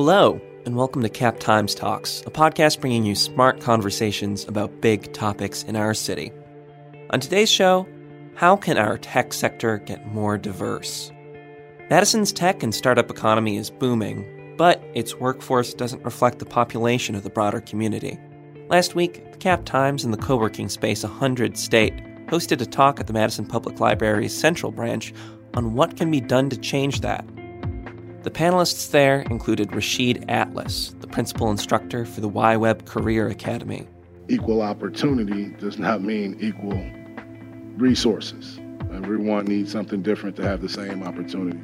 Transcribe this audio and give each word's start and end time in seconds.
Hello, 0.00 0.40
and 0.64 0.76
welcome 0.76 1.02
to 1.02 1.08
Cap 1.08 1.40
Times 1.40 1.74
Talks, 1.74 2.20
a 2.20 2.30
podcast 2.30 2.80
bringing 2.80 3.04
you 3.04 3.16
smart 3.16 3.60
conversations 3.60 4.46
about 4.46 4.80
big 4.80 5.12
topics 5.12 5.64
in 5.64 5.74
our 5.74 5.92
city. 5.92 6.30
On 7.10 7.18
today's 7.18 7.50
show, 7.50 7.84
how 8.36 8.54
can 8.54 8.78
our 8.78 8.96
tech 8.96 9.32
sector 9.32 9.78
get 9.78 10.06
more 10.14 10.38
diverse? 10.38 11.10
Madison's 11.90 12.32
tech 12.32 12.62
and 12.62 12.72
startup 12.72 13.10
economy 13.10 13.56
is 13.56 13.70
booming, 13.70 14.54
but 14.56 14.80
its 14.94 15.16
workforce 15.16 15.74
doesn't 15.74 16.04
reflect 16.04 16.38
the 16.38 16.46
population 16.46 17.16
of 17.16 17.24
the 17.24 17.30
broader 17.30 17.60
community. 17.60 18.20
Last 18.68 18.94
week, 18.94 19.32
the 19.32 19.38
Cap 19.38 19.64
Times 19.64 20.04
and 20.04 20.14
the 20.14 20.18
co 20.18 20.36
working 20.36 20.68
space 20.68 21.02
100 21.02 21.58
State 21.58 21.96
hosted 22.28 22.60
a 22.60 22.66
talk 22.66 23.00
at 23.00 23.08
the 23.08 23.12
Madison 23.12 23.44
Public 23.46 23.80
Library's 23.80 24.38
Central 24.38 24.70
Branch 24.70 25.12
on 25.54 25.74
what 25.74 25.96
can 25.96 26.08
be 26.08 26.20
done 26.20 26.48
to 26.50 26.56
change 26.56 27.00
that. 27.00 27.24
The 28.22 28.30
panelists 28.30 28.90
there 28.90 29.20
included 29.30 29.72
Rashid 29.74 30.24
Atlas, 30.28 30.94
the 31.00 31.06
principal 31.06 31.50
instructor 31.50 32.04
for 32.04 32.20
the 32.20 32.28
YWeb 32.28 32.84
Career 32.84 33.28
Academy. 33.28 33.86
Equal 34.28 34.60
opportunity 34.60 35.50
does 35.60 35.78
not 35.78 36.02
mean 36.02 36.36
equal 36.40 36.84
resources. 37.78 38.58
Everyone 38.92 39.44
needs 39.44 39.70
something 39.70 40.02
different 40.02 40.34
to 40.36 40.42
have 40.42 40.62
the 40.62 40.68
same 40.68 41.04
opportunity. 41.04 41.60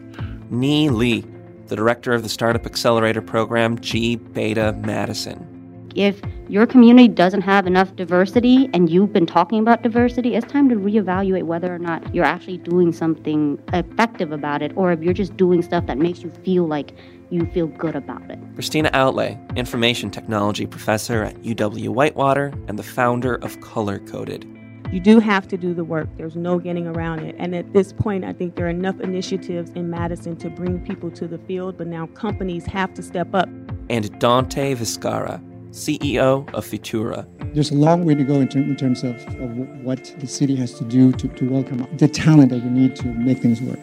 Nee 0.51 0.91
Lee, 0.91 1.25
the 1.67 1.77
director 1.77 2.13
of 2.13 2.23
the 2.23 2.29
Startup 2.29 2.65
Accelerator 2.65 3.21
program 3.21 3.77
gBETA 3.79 4.85
Madison. 4.85 5.54
If 5.95 6.21
your 6.49 6.67
community 6.67 7.07
doesn't 7.07 7.43
have 7.43 7.69
enough 7.69 7.95
diversity 7.95 8.69
and 8.75 8.91
you've 8.91 9.13
been 9.13 9.27
talking 9.27 9.61
about 9.61 9.83
diversity, 9.83 10.35
it's 10.35 10.51
time 10.51 10.69
to 10.69 10.75
reevaluate 10.75 11.45
whether 11.45 11.73
or 11.73 11.79
not 11.79 12.13
you're 12.13 12.25
actually 12.25 12.59
doing 12.59 12.93
something 12.93 13.63
effective 13.73 14.33
about 14.33 14.61
it 14.61 14.73
or 14.75 14.91
if 14.91 15.01
you're 15.01 15.15
just 15.15 15.37
doing 15.37 15.63
stuff 15.63 15.87
that 15.87 15.97
makes 15.99 16.23
you 16.23 16.31
feel 16.43 16.67
like 16.67 16.97
you 17.31 17.47
feel 17.47 17.69
good 17.69 17.95
about 17.95 18.29
it. 18.29 18.41
Christina 18.55 18.91
Outlay, 18.93 19.39
information 19.55 20.11
technology 20.11 20.67
professor 20.67 21.23
at 21.23 21.37
UW 21.43 21.91
Whitewater 21.91 22.53
and 22.67 22.77
the 22.77 22.83
founder 22.83 23.37
of 23.37 23.61
Color 23.61 24.01
Coded. 24.01 24.51
You 24.91 25.01
do 25.01 25.21
have 25.21 25.47
to 25.49 25.57
do 25.57 25.75
the 25.75 25.85
work. 25.85 26.09
There's 26.17 26.37
no 26.37 26.59
getting 26.59 26.89
around 26.89 27.21
it. 27.21 27.35
And 27.39 27.55
at 27.55 27.73
this 27.73 27.93
point, 27.93 28.25
I 28.25 28.33
think 28.33 28.57
there 28.57 28.67
are 28.67 28.71
enough 28.71 29.01
initiatives 29.01 29.71
in 29.73 29.91
Madison 29.91 30.37
to 30.37 30.51
bring 30.51 30.85
people 30.85 31.11
to 31.13 31.27
the 31.27 31.39
field, 31.39 31.79
but 31.79 31.87
now 31.87 32.07
companies 32.09 32.67
have 32.67 32.95
to 32.95 33.03
step 33.03 33.35
up. 33.35 33.49
And 33.91 34.17
Dante 34.19 34.75
Viscara, 34.75 35.43
CEO 35.75 36.49
of 36.55 36.65
Futura. 36.65 37.27
There's 37.53 37.73
a 37.73 37.75
long 37.75 38.05
way 38.05 38.15
to 38.15 38.23
go 38.23 38.35
in, 38.35 38.47
ter- 38.47 38.61
in 38.61 38.77
terms 38.77 39.03
of, 39.03 39.17
of, 39.41 39.57
what 39.83 40.15
the 40.19 40.27
city 40.29 40.55
has 40.55 40.75
to 40.75 40.85
do 40.85 41.11
to, 41.13 41.27
to 41.27 41.51
welcome 41.51 41.89
the 41.97 42.07
talent 42.07 42.51
that 42.51 42.63
we 42.63 42.71
need 42.71 42.95
to 42.97 43.09
make 43.09 43.39
things 43.39 43.61
work. 43.61 43.81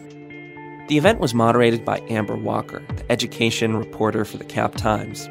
The 0.88 0.96
event 0.96 1.20
was 1.20 1.34
moderated 1.34 1.84
by 1.84 2.00
Amber 2.08 2.34
Walker, 2.34 2.82
the 2.96 3.12
education 3.12 3.76
reporter 3.76 4.24
for 4.24 4.38
the 4.38 4.44
Cap 4.44 4.74
Times. 4.74 5.28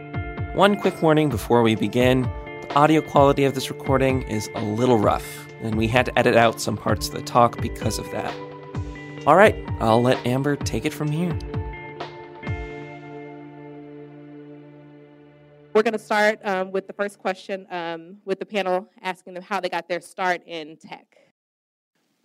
One 0.54 0.80
quick 0.80 1.02
warning 1.02 1.30
before 1.30 1.64
we 1.64 1.74
begin 1.74 2.22
the 2.22 2.74
audio 2.76 3.02
quality 3.02 3.44
of 3.44 3.56
this 3.56 3.72
recording 3.72 4.22
is 4.24 4.48
a 4.54 4.62
little 4.62 5.00
rough, 5.00 5.48
and 5.62 5.76
we 5.76 5.88
had 5.88 6.06
to 6.06 6.20
edit 6.20 6.36
out 6.36 6.62
some 6.62 6.78
parts 6.78 7.08
of 7.08 7.16
the 7.16 7.24
talk 7.24 7.60
because 7.60 7.98
of 7.98 8.10
that. 8.12 8.34
All 9.26 9.36
right, 9.36 9.56
I'll 9.80 10.02
let 10.02 10.24
Amber 10.28 10.56
take 10.58 10.86
it 10.86 10.94
from 10.94 11.12
here. 11.12 11.36
We're 15.74 15.84
going 15.84 15.94
to 15.94 16.00
start 16.00 16.40
um, 16.44 16.72
with 16.72 16.88
the 16.88 16.94
first 16.94 17.18
question 17.18 17.66
um, 17.72 18.18
with 18.26 18.40
the 18.40 18.46
panel 18.46 18.90
asking 19.02 19.36
them 19.36 19.44
how 19.44 19.62
they 19.62 19.70
got 19.70 19.88
their 19.88 20.02
start 20.02 20.42
in 20.46 20.76
tech. 20.76 21.16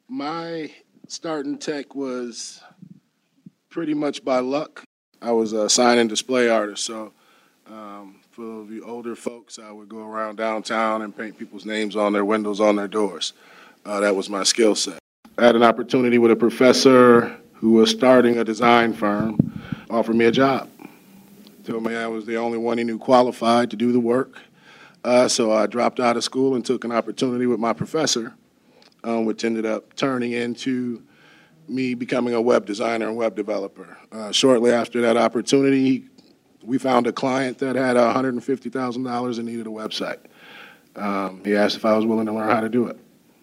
My 0.08 0.72
start 1.06 1.46
in 1.46 1.58
tech 1.58 1.94
was 1.94 2.60
pretty 3.68 3.94
much 3.94 4.24
by 4.24 4.40
luck. 4.40 4.82
I 5.22 5.30
was 5.30 5.52
a 5.52 5.70
sign 5.70 5.98
and 5.98 6.08
display 6.08 6.48
artist, 6.48 6.84
so 6.84 7.12
um, 7.68 8.20
for 8.32 8.64
the 8.64 8.82
older 8.82 9.14
folks, 9.14 9.60
I 9.60 9.70
would 9.70 9.88
go 9.88 9.98
around 9.98 10.36
downtown 10.36 11.02
and 11.02 11.16
paint 11.16 11.38
people's 11.38 11.64
names 11.64 11.94
on 11.94 12.12
their 12.12 12.24
windows, 12.24 12.60
on 12.60 12.74
their 12.74 12.88
doors. 12.88 13.32
Uh, 13.84 14.00
that 14.00 14.16
was 14.16 14.28
my 14.28 14.42
skill 14.42 14.74
set. 14.74 14.98
I 15.38 15.44
had 15.46 15.54
an 15.54 15.62
opportunity 15.62 16.18
with 16.18 16.32
a 16.32 16.36
professor 16.36 17.36
who 17.54 17.72
was 17.72 17.90
starting 17.90 18.38
a 18.38 18.44
design 18.44 18.92
firm, 18.92 19.38
offer 19.88 20.12
me 20.12 20.24
a 20.24 20.32
job 20.32 20.68
told 21.66 21.82
me 21.82 21.96
I 21.96 22.06
was 22.06 22.24
the 22.26 22.36
only 22.36 22.58
one 22.58 22.78
he 22.78 22.84
knew 22.84 22.98
qualified 22.98 23.70
to 23.70 23.76
do 23.76 23.92
the 23.92 24.00
work. 24.00 24.38
Uh, 25.04 25.28
so 25.28 25.52
I 25.52 25.66
dropped 25.66 26.00
out 26.00 26.16
of 26.16 26.24
school 26.24 26.54
and 26.54 26.64
took 26.64 26.84
an 26.84 26.92
opportunity 26.92 27.46
with 27.46 27.60
my 27.60 27.72
professor, 27.72 28.34
um, 29.04 29.24
which 29.24 29.44
ended 29.44 29.66
up 29.66 29.94
turning 29.96 30.32
into 30.32 31.02
me 31.68 31.94
becoming 31.94 32.34
a 32.34 32.40
web 32.40 32.66
designer 32.66 33.08
and 33.08 33.16
web 33.16 33.34
developer. 33.34 33.98
Uh, 34.12 34.30
shortly 34.30 34.70
after 34.70 35.00
that 35.00 35.16
opportunity, 35.16 36.04
we 36.62 36.78
found 36.78 37.06
a 37.06 37.12
client 37.12 37.58
that 37.58 37.76
had 37.76 37.96
$150,000 37.96 39.38
and 39.38 39.46
needed 39.46 39.66
a 39.66 39.70
website. 39.70 40.18
Um, 40.94 41.42
he 41.44 41.54
asked 41.54 41.76
if 41.76 41.84
I 41.84 41.96
was 41.96 42.06
willing 42.06 42.26
to 42.26 42.32
learn 42.32 42.48
how 42.48 42.60
to 42.60 42.68
do 42.68 42.86
it. 42.86 42.98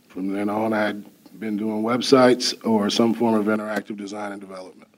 From 0.08 0.34
then 0.34 0.50
on, 0.50 0.74
I 0.74 0.82
had 0.82 1.06
been 1.40 1.58
doing 1.58 1.84
websites 1.84 2.54
or 2.66 2.90
some 2.90 3.14
form 3.14 3.36
of 3.36 3.46
interactive 3.46 3.98
design 3.98 4.32
and 4.32 4.42
development. 4.42 4.93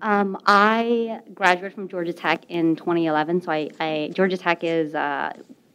Um, 0.00 0.38
I 0.46 1.20
graduated 1.34 1.74
from 1.74 1.88
Georgia 1.88 2.12
Tech 2.12 2.44
in 2.48 2.76
2011. 2.76 3.42
So 3.42 3.50
I, 3.52 3.68
I 3.80 4.10
Georgia 4.14 4.36
Tech 4.36 4.62
is 4.62 4.94
uh, 4.94 5.32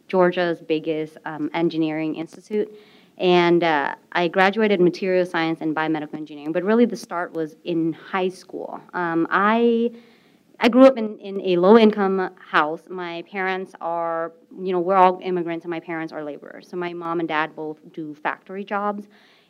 Georgia's 0.08 0.60
biggest 0.62 1.18
um, 1.26 1.50
engineering 1.52 2.16
institute, 2.16 2.74
and 3.18 3.62
uh, 3.62 3.94
I 4.12 4.28
graduated 4.28 4.80
material 4.80 5.26
science 5.26 5.60
and 5.60 5.76
biomedical 5.76 6.14
engineering. 6.14 6.52
But 6.52 6.62
really, 6.62 6.86
the 6.86 6.96
start 6.96 7.34
was 7.34 7.56
in 7.64 7.92
high 7.92 8.30
school. 8.30 8.80
Um, 8.94 9.26
I 9.30 9.90
I 10.60 10.68
grew 10.68 10.86
up 10.86 10.96
in, 10.96 11.18
in 11.18 11.40
a 11.42 11.56
low 11.56 11.76
income 11.76 12.30
house. 12.38 12.82
My 12.88 13.22
parents 13.30 13.74
are, 13.80 14.32
you 14.58 14.72
know, 14.72 14.80
we're 14.80 14.96
all 14.96 15.20
immigrants, 15.22 15.64
and 15.64 15.70
my 15.70 15.80
parents 15.80 16.12
are 16.12 16.24
laborers. 16.24 16.68
So 16.68 16.76
my 16.78 16.94
mom 16.94 17.20
and 17.20 17.28
dad 17.28 17.54
both 17.54 17.78
do 17.92 18.14
factory 18.14 18.64
jobs. 18.64 19.06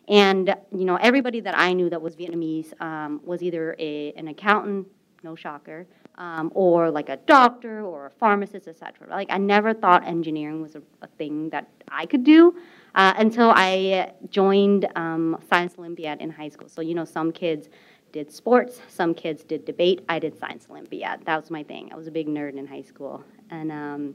And 0.08 0.54
you 0.72 0.84
know, 0.84 0.96
everybody 0.96 1.40
that 1.40 1.56
I 1.56 1.72
knew 1.72 1.88
that 1.90 2.00
was 2.00 2.16
Vietnamese 2.16 2.78
um, 2.80 3.20
was 3.24 3.42
either 3.42 3.74
a, 3.78 4.12
an 4.16 4.28
accountant, 4.28 4.86
no 5.22 5.34
shocker, 5.34 5.86
um, 6.16 6.52
or 6.54 6.90
like 6.90 7.08
a 7.08 7.16
doctor 7.16 7.82
or 7.82 8.06
a 8.06 8.10
pharmacist, 8.10 8.68
etc. 8.68 9.08
Like 9.08 9.28
I 9.30 9.38
never 9.38 9.72
thought 9.72 10.06
engineering 10.06 10.60
was 10.60 10.74
a, 10.76 10.82
a 11.02 11.06
thing 11.18 11.48
that 11.50 11.68
I 11.88 12.06
could 12.06 12.24
do 12.24 12.54
uh, 12.94 13.14
until 13.16 13.50
I 13.50 14.12
joined 14.30 14.86
um, 14.94 15.38
Science 15.48 15.74
Olympiad 15.78 16.20
in 16.20 16.30
high 16.30 16.50
school. 16.50 16.68
So 16.68 16.82
you 16.82 16.94
know, 16.94 17.04
some 17.04 17.32
kids 17.32 17.68
did 18.12 18.30
sports, 18.30 18.80
some 18.88 19.12
kids 19.14 19.42
did 19.42 19.64
debate. 19.64 20.04
I 20.08 20.18
did 20.18 20.38
Science 20.38 20.66
Olympiad. 20.70 21.24
That 21.24 21.40
was 21.40 21.50
my 21.50 21.64
thing. 21.64 21.90
I 21.92 21.96
was 21.96 22.06
a 22.06 22.12
big 22.12 22.28
nerd 22.28 22.56
in 22.56 22.66
high 22.66 22.82
school, 22.82 23.24
and 23.50 23.72
um, 23.72 24.14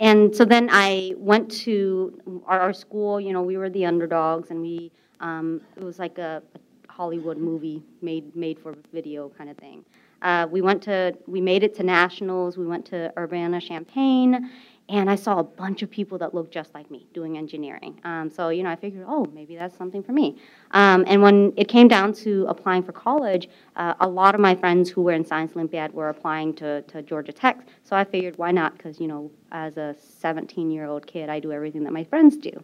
and 0.00 0.34
so 0.34 0.44
then 0.44 0.68
I 0.70 1.14
went 1.16 1.50
to 1.62 2.42
our, 2.46 2.60
our, 2.60 2.72
school. 2.72 3.20
You 3.20 3.32
know, 3.32 3.42
we 3.42 3.56
were 3.56 3.70
the 3.70 3.86
underdogs, 3.86 4.50
and 4.50 4.60
we 4.60 4.92
um, 5.20 5.60
it 5.76 5.82
was 5.82 5.98
like 5.98 6.18
a, 6.18 6.42
a, 6.54 6.92
Hollywood 6.92 7.38
movie 7.38 7.82
made 8.02 8.34
made 8.34 8.58
for 8.58 8.74
video 8.92 9.30
kind 9.30 9.50
of 9.50 9.56
thing. 9.56 9.84
Uh, 10.22 10.46
we 10.50 10.60
went 10.60 10.82
to 10.82 11.16
we 11.26 11.40
made 11.40 11.62
it 11.62 11.74
to 11.76 11.82
nationals. 11.82 12.56
We 12.56 12.66
went 12.66 12.84
to 12.86 13.12
Urbana 13.18 13.60
Champaign, 13.60 14.50
and 14.88 15.10
I 15.10 15.16
saw 15.16 15.38
a 15.38 15.42
bunch 15.42 15.82
of 15.82 15.90
people 15.90 16.16
that 16.18 16.32
looked 16.32 16.52
just 16.52 16.72
like 16.72 16.90
me 16.90 17.06
doing 17.12 17.36
engineering. 17.36 18.00
Um, 18.04 18.30
so 18.30 18.50
you 18.50 18.62
know, 18.62 18.70
I 18.70 18.76
figured, 18.76 19.04
oh, 19.08 19.26
maybe 19.34 19.56
that's 19.56 19.76
something 19.76 20.02
for 20.02 20.12
me. 20.12 20.38
Um, 20.70 21.04
and 21.06 21.22
when 21.22 21.52
it 21.56 21.68
came 21.68 21.88
down 21.88 22.12
to 22.14 22.46
applying 22.48 22.82
for 22.82 22.92
college, 22.92 23.48
uh, 23.74 23.94
a 24.00 24.08
lot 24.08 24.34
of 24.34 24.40
my 24.40 24.54
friends 24.54 24.88
who 24.88 25.02
were 25.02 25.12
in 25.12 25.24
Science 25.24 25.52
Olympiad 25.54 25.92
were 25.92 26.08
applying 26.08 26.54
to, 26.54 26.82
to 26.82 27.02
Georgia 27.02 27.32
Tech. 27.32 27.66
So 27.82 27.96
I 27.96 28.04
figured, 28.04 28.38
why 28.38 28.52
not? 28.52 28.76
Because 28.76 29.00
you 29.00 29.08
know, 29.08 29.30
as 29.50 29.76
a 29.76 29.96
17-year-old 30.22 31.06
kid, 31.06 31.28
I 31.28 31.40
do 31.40 31.52
everything 31.52 31.82
that 31.84 31.92
my 31.92 32.04
friends 32.04 32.36
do. 32.36 32.52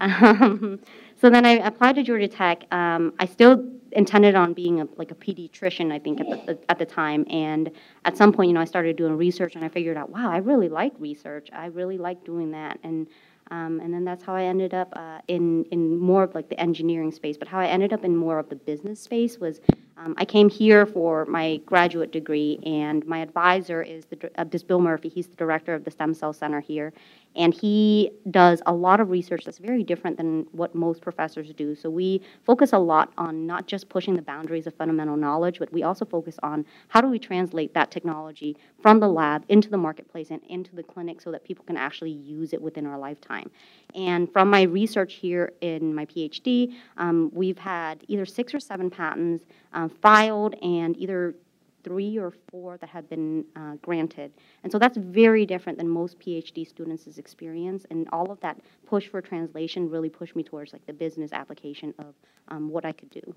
Um, 0.00 0.80
so 1.20 1.28
then 1.28 1.44
I 1.44 1.58
applied 1.58 1.96
to 1.96 2.02
Georgia 2.02 2.28
Tech. 2.28 2.64
Um, 2.72 3.12
I 3.18 3.26
still 3.26 3.62
intended 3.92 4.34
on 4.34 4.52
being 4.52 4.80
a, 4.80 4.88
like 4.96 5.10
a 5.10 5.14
pediatrician, 5.14 5.92
I 5.92 5.98
think, 5.98 6.20
at 6.20 6.46
the, 6.46 6.58
at 6.68 6.78
the 6.78 6.86
time. 6.86 7.24
And 7.30 7.70
at 8.04 8.16
some 8.16 8.32
point, 8.32 8.48
you 8.48 8.54
know, 8.54 8.60
I 8.60 8.64
started 8.64 8.96
doing 8.96 9.16
research 9.16 9.56
and 9.56 9.64
I 9.64 9.68
figured 9.68 9.96
out, 9.96 10.10
wow, 10.10 10.30
I 10.30 10.38
really 10.38 10.68
like 10.68 10.92
research. 10.98 11.48
I 11.52 11.66
really 11.66 11.98
like 11.98 12.24
doing 12.24 12.50
that. 12.52 12.78
And 12.82 13.08
um, 13.52 13.80
and 13.80 13.92
then 13.92 14.04
that's 14.04 14.22
how 14.22 14.34
I 14.34 14.44
ended 14.44 14.74
up 14.74 14.92
uh, 14.94 15.18
in 15.26 15.64
in 15.72 15.98
more 15.98 16.22
of 16.22 16.34
like 16.36 16.48
the 16.48 16.60
engineering 16.60 17.10
space. 17.10 17.36
But 17.36 17.48
how 17.48 17.58
I 17.58 17.66
ended 17.66 17.92
up 17.92 18.04
in 18.04 18.16
more 18.16 18.38
of 18.38 18.48
the 18.48 18.54
business 18.54 19.00
space 19.00 19.38
was 19.38 19.60
um, 19.96 20.14
I 20.18 20.24
came 20.24 20.48
here 20.48 20.86
for 20.86 21.26
my 21.26 21.56
graduate 21.66 22.12
degree, 22.12 22.60
and 22.64 23.04
my 23.06 23.18
advisor 23.18 23.82
is 23.82 24.06
the, 24.06 24.30
uh, 24.36 24.44
this 24.44 24.62
Bill 24.62 24.80
Murphy. 24.80 25.08
He's 25.08 25.26
the 25.26 25.36
director 25.36 25.74
of 25.74 25.84
the 25.84 25.90
Stem 25.90 26.14
Cell 26.14 26.32
Center 26.32 26.60
here, 26.60 26.92
and 27.36 27.54
he 27.54 28.10
does 28.30 28.60
a 28.66 28.72
lot 28.72 29.00
of 29.00 29.10
research 29.10 29.44
that's 29.44 29.58
very 29.58 29.84
different 29.84 30.16
than 30.16 30.46
what 30.52 30.74
most 30.74 31.00
professors 31.00 31.52
do. 31.52 31.74
So 31.74 31.88
we 31.88 32.22
focus 32.44 32.72
a 32.72 32.78
lot 32.78 33.12
on 33.18 33.46
not 33.46 33.66
just 33.66 33.88
pushing 33.88 34.14
the 34.14 34.22
boundaries 34.22 34.66
of 34.66 34.74
fundamental 34.74 35.16
knowledge, 35.16 35.58
but 35.58 35.72
we 35.72 35.82
also 35.82 36.04
focus 36.04 36.38
on 36.42 36.66
how 36.88 37.00
do 37.00 37.08
we 37.08 37.18
translate 37.18 37.72
that 37.74 37.90
technology 37.90 38.56
from 38.82 38.98
the 38.98 39.08
lab 39.08 39.44
into 39.48 39.70
the 39.70 39.76
marketplace 39.76 40.30
and 40.30 40.40
into 40.48 40.74
the 40.74 40.82
clinic 40.82 41.20
so 41.20 41.30
that 41.30 41.44
people 41.44 41.64
can 41.64 41.76
actually 41.76 42.10
use 42.10 42.52
it 42.52 42.60
within 42.60 42.86
our 42.86 42.98
lifetime. 42.98 43.50
And 43.94 44.30
from 44.32 44.50
my 44.50 44.62
research 44.62 45.14
here 45.14 45.52
in 45.60 45.94
my 45.94 46.06
PhD, 46.06 46.74
um, 46.96 47.30
we've 47.32 47.58
had 47.58 48.04
either 48.08 48.26
six 48.26 48.54
or 48.54 48.60
seven 48.60 48.90
patents 48.90 49.44
um, 49.72 49.88
filed 49.88 50.54
and 50.62 50.96
either 50.96 51.34
three 51.82 52.18
or 52.18 52.32
four 52.50 52.76
that 52.78 52.88
have 52.88 53.08
been 53.08 53.44
uh, 53.56 53.74
granted. 53.82 54.32
And 54.62 54.72
so 54.72 54.78
that's 54.78 54.96
very 54.96 55.46
different 55.46 55.78
than 55.78 55.88
most 55.88 56.18
PhD 56.18 56.66
students' 56.66 57.18
experience. 57.18 57.86
And 57.90 58.08
all 58.12 58.30
of 58.30 58.40
that 58.40 58.60
push 58.86 59.08
for 59.08 59.20
translation 59.20 59.88
really 59.90 60.08
pushed 60.08 60.36
me 60.36 60.42
towards 60.42 60.72
like 60.72 60.86
the 60.86 60.92
business 60.92 61.32
application 61.32 61.94
of 61.98 62.14
um, 62.48 62.70
what 62.70 62.84
I 62.84 62.92
could 62.92 63.10
do. 63.10 63.34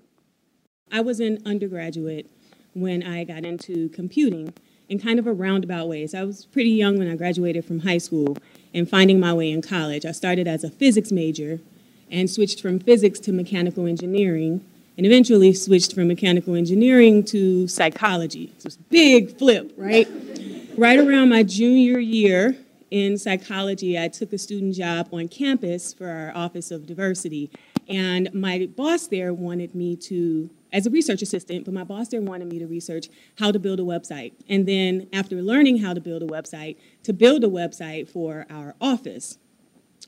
I 0.92 1.00
was 1.00 1.20
an 1.20 1.38
undergraduate 1.46 2.30
when 2.74 3.02
I 3.02 3.24
got 3.24 3.44
into 3.44 3.88
computing 3.90 4.52
in 4.88 4.98
kind 4.98 5.18
of 5.18 5.26
a 5.26 5.32
roundabout 5.32 5.88
way. 5.88 6.06
So 6.06 6.20
I 6.20 6.24
was 6.24 6.44
pretty 6.46 6.70
young 6.70 6.98
when 6.98 7.08
I 7.08 7.16
graduated 7.16 7.64
from 7.64 7.80
high 7.80 7.98
school 7.98 8.36
and 8.74 8.88
finding 8.88 9.18
my 9.18 9.32
way 9.32 9.50
in 9.50 9.62
college. 9.62 10.04
I 10.04 10.12
started 10.12 10.46
as 10.46 10.62
a 10.62 10.70
physics 10.70 11.10
major 11.10 11.60
and 12.10 12.28
switched 12.28 12.60
from 12.60 12.78
physics 12.78 13.18
to 13.20 13.32
mechanical 13.32 13.86
engineering 13.86 14.64
and 14.96 15.06
eventually 15.06 15.52
switched 15.52 15.94
from 15.94 16.08
mechanical 16.08 16.54
engineering 16.54 17.24
to 17.24 17.66
psychology. 17.68 18.52
So 18.58 18.66
it's 18.66 18.76
a 18.76 18.80
big 18.90 19.38
flip, 19.38 19.72
right? 19.76 20.08
right 20.76 20.98
around 20.98 21.28
my 21.28 21.42
junior 21.42 21.98
year 21.98 22.56
in 22.90 23.18
psychology, 23.18 23.98
I 23.98 24.08
took 24.08 24.32
a 24.32 24.38
student 24.38 24.74
job 24.74 25.08
on 25.12 25.28
campus 25.28 25.92
for 25.92 26.08
our 26.08 26.32
Office 26.34 26.70
of 26.70 26.86
Diversity. 26.86 27.50
And 27.88 28.32
my 28.32 28.68
boss 28.76 29.08
there 29.08 29.34
wanted 29.34 29.74
me 29.74 29.96
to, 29.96 30.48
as 30.72 30.86
a 30.86 30.90
research 30.90 31.20
assistant, 31.22 31.64
but 31.64 31.74
my 31.74 31.84
boss 31.84 32.08
there 32.08 32.20
wanted 32.20 32.48
me 32.48 32.58
to 32.60 32.66
research 32.66 33.08
how 33.38 33.50
to 33.50 33.58
build 33.58 33.80
a 33.80 33.82
website. 33.82 34.32
And 34.48 34.66
then 34.66 35.08
after 35.12 35.42
learning 35.42 35.78
how 35.78 35.92
to 35.92 36.00
build 36.00 36.22
a 36.22 36.26
website, 36.26 36.76
to 37.02 37.12
build 37.12 37.42
a 37.42 37.48
website 37.48 38.08
for 38.08 38.46
our 38.48 38.74
office. 38.80 39.38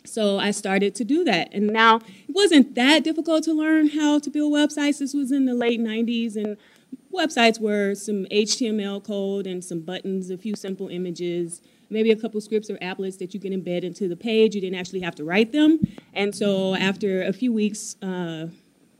So 0.06 0.38
I 0.38 0.50
started 0.50 0.94
to 0.96 1.04
do 1.04 1.24
that. 1.24 1.52
And 1.52 1.68
now 1.68 1.96
it 1.96 2.34
wasn't 2.34 2.74
that 2.74 3.04
difficult 3.04 3.44
to 3.44 3.52
learn 3.52 3.88
how 3.88 4.18
to 4.18 4.30
build 4.30 4.52
websites. 4.52 4.98
This 4.98 5.14
was 5.14 5.32
in 5.32 5.44
the 5.46 5.54
late 5.54 5.80
90s, 5.80 6.36
and 6.36 6.56
websites 7.12 7.60
were 7.60 7.94
some 7.94 8.26
HTML 8.26 9.02
code 9.04 9.46
and 9.46 9.64
some 9.64 9.80
buttons, 9.80 10.30
a 10.30 10.38
few 10.38 10.54
simple 10.54 10.88
images, 10.88 11.62
maybe 11.90 12.10
a 12.10 12.16
couple 12.16 12.40
scripts 12.40 12.70
or 12.70 12.76
applets 12.78 13.18
that 13.18 13.34
you 13.34 13.40
can 13.40 13.52
embed 13.52 13.82
into 13.82 14.08
the 14.08 14.16
page. 14.16 14.54
You 14.54 14.60
didn't 14.60 14.78
actually 14.78 15.00
have 15.00 15.14
to 15.16 15.24
write 15.24 15.52
them. 15.52 15.80
And 16.12 16.34
so 16.34 16.74
after 16.74 17.22
a 17.22 17.32
few 17.32 17.52
weeks, 17.52 17.96
uh, 18.02 18.48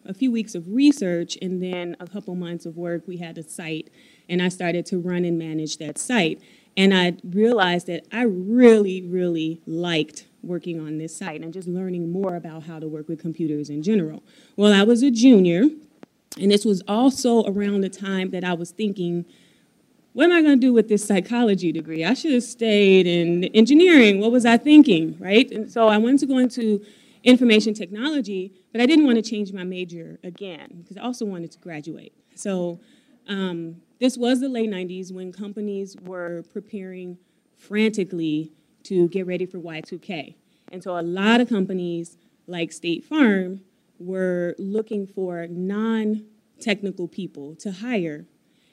a 0.05 0.15
few 0.15 0.31
weeks 0.31 0.55
of 0.55 0.69
research 0.69 1.37
and 1.43 1.63
then 1.63 1.97
a 1.99 2.07
couple 2.07 2.35
months 2.35 2.65
of 2.65 2.77
work, 2.77 3.03
we 3.07 3.17
had 3.17 3.39
a 3.39 3.43
site, 3.43 3.91
and 4.29 4.41
I 4.41 4.49
started 4.49 4.87
to 4.87 4.99
run 4.99 5.25
and 5.25 5.39
manage 5.39 5.79
that 5.79 5.99
site. 5.99 6.41
And 6.77 6.95
I 6.95 7.17
realized 7.25 7.87
that 7.87 8.07
I 8.13 8.23
really, 8.23 9.03
really 9.03 9.61
liked 9.67 10.27
working 10.47 10.81
on 10.81 10.99
this 10.99 11.17
site 11.17 11.43
and 11.43 11.53
just 11.53 11.69
learning 11.69 12.11
more 12.11 12.37
about 12.37 12.65
how 12.65 12.79
to 12.79 12.89
work 12.89 13.09
with 13.09 13.21
computers 13.21 13.71
in 13.71 13.83
general. 13.83 14.23
Well, 14.57 14.73
I 14.73 14.83
was 14.83 15.03
a 15.03 15.11
junior, 15.11 15.65
and 16.41 16.51
this 16.51 16.65
was 16.65 16.83
also 16.89 17.45
around 17.45 17.81
the 17.83 17.89
time 17.89 18.31
that 18.31 18.45
I 18.45 18.53
was 18.53 18.71
thinking, 18.71 19.25
what 20.13 20.25
am 20.25 20.33
I 20.33 20.41
going 20.41 20.59
to 20.59 20.67
do 20.67 20.73
with 20.73 20.89
this 20.89 21.05
psychology 21.05 21.73
degree? 21.73 22.05
I 22.05 22.15
should 22.15 22.33
have 22.33 22.43
stayed 22.43 23.07
in 23.07 23.45
engineering. 23.55 24.21
What 24.21 24.33
was 24.33 24.47
I 24.47 24.57
thinking, 24.57 25.17
right? 25.19 25.51
And 25.51 25.71
so 25.71 25.89
I 25.89 25.99
wanted 25.99 26.21
to 26.21 26.27
go 26.27 26.39
into 26.39 26.83
information 27.23 27.75
technology, 27.75 28.53
but 28.73 28.81
I 28.81 28.87
didn't 28.87 29.05
want 29.05 29.17
to 29.17 29.31
change 29.31 29.53
my 29.53 29.65
major 29.65 30.19
again 30.25 30.69
because 30.81 30.97
I 30.97 31.03
also 31.03 31.27
wanted 31.27 31.51
to 31.53 31.59
graduate. 31.59 32.15
So 32.35 32.81
um, 33.29 33.77
this 34.01 34.17
was 34.17 34.41
the 34.41 34.49
late 34.49 34.71
90s 34.71 35.13
when 35.13 35.33
companies 35.33 35.97
were 36.03 36.45
preparing 36.53 37.19
frantically 37.57 38.53
to 38.87 39.09
get 39.09 39.27
ready 39.27 39.47
for 39.47 39.59
Y2K. 39.59 40.35
And 40.73 40.83
so 40.83 40.99
a 40.99 41.03
lot 41.03 41.41
of 41.41 41.49
companies 41.49 42.17
like 42.47 42.73
State 42.73 43.05
Farm 43.05 43.61
were 43.99 44.55
looking 44.59 45.07
for 45.07 45.47
non 45.49 46.25
technical 46.61 47.07
people 47.07 47.55
to 47.57 47.71
hire, 47.71 48.27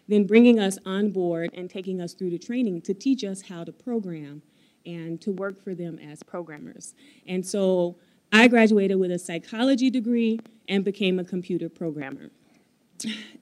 then 0.08 0.26
bringing 0.26 0.60
us 0.60 0.78
on 0.86 1.12
board 1.12 1.52
and 1.54 1.70
taking 1.70 2.02
us 2.02 2.14
through 2.14 2.30
the 2.30 2.40
training 2.40 2.82
to 2.82 2.94
teach 2.94 3.24
us 3.24 3.44
how 3.44 3.64
to 3.64 3.72
program 3.72 4.42
and 4.86 5.22
to 5.22 5.32
work 5.32 5.64
for 5.64 5.76
them 5.76 6.00
as 6.00 6.24
programmers. 6.24 6.94
And 7.28 7.46
so 7.46 7.98
I 8.32 8.48
graduated 8.48 9.00
with 9.00 9.12
a 9.12 9.20
psychology 9.20 9.90
degree 9.90 10.40
and 10.68 10.84
became 10.84 11.20
a 11.20 11.24
computer 11.24 11.70
programmer. 11.70 12.30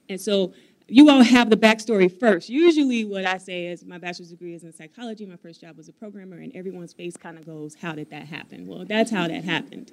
And 0.09 0.19
so 0.19 0.53
you 0.92 1.10
all 1.10 1.24
have 1.24 1.50
the 1.50 1.56
backstory 1.56 2.12
first. 2.12 2.50
Usually, 2.50 3.06
what 3.06 3.26
I 3.26 3.38
say 3.38 3.68
is 3.68 3.86
my 3.86 3.98
bachelor's 3.98 4.30
degree 4.30 4.54
is 4.54 4.64
in 4.64 4.74
psychology. 4.74 5.26
My 5.26 5.38
first 5.38 5.62
job 5.62 5.78
was 5.78 5.88
a 5.88 5.94
programmer, 5.94 6.36
and 6.38 6.54
everyone's 6.54 6.92
face 6.92 7.16
kind 7.16 7.38
of 7.38 7.46
goes, 7.46 7.76
How 7.76 7.94
did 7.94 8.10
that 8.10 8.26
happen? 8.28 8.68
Well, 8.68 8.84
that's 8.86 9.10
how 9.10 9.28
that 9.30 9.46
happened. 9.46 9.92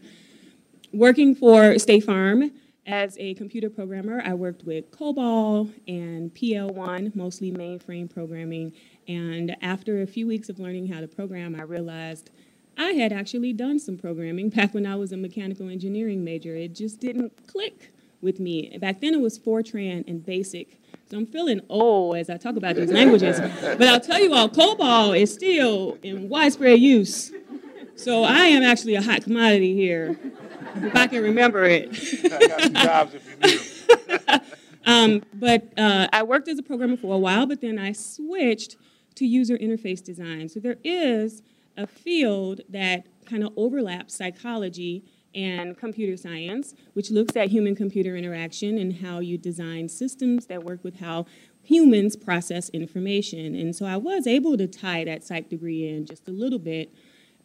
Working 0.92 1.36
for 1.36 1.78
State 1.78 2.02
Farm 2.02 2.50
as 2.84 3.16
a 3.18 3.34
computer 3.34 3.70
programmer, 3.70 4.22
I 4.24 4.34
worked 4.34 4.64
with 4.64 4.90
COBOL 4.90 5.72
and 5.86 6.34
PL1, 6.34 7.14
mostly 7.14 7.52
mainframe 7.52 8.12
programming. 8.12 8.72
And 9.06 9.56
after 9.62 10.02
a 10.02 10.06
few 10.06 10.26
weeks 10.26 10.48
of 10.48 10.58
learning 10.58 10.88
how 10.88 11.00
to 11.00 11.06
program, 11.06 11.54
I 11.54 11.62
realized 11.62 12.30
I 12.76 12.92
had 12.92 13.12
actually 13.12 13.52
done 13.52 13.78
some 13.78 13.98
programming 13.98 14.48
back 14.48 14.74
when 14.74 14.86
I 14.86 14.96
was 14.96 15.12
a 15.12 15.16
mechanical 15.16 15.68
engineering 15.68 16.24
major. 16.24 16.56
It 16.56 16.74
just 16.74 16.98
didn't 16.98 17.46
click 17.46 17.92
with 18.20 18.40
me. 18.40 18.76
Back 18.78 19.00
then 19.00 19.14
it 19.14 19.20
was 19.20 19.38
Fortran 19.38 20.04
and 20.08 20.24
BASIC 20.24 20.80
so 21.10 21.16
I'm 21.16 21.26
feeling 21.26 21.60
old 21.70 22.16
as 22.16 22.28
I 22.28 22.36
talk 22.36 22.56
about 22.56 22.76
these 22.76 22.92
languages. 22.92 23.40
But 23.40 23.82
I'll 23.82 24.00
tell 24.00 24.20
you 24.20 24.34
all, 24.34 24.48
COBOL 24.48 25.18
is 25.18 25.32
still 25.32 25.96
in 26.02 26.28
widespread 26.28 26.78
use. 26.78 27.32
So 27.96 28.24
I 28.24 28.44
am 28.46 28.62
actually 28.62 28.94
a 28.94 29.02
hot 29.02 29.22
commodity 29.22 29.74
here, 29.74 30.18
if 30.76 30.94
I 30.94 31.06
can 31.06 31.22
remember 31.22 31.64
it. 31.64 31.88
um, 34.86 35.22
but 35.32 35.72
uh, 35.78 36.08
I 36.12 36.22
worked 36.24 36.48
as 36.48 36.58
a 36.58 36.62
programmer 36.62 36.96
for 36.98 37.14
a 37.14 37.18
while, 37.18 37.46
but 37.46 37.62
then 37.62 37.78
I 37.78 37.92
switched 37.92 38.76
to 39.14 39.26
user 39.26 39.56
interface 39.56 40.04
design. 40.04 40.48
So 40.48 40.60
there 40.60 40.76
is 40.84 41.42
a 41.76 41.86
field 41.86 42.60
that 42.68 43.06
kind 43.24 43.42
of 43.42 43.52
overlaps 43.56 44.14
psychology 44.14 45.04
and 45.34 45.76
computer 45.76 46.16
science, 46.16 46.74
which 46.94 47.10
looks 47.10 47.36
at 47.36 47.48
human 47.48 47.76
computer 47.76 48.16
interaction 48.16 48.78
and 48.78 48.96
how 48.96 49.20
you 49.20 49.38
design 49.38 49.88
systems 49.88 50.46
that 50.46 50.64
work 50.64 50.82
with 50.82 51.00
how 51.00 51.26
humans 51.62 52.16
process 52.16 52.68
information. 52.70 53.54
And 53.54 53.76
so 53.76 53.86
I 53.86 53.96
was 53.96 54.26
able 54.26 54.56
to 54.56 54.66
tie 54.66 55.04
that 55.04 55.22
psych 55.22 55.50
degree 55.50 55.88
in 55.88 56.06
just 56.06 56.26
a 56.28 56.30
little 56.30 56.58
bit. 56.58 56.94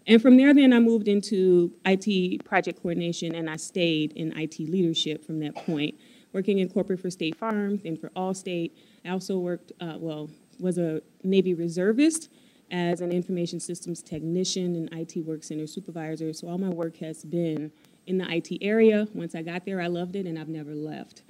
And 0.07 0.21
from 0.21 0.37
there, 0.37 0.53
then 0.53 0.73
I 0.73 0.79
moved 0.79 1.07
into 1.07 1.73
IT 1.85 2.45
project 2.45 2.81
coordination 2.81 3.35
and 3.35 3.49
I 3.49 3.57
stayed 3.57 4.13
in 4.13 4.37
IT 4.37 4.59
leadership 4.59 5.25
from 5.25 5.39
that 5.39 5.55
point, 5.55 5.95
working 6.31 6.59
in 6.59 6.69
corporate 6.69 6.99
for 6.99 7.09
State 7.09 7.35
Farm, 7.35 7.79
then 7.83 7.97
for 7.97 8.09
Allstate. 8.09 8.71
I 9.05 9.09
also 9.09 9.37
worked, 9.37 9.71
uh, 9.79 9.95
well, 9.97 10.29
was 10.59 10.77
a 10.77 11.01
Navy 11.23 11.53
reservist 11.53 12.29
as 12.71 13.01
an 13.01 13.11
information 13.11 13.59
systems 13.59 14.01
technician 14.01 14.75
and 14.75 14.89
IT 14.93 15.17
work 15.25 15.43
center 15.43 15.67
supervisor. 15.67 16.33
So 16.33 16.47
all 16.47 16.57
my 16.57 16.69
work 16.69 16.97
has 16.97 17.23
been 17.23 17.71
in 18.07 18.17
the 18.17 18.25
IT 18.29 18.57
area. 18.61 19.07
Once 19.13 19.35
I 19.35 19.41
got 19.41 19.65
there, 19.65 19.81
I 19.81 19.87
loved 19.87 20.15
it, 20.15 20.25
and 20.25 20.37
I've 20.37 20.49
never 20.49 20.73
left. 20.73 21.23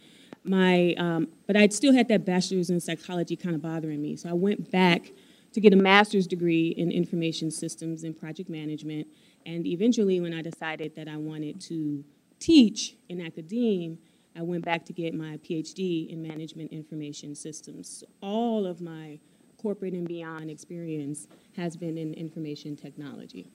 My, 0.43 0.93
um, 0.97 1.29
but 1.47 1.55
I'd 1.55 1.73
still 1.73 1.93
had 1.93 2.07
that 2.09 2.25
bachelor's 2.25 2.69
in 2.69 2.79
psychology 2.79 3.35
kind 3.35 3.55
of 3.55 3.61
bothering 3.61 4.01
me. 4.01 4.15
So 4.15 4.29
I 4.29 4.33
went 4.33 4.71
back 4.71 5.11
to 5.53 5.61
get 5.61 5.71
a 5.71 5.77
master's 5.77 6.27
degree 6.27 6.69
in 6.69 6.91
information 6.91 7.51
systems 7.51 8.03
and 8.03 8.17
project 8.17 8.49
management. 8.49 9.07
And 9.45 9.65
eventually, 9.65 10.19
when 10.19 10.33
I 10.33 10.41
decided 10.41 10.95
that 10.95 11.07
I 11.07 11.17
wanted 11.17 11.61
to 11.61 12.03
teach 12.39 12.95
in 13.07 13.21
academia, 13.21 13.97
I 14.35 14.41
went 14.41 14.65
back 14.65 14.85
to 14.85 14.93
get 14.93 15.13
my 15.13 15.37
PhD 15.37 16.09
in 16.09 16.21
management 16.21 16.71
information 16.71 17.35
systems. 17.35 17.99
So 17.99 18.07
all 18.21 18.65
of 18.65 18.81
my 18.81 19.19
corporate 19.63 19.93
and 19.93 20.07
beyond 20.07 20.51
experience 20.51 21.27
has 21.55 21.77
been 21.77 21.97
in 21.97 22.13
information 22.13 22.75
technology. 22.75 23.49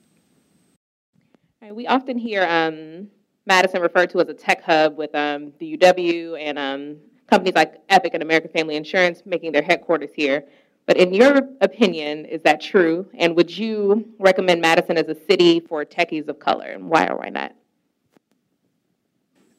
Right, 1.61 1.73
we 1.73 1.85
often 1.85 2.17
hear 2.17 2.43
um, 2.45 3.07
Madison 3.45 3.81
referred 3.81 4.09
to 4.09 4.19
as 4.19 4.27
a 4.27 4.33
tech 4.33 4.63
hub 4.63 4.97
with 4.97 5.13
um, 5.13 5.53
the 5.59 5.77
UW 5.77 6.41
and 6.41 6.57
um, 6.57 6.97
companies 7.29 7.53
like 7.53 7.75
Epic 7.89 8.15
and 8.15 8.23
American 8.23 8.49
Family 8.49 8.75
Insurance 8.75 9.21
making 9.25 9.51
their 9.51 9.61
headquarters 9.61 10.09
here. 10.15 10.45
But 10.87 10.97
in 10.97 11.13
your 11.13 11.41
opinion, 11.61 12.25
is 12.25 12.41
that 12.41 12.59
true? 12.59 13.07
And 13.13 13.35
would 13.35 13.55
you 13.55 14.11
recommend 14.17 14.61
Madison 14.61 14.97
as 14.97 15.07
a 15.07 15.15
city 15.29 15.59
for 15.59 15.85
techies 15.85 16.27
of 16.27 16.39
color? 16.39 16.65
And 16.65 16.89
why 16.89 17.05
or 17.05 17.17
why 17.17 17.29
not? 17.29 17.53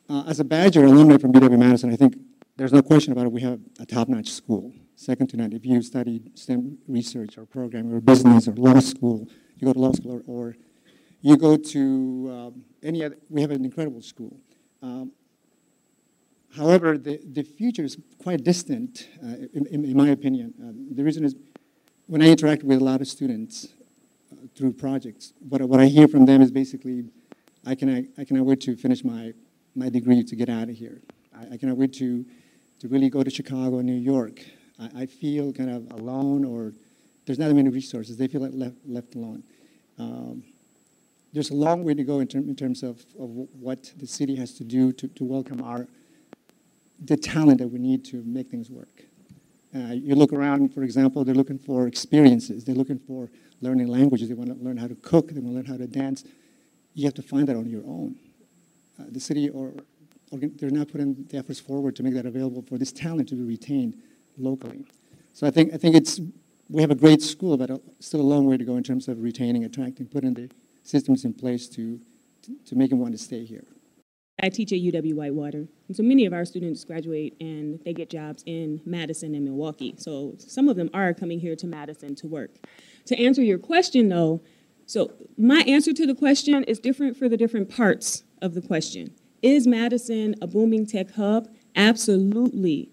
Uh, 0.08 0.24
as 0.26 0.40
a 0.40 0.44
Badger 0.44 0.84
alumni 0.84 1.16
from 1.16 1.32
UW 1.32 1.56
Madison, 1.56 1.92
I 1.92 1.96
think 1.96 2.16
there's 2.56 2.72
no 2.72 2.82
question 2.82 3.12
about 3.12 3.26
it. 3.26 3.32
We 3.32 3.42
have 3.42 3.60
a 3.78 3.86
top-notch 3.86 4.28
school 4.28 4.72
second 5.00 5.28
to 5.28 5.36
none. 5.38 5.50
If 5.52 5.64
you 5.64 5.80
study 5.80 6.20
STEM 6.34 6.76
research 6.86 7.38
or 7.38 7.46
programming 7.46 7.92
or 7.94 8.00
business 8.02 8.46
or 8.46 8.52
law 8.52 8.78
school, 8.80 9.26
you 9.56 9.66
go 9.66 9.72
to 9.72 9.78
law 9.78 9.92
school 9.92 10.16
or, 10.16 10.22
or 10.26 10.56
you 11.22 11.38
go 11.38 11.56
to 11.56 12.30
um, 12.30 12.64
any 12.82 13.02
other, 13.02 13.16
we 13.30 13.40
have 13.40 13.50
an 13.50 13.64
incredible 13.64 14.02
school. 14.02 14.36
Um, 14.82 15.12
however, 16.54 16.98
the, 16.98 17.18
the 17.32 17.42
future 17.42 17.82
is 17.82 17.96
quite 18.22 18.44
distant, 18.44 19.08
uh, 19.22 19.48
in, 19.54 19.66
in, 19.70 19.96
my 19.96 20.10
opinion. 20.10 20.52
Uh, 20.62 20.94
the 20.94 21.02
reason 21.02 21.24
is 21.24 21.34
when 22.06 22.20
I 22.20 22.26
interact 22.26 22.62
with 22.62 22.78
a 22.78 22.84
lot 22.84 23.00
of 23.00 23.08
students 23.08 23.68
uh, 24.30 24.36
through 24.54 24.74
projects, 24.74 25.32
what, 25.48 25.62
what 25.62 25.80
I 25.80 25.86
hear 25.86 26.08
from 26.08 26.26
them 26.26 26.42
is 26.42 26.50
basically, 26.50 27.04
I 27.66 27.74
cannot, 27.74 28.04
I 28.18 28.24
cannot 28.24 28.44
wait 28.44 28.60
to 28.62 28.76
finish 28.76 29.02
my, 29.02 29.32
my 29.74 29.88
degree 29.88 30.22
to 30.22 30.36
get 30.36 30.50
out 30.50 30.68
of 30.68 30.76
here. 30.76 31.00
I, 31.34 31.54
I 31.54 31.56
cannot 31.56 31.78
wait 31.78 31.94
to, 31.94 32.26
to 32.80 32.88
really 32.88 33.08
go 33.08 33.22
to 33.22 33.30
Chicago, 33.30 33.80
New 33.80 33.94
York, 33.94 34.42
I, 34.80 35.02
I 35.02 35.06
feel 35.06 35.52
kind 35.52 35.70
of 35.70 35.90
alone 35.92 36.44
or 36.44 36.72
there's 37.26 37.38
not 37.38 37.50
many 37.52 37.68
resources. 37.68 38.16
They 38.16 38.26
feel 38.26 38.40
like 38.40 38.52
left, 38.54 38.76
left 38.86 39.14
alone. 39.14 39.44
Um, 39.98 40.42
there's 41.32 41.50
a 41.50 41.54
long 41.54 41.84
way 41.84 41.94
to 41.94 42.02
go 42.02 42.20
in, 42.20 42.28
in 42.32 42.56
terms 42.56 42.82
of, 42.82 43.04
of 43.18 43.30
what 43.30 43.92
the 43.96 44.06
city 44.06 44.34
has 44.36 44.54
to 44.54 44.64
do 44.64 44.92
to, 44.92 45.08
to 45.08 45.24
welcome 45.24 45.62
our 45.62 45.86
the 47.02 47.16
talent 47.16 47.58
that 47.58 47.68
we 47.68 47.78
need 47.78 48.04
to 48.04 48.22
make 48.26 48.50
things 48.50 48.70
work. 48.70 49.04
Uh, 49.74 49.92
you 49.92 50.14
look 50.14 50.32
around, 50.32 50.74
for 50.74 50.82
example, 50.82 51.24
they're 51.24 51.34
looking 51.34 51.58
for 51.58 51.86
experiences. 51.86 52.64
They're 52.64 52.74
looking 52.74 52.98
for 52.98 53.30
learning 53.62 53.86
languages. 53.86 54.28
They 54.28 54.34
want 54.34 54.50
to 54.50 54.62
learn 54.62 54.76
how 54.76 54.88
to 54.88 54.96
cook. 54.96 55.28
They 55.28 55.40
want 55.40 55.52
to 55.52 55.56
learn 55.56 55.64
how 55.64 55.76
to 55.76 55.86
dance. 55.86 56.24
You 56.94 57.04
have 57.04 57.14
to 57.14 57.22
find 57.22 57.46
that 57.48 57.56
on 57.56 57.70
your 57.70 57.84
own. 57.86 58.16
Uh, 58.98 59.04
the 59.08 59.20
city 59.20 59.48
or, 59.48 59.72
or, 60.30 60.40
they're 60.40 60.70
not 60.70 60.88
putting 60.88 61.24
the 61.30 61.38
efforts 61.38 61.60
forward 61.60 61.96
to 61.96 62.02
make 62.02 62.14
that 62.14 62.26
available 62.26 62.62
for 62.62 62.76
this 62.76 62.92
talent 62.92 63.28
to 63.30 63.34
be 63.34 63.44
retained 63.44 63.96
locally. 64.40 64.84
So 65.32 65.46
I 65.46 65.50
think 65.50 65.72
I 65.74 65.76
think 65.76 65.94
it's 65.94 66.20
we 66.68 66.82
have 66.82 66.90
a 66.90 66.96
great 66.96 67.22
school, 67.22 67.56
but 67.56 67.70
still 68.00 68.20
a 68.20 68.22
long 68.22 68.46
way 68.46 68.56
to 68.56 68.64
go 68.64 68.76
in 68.76 68.82
terms 68.82 69.08
of 69.08 69.22
retaining, 69.22 69.64
attracting, 69.64 70.06
putting 70.06 70.34
the 70.34 70.50
systems 70.82 71.24
in 71.24 71.34
place 71.34 71.68
to 71.68 72.00
to, 72.42 72.56
to 72.66 72.76
make 72.76 72.90
them 72.90 72.98
want 72.98 73.12
to 73.12 73.18
stay 73.18 73.44
here. 73.44 73.64
I 74.42 74.48
teach 74.48 74.72
at 74.72 74.78
UW 74.78 75.14
Whitewater, 75.14 75.68
and 75.88 75.96
so 75.96 76.02
many 76.02 76.24
of 76.24 76.32
our 76.32 76.46
students 76.46 76.82
graduate 76.84 77.36
and 77.40 77.78
they 77.84 77.92
get 77.92 78.08
jobs 78.08 78.42
in 78.46 78.80
Madison 78.86 79.34
and 79.34 79.44
Milwaukee. 79.44 79.94
So 79.98 80.34
some 80.38 80.68
of 80.68 80.76
them 80.76 80.88
are 80.94 81.12
coming 81.12 81.40
here 81.40 81.54
to 81.56 81.66
Madison 81.66 82.14
to 82.16 82.26
work. 82.26 82.50
To 83.06 83.22
answer 83.22 83.42
your 83.42 83.58
question, 83.58 84.08
though, 84.08 84.40
so 84.86 85.12
my 85.36 85.62
answer 85.66 85.92
to 85.92 86.06
the 86.06 86.14
question 86.14 86.64
is 86.64 86.78
different 86.78 87.16
for 87.16 87.28
the 87.28 87.36
different 87.36 87.68
parts 87.68 88.24
of 88.40 88.54
the 88.54 88.62
question. 88.62 89.14
Is 89.42 89.66
Madison 89.66 90.34
a 90.40 90.46
booming 90.46 90.86
tech 90.86 91.12
hub? 91.12 91.48
Absolutely. 91.76 92.90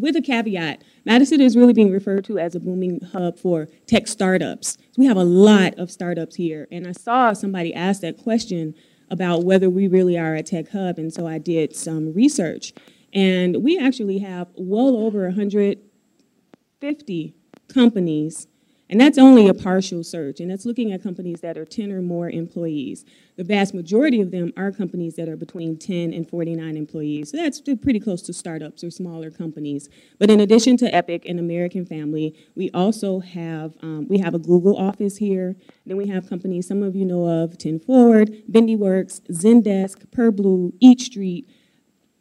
With 0.00 0.14
a 0.14 0.22
caveat, 0.22 0.84
Madison 1.04 1.40
is 1.40 1.56
really 1.56 1.72
being 1.72 1.90
referred 1.90 2.24
to 2.26 2.38
as 2.38 2.54
a 2.54 2.60
booming 2.60 3.00
hub 3.00 3.36
for 3.36 3.66
tech 3.88 4.06
startups. 4.06 4.78
we 4.96 5.06
have 5.06 5.16
a 5.16 5.24
lot 5.24 5.76
of 5.76 5.90
startups 5.90 6.36
here. 6.36 6.68
And 6.70 6.86
I 6.86 6.92
saw 6.92 7.32
somebody 7.32 7.74
ask 7.74 8.00
that 8.02 8.16
question 8.16 8.76
about 9.10 9.42
whether 9.42 9.68
we 9.68 9.88
really 9.88 10.16
are 10.16 10.36
a 10.36 10.44
tech 10.44 10.70
hub. 10.70 10.98
And 10.98 11.12
so 11.12 11.26
I 11.26 11.38
did 11.38 11.74
some 11.74 12.12
research. 12.12 12.72
And 13.12 13.64
we 13.64 13.76
actually 13.76 14.18
have 14.18 14.46
well 14.54 14.94
over 14.94 15.24
150 15.24 17.34
companies 17.66 18.46
and 18.90 19.00
that's 19.00 19.18
only 19.18 19.48
a 19.48 19.54
partial 19.54 20.02
search, 20.02 20.40
and 20.40 20.50
that's 20.50 20.64
looking 20.64 20.92
at 20.92 21.02
companies 21.02 21.40
that 21.42 21.58
are 21.58 21.64
10 21.66 21.92
or 21.92 22.00
more 22.00 22.30
employees. 22.30 23.04
The 23.36 23.44
vast 23.44 23.74
majority 23.74 24.20
of 24.20 24.30
them 24.30 24.52
are 24.56 24.72
companies 24.72 25.16
that 25.16 25.28
are 25.28 25.36
between 25.36 25.76
10 25.76 26.12
and 26.12 26.28
49 26.28 26.76
employees. 26.76 27.30
So 27.30 27.36
that's 27.36 27.60
pretty 27.60 28.00
close 28.00 28.22
to 28.22 28.32
startups 28.32 28.82
or 28.82 28.90
smaller 28.90 29.30
companies. 29.30 29.88
But 30.18 30.30
in 30.30 30.40
addition 30.40 30.76
to 30.78 30.94
Epic 30.94 31.24
and 31.28 31.38
American 31.38 31.84
Family, 31.84 32.34
we 32.54 32.70
also 32.72 33.20
have 33.20 33.74
um, 33.82 34.08
we 34.08 34.18
have 34.18 34.34
a 34.34 34.38
Google 34.38 34.76
office 34.76 35.18
here. 35.18 35.54
Then 35.84 35.96
we 35.96 36.08
have 36.08 36.28
companies 36.28 36.66
some 36.66 36.82
of 36.82 36.96
you 36.96 37.04
know 37.04 37.26
of: 37.26 37.58
Ten 37.58 37.78
Forward, 37.78 38.42
BendyWorks, 38.50 39.20
Zendesk, 39.30 40.06
Purblue, 40.06 40.72
Eat 40.80 41.00
Street, 41.00 41.48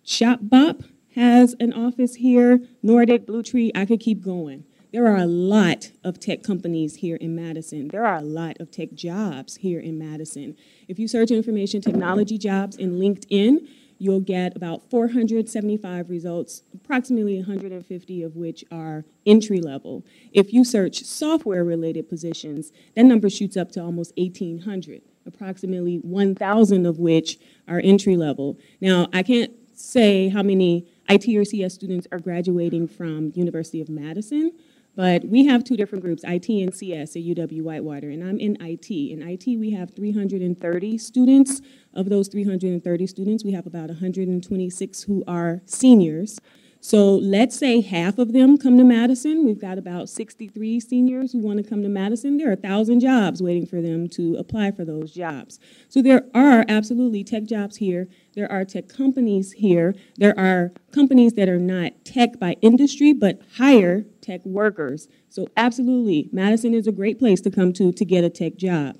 ShopBop 0.05 0.86
has 1.15 1.55
an 1.59 1.74
office 1.74 2.15
here. 2.15 2.59
Nordic, 2.83 3.25
Bluetree. 3.25 3.71
I 3.75 3.86
could 3.86 4.00
keep 4.00 4.21
going. 4.21 4.63
There 4.94 5.06
are 5.06 5.17
a 5.17 5.25
lot 5.25 5.91
of 6.06 6.17
tech 6.17 6.44
companies 6.44 6.96
here 6.96 7.17
in 7.17 7.36
Madison. 7.36 7.89
There 7.89 8.06
are 8.06 8.15
a 8.15 8.22
lot 8.22 8.58
of 8.62 8.72
tech 8.72 8.94
jobs 8.94 9.58
here 9.58 9.82
in 9.82 10.00
Madison. 10.00 10.56
If 10.88 10.98
you 10.98 11.10
search 11.10 11.29
information 11.29 11.82
technology 11.82 12.38
jobs 12.38 12.77
in 12.77 12.98
LinkedIn, 12.98 13.67
you'll 13.98 14.22
get 14.22 14.56
about 14.56 14.89
475 14.89 16.10
results, 16.10 16.63
approximately 16.74 17.36
150 17.36 18.24
of 18.24 18.38
which 18.38 18.63
are 18.72 19.03
entry 19.25 19.60
level. 19.60 20.06
If 20.32 20.53
you 20.53 20.63
search 20.63 21.03
software 21.03 21.65
related 21.65 22.08
positions, 22.08 22.72
that 22.96 23.03
number 23.03 23.29
shoots 23.29 23.58
up 23.58 23.74
to 23.74 23.82
almost 23.82 24.13
1,800, 24.15 25.01
approximately 25.25 25.98
1,000 25.98 26.86
of 26.86 26.98
which 26.98 27.38
are 27.67 27.82
entry 27.84 28.15
level. 28.15 28.58
Now, 28.79 29.10
I 29.12 29.24
can't 29.24 29.51
say 29.74 30.29
how 30.29 30.44
many 30.44 30.88
IT 31.10 31.27
or 31.38 31.44
CS 31.44 31.74
students 31.74 32.08
are 32.12 32.20
graduating 32.20 32.88
from 32.88 33.34
University 33.36 33.82
of 33.82 33.89
Madison, 33.89 34.53
but 34.98 35.24
we 35.25 35.46
have 35.46 35.63
two 35.63 35.77
different 35.77 36.04
groups, 36.04 36.24
IT 36.27 36.50
and 36.50 36.74
CS 36.74 37.16
at 37.16 37.22
UW 37.22 37.62
Whitewater, 37.62 38.10
and 38.10 38.24
I'm 38.24 38.39
in 38.39 38.58
IT. 38.60 38.89
In 38.89 39.22
IT, 39.22 39.46
we 39.60 39.70
have 39.70 39.92
330 39.92 40.98
students. 40.98 41.62
Of 41.94 42.10
those 42.10 42.27
330 42.27 43.06
students, 43.06 43.44
we 43.44 43.51
have 43.51 43.68
about 43.68 43.89
126 43.89 45.04
who 45.04 45.24
are 45.27 45.62
seniors. 45.66 46.39
So 46.88 47.15
let's 47.17 47.60
say 47.60 47.82
half 47.82 48.17
of 48.17 48.32
them 48.32 48.58
come 48.58 48.77
to 48.77 48.84
Madison. 48.86 49.44
We've 49.46 49.60
got 49.60 49.77
about 49.77 50.08
63 50.08 50.79
seniors 50.79 51.34
who 51.34 51.39
want 51.39 51.58
to 51.58 51.70
come 51.70 51.84
to 51.84 51.89
Madison. 51.89 52.38
There 52.38 52.48
are 52.48 52.56
1,000 52.56 53.01
jobs 53.01 53.44
waiting 53.44 53.65
for 53.65 53.82
them 53.82 54.08
to 54.12 54.38
apply 54.38 54.72
for 54.72 54.86
those 54.86 55.12
jobs. 55.12 55.60
So 55.89 56.01
there 56.01 56.24
are 56.34 56.63
absolutely 56.70 57.25
tech 57.25 57.44
jobs 57.44 57.75
here. 57.75 58.08
There 58.36 58.50
are 58.50 58.63
tech 58.63 58.88
companies 58.88 59.51
here. 59.51 59.96
There 60.15 60.39
are 60.39 60.72
companies 60.94 61.34
that 61.34 61.50
are 61.50 61.60
not 61.60 61.91
tech 62.06 62.39
by 62.39 62.56
industry, 62.62 63.12
but 63.12 63.41
hire 63.58 64.06
tech 64.22 64.46
workers. 64.46 65.10
So 65.27 65.50
absolutely, 65.58 66.29
Madison 66.32 66.74
is 66.74 66.88
a 66.88 66.94
great 66.94 67.20
place 67.20 67.41
to 67.41 67.51
come 67.51 67.74
to 67.74 67.91
to 67.91 68.06
get 68.06 68.24
a 68.24 68.29
tech 68.29 68.56
job. 68.56 68.96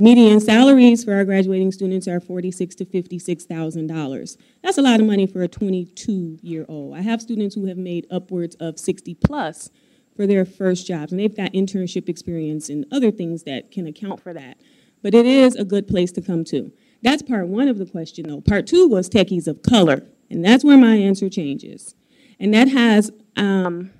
Median 0.00 0.38
salaries 0.38 1.02
for 1.02 1.12
our 1.14 1.24
graduating 1.24 1.72
students 1.72 2.06
are 2.06 2.20
forty-six 2.20 2.76
to 2.76 2.84
fifty-six 2.84 3.44
thousand 3.44 3.88
dollars. 3.88 4.38
That's 4.62 4.78
a 4.78 4.82
lot 4.82 5.00
of 5.00 5.06
money 5.06 5.26
for 5.26 5.42
a 5.42 5.48
twenty-two-year-old. 5.48 6.96
I 6.96 7.00
have 7.00 7.20
students 7.20 7.56
who 7.56 7.66
have 7.66 7.76
made 7.76 8.06
upwards 8.08 8.54
of 8.60 8.78
sixty 8.78 9.14
plus 9.14 9.70
for 10.14 10.24
their 10.24 10.44
first 10.44 10.86
jobs, 10.86 11.10
and 11.10 11.20
they've 11.20 11.36
got 11.36 11.52
internship 11.52 12.08
experience 12.08 12.68
and 12.68 12.86
other 12.92 13.10
things 13.10 13.42
that 13.42 13.72
can 13.72 13.88
account 13.88 14.20
for 14.20 14.32
that. 14.32 14.58
But 15.02 15.14
it 15.14 15.26
is 15.26 15.56
a 15.56 15.64
good 15.64 15.88
place 15.88 16.12
to 16.12 16.22
come 16.22 16.44
to. 16.44 16.72
That's 17.02 17.22
part 17.22 17.48
one 17.48 17.66
of 17.66 17.78
the 17.78 17.86
question, 17.86 18.28
though. 18.28 18.40
Part 18.40 18.68
two 18.68 18.86
was 18.86 19.10
techies 19.10 19.48
of 19.48 19.62
color, 19.62 20.06
and 20.30 20.44
that's 20.44 20.62
where 20.62 20.78
my 20.78 20.94
answer 20.94 21.28
changes. 21.28 21.96
And 22.38 22.54
that 22.54 22.68
has 22.68 23.10
um, 23.36 23.90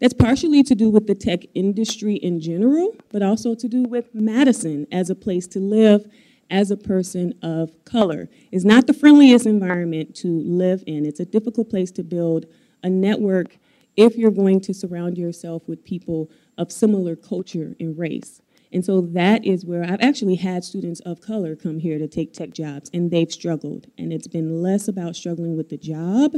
that's 0.00 0.14
partially 0.14 0.62
to 0.62 0.74
do 0.74 0.90
with 0.90 1.06
the 1.06 1.14
tech 1.14 1.40
industry 1.54 2.14
in 2.14 2.40
general, 2.40 2.96
but 3.12 3.22
also 3.22 3.54
to 3.54 3.68
do 3.68 3.82
with 3.82 4.14
Madison 4.14 4.86
as 4.90 5.10
a 5.10 5.14
place 5.14 5.46
to 5.48 5.58
live 5.58 6.10
as 6.50 6.70
a 6.70 6.76
person 6.76 7.34
of 7.42 7.84
color. 7.84 8.28
It's 8.50 8.64
not 8.64 8.86
the 8.86 8.92
friendliest 8.92 9.46
environment 9.46 10.16
to 10.16 10.28
live 10.28 10.82
in. 10.86 11.06
It's 11.06 11.20
a 11.20 11.24
difficult 11.24 11.70
place 11.70 11.90
to 11.92 12.02
build 12.02 12.46
a 12.82 12.90
network 12.90 13.58
if 13.96 14.16
you're 14.16 14.30
going 14.30 14.60
to 14.62 14.74
surround 14.74 15.18
yourself 15.18 15.68
with 15.68 15.84
people 15.84 16.30
of 16.56 16.72
similar 16.72 17.14
culture 17.14 17.74
and 17.78 17.96
race. 17.98 18.40
And 18.72 18.84
so 18.84 19.00
that 19.00 19.44
is 19.44 19.66
where 19.66 19.82
I've 19.82 20.00
actually 20.00 20.36
had 20.36 20.64
students 20.64 21.00
of 21.00 21.20
color 21.20 21.56
come 21.56 21.78
here 21.78 21.98
to 21.98 22.06
take 22.06 22.32
tech 22.32 22.50
jobs, 22.50 22.88
and 22.94 23.10
they've 23.10 23.30
struggled. 23.30 23.88
And 23.98 24.12
it's 24.12 24.28
been 24.28 24.62
less 24.62 24.86
about 24.88 25.16
struggling 25.16 25.56
with 25.56 25.68
the 25.68 25.76
job 25.76 26.34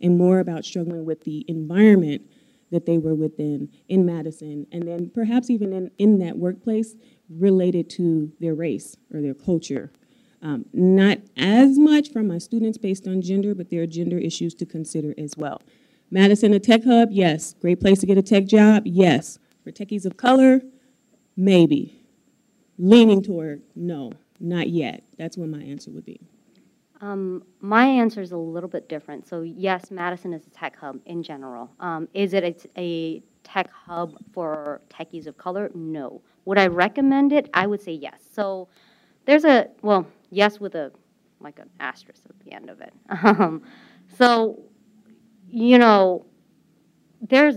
and 0.00 0.18
more 0.18 0.38
about 0.38 0.64
struggling 0.64 1.04
with 1.04 1.24
the 1.24 1.44
environment 1.48 2.22
that 2.72 2.86
they 2.86 2.98
were 2.98 3.14
within 3.14 3.68
in 3.88 4.04
Madison, 4.04 4.66
and 4.72 4.88
then 4.88 5.10
perhaps 5.14 5.48
even 5.50 5.72
in, 5.72 5.90
in 5.98 6.18
that 6.18 6.36
workplace 6.38 6.96
related 7.30 7.88
to 7.90 8.32
their 8.40 8.54
race 8.54 8.96
or 9.14 9.20
their 9.20 9.34
culture. 9.34 9.92
Um, 10.42 10.64
not 10.72 11.18
as 11.36 11.78
much 11.78 12.10
from 12.10 12.26
my 12.26 12.38
students 12.38 12.76
based 12.76 13.06
on 13.06 13.22
gender, 13.22 13.54
but 13.54 13.70
there 13.70 13.82
are 13.82 13.86
gender 13.86 14.18
issues 14.18 14.54
to 14.54 14.66
consider 14.66 15.14
as 15.16 15.36
well. 15.36 15.62
Madison, 16.10 16.52
a 16.52 16.58
tech 16.58 16.82
hub? 16.84 17.10
Yes. 17.12 17.54
Great 17.60 17.80
place 17.80 18.00
to 18.00 18.06
get 18.06 18.18
a 18.18 18.22
tech 18.22 18.46
job? 18.46 18.82
Yes. 18.84 19.38
For 19.62 19.70
techies 19.70 20.04
of 20.04 20.16
color? 20.16 20.60
Maybe. 21.36 21.98
Leaning 22.76 23.22
toward 23.22 23.62
no, 23.76 24.12
not 24.40 24.68
yet. 24.68 25.04
That's 25.16 25.36
what 25.36 25.48
my 25.48 25.62
answer 25.62 25.90
would 25.92 26.04
be. 26.04 26.20
Um, 27.02 27.42
my 27.60 27.84
answer 27.84 28.20
is 28.20 28.30
a 28.30 28.36
little 28.36 28.68
bit 28.68 28.88
different. 28.88 29.28
So 29.28 29.42
yes, 29.42 29.90
Madison 29.90 30.32
is 30.32 30.46
a 30.46 30.50
tech 30.50 30.76
hub 30.76 31.00
in 31.04 31.22
general. 31.22 31.68
Um, 31.80 32.08
is 32.14 32.32
it 32.32 32.44
a, 32.44 32.80
a, 32.80 33.22
tech 33.42 33.68
hub 33.72 34.14
for 34.32 34.80
techies 34.88 35.26
of 35.26 35.36
color? 35.36 35.68
No. 35.74 36.22
Would 36.44 36.58
I 36.58 36.68
recommend 36.68 37.32
it? 37.32 37.50
I 37.52 37.66
would 37.66 37.82
say 37.82 37.90
yes. 37.90 38.20
So 38.32 38.68
there's 39.24 39.44
a 39.44 39.68
well, 39.82 40.06
yes 40.30 40.60
with 40.60 40.76
a 40.76 40.92
like 41.40 41.58
an 41.58 41.68
asterisk 41.80 42.22
at 42.28 42.38
the 42.44 42.52
end 42.52 42.70
of 42.70 42.80
it. 42.80 42.92
Um, 43.24 43.62
so 44.16 44.60
you 45.48 45.78
know, 45.78 46.24
there's 47.20 47.56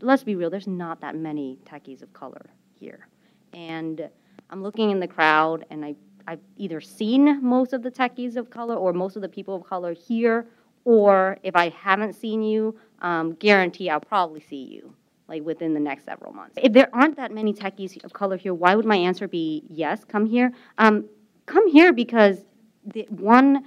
let's 0.00 0.24
be 0.24 0.34
real. 0.34 0.50
There's 0.50 0.66
not 0.66 1.00
that 1.02 1.14
many 1.14 1.60
techies 1.64 2.02
of 2.02 2.12
color 2.12 2.50
here, 2.74 3.06
and 3.52 4.10
I'm 4.50 4.64
looking 4.64 4.90
in 4.90 4.98
the 4.98 5.08
crowd, 5.08 5.64
and 5.70 5.84
I 5.84 5.94
I've 6.28 6.40
either 6.58 6.82
seen 6.82 7.42
most 7.42 7.72
of 7.72 7.82
the 7.82 7.90
techies 7.90 8.36
of 8.36 8.50
color 8.50 8.74
or 8.74 8.92
most 8.92 9.16
of 9.16 9.22
the 9.22 9.30
people 9.30 9.56
of 9.56 9.64
color 9.64 9.94
here, 9.94 10.46
or 10.84 11.38
if 11.42 11.56
I 11.56 11.70
haven't 11.70 12.12
seen 12.12 12.42
you, 12.42 12.78
um, 13.00 13.32
guarantee 13.36 13.88
I'll 13.88 13.98
probably 14.00 14.40
see 14.40 14.62
you 14.62 14.94
like 15.26 15.42
within 15.42 15.72
the 15.72 15.80
next 15.80 16.04
several 16.04 16.34
months. 16.34 16.58
If 16.62 16.74
there 16.74 16.90
aren't 16.92 17.16
that 17.16 17.32
many 17.32 17.54
techies 17.54 18.04
of 18.04 18.12
color 18.12 18.36
here, 18.36 18.52
why 18.52 18.74
would 18.74 18.84
my 18.84 18.96
answer 18.96 19.26
be 19.26 19.64
yes? 19.70 20.04
Come 20.04 20.26
here. 20.26 20.52
Um, 20.76 21.08
come 21.46 21.66
here 21.70 21.94
because 21.94 22.44
the 22.84 23.06
one. 23.08 23.64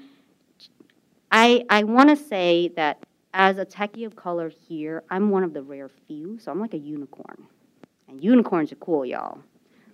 I 1.31 1.65
I 1.69 1.83
want 1.83 2.09
to 2.09 2.15
say 2.15 2.71
that 2.75 3.03
as 3.33 3.57
a 3.57 3.65
techie 3.65 4.05
of 4.05 4.15
color 4.15 4.49
here, 4.67 5.01
I'm 5.09 5.31
one 5.31 5.43
of 5.43 5.53
the 5.53 5.63
rare 5.63 5.89
few, 5.89 6.37
so 6.37 6.51
I'm 6.51 6.59
like 6.59 6.75
a 6.75 6.77
unicorn. 6.77 7.47
And 8.07 8.23
unicorns 8.23 8.71
are 8.71 8.75
cool, 8.75 9.05
y'all. 9.05 9.39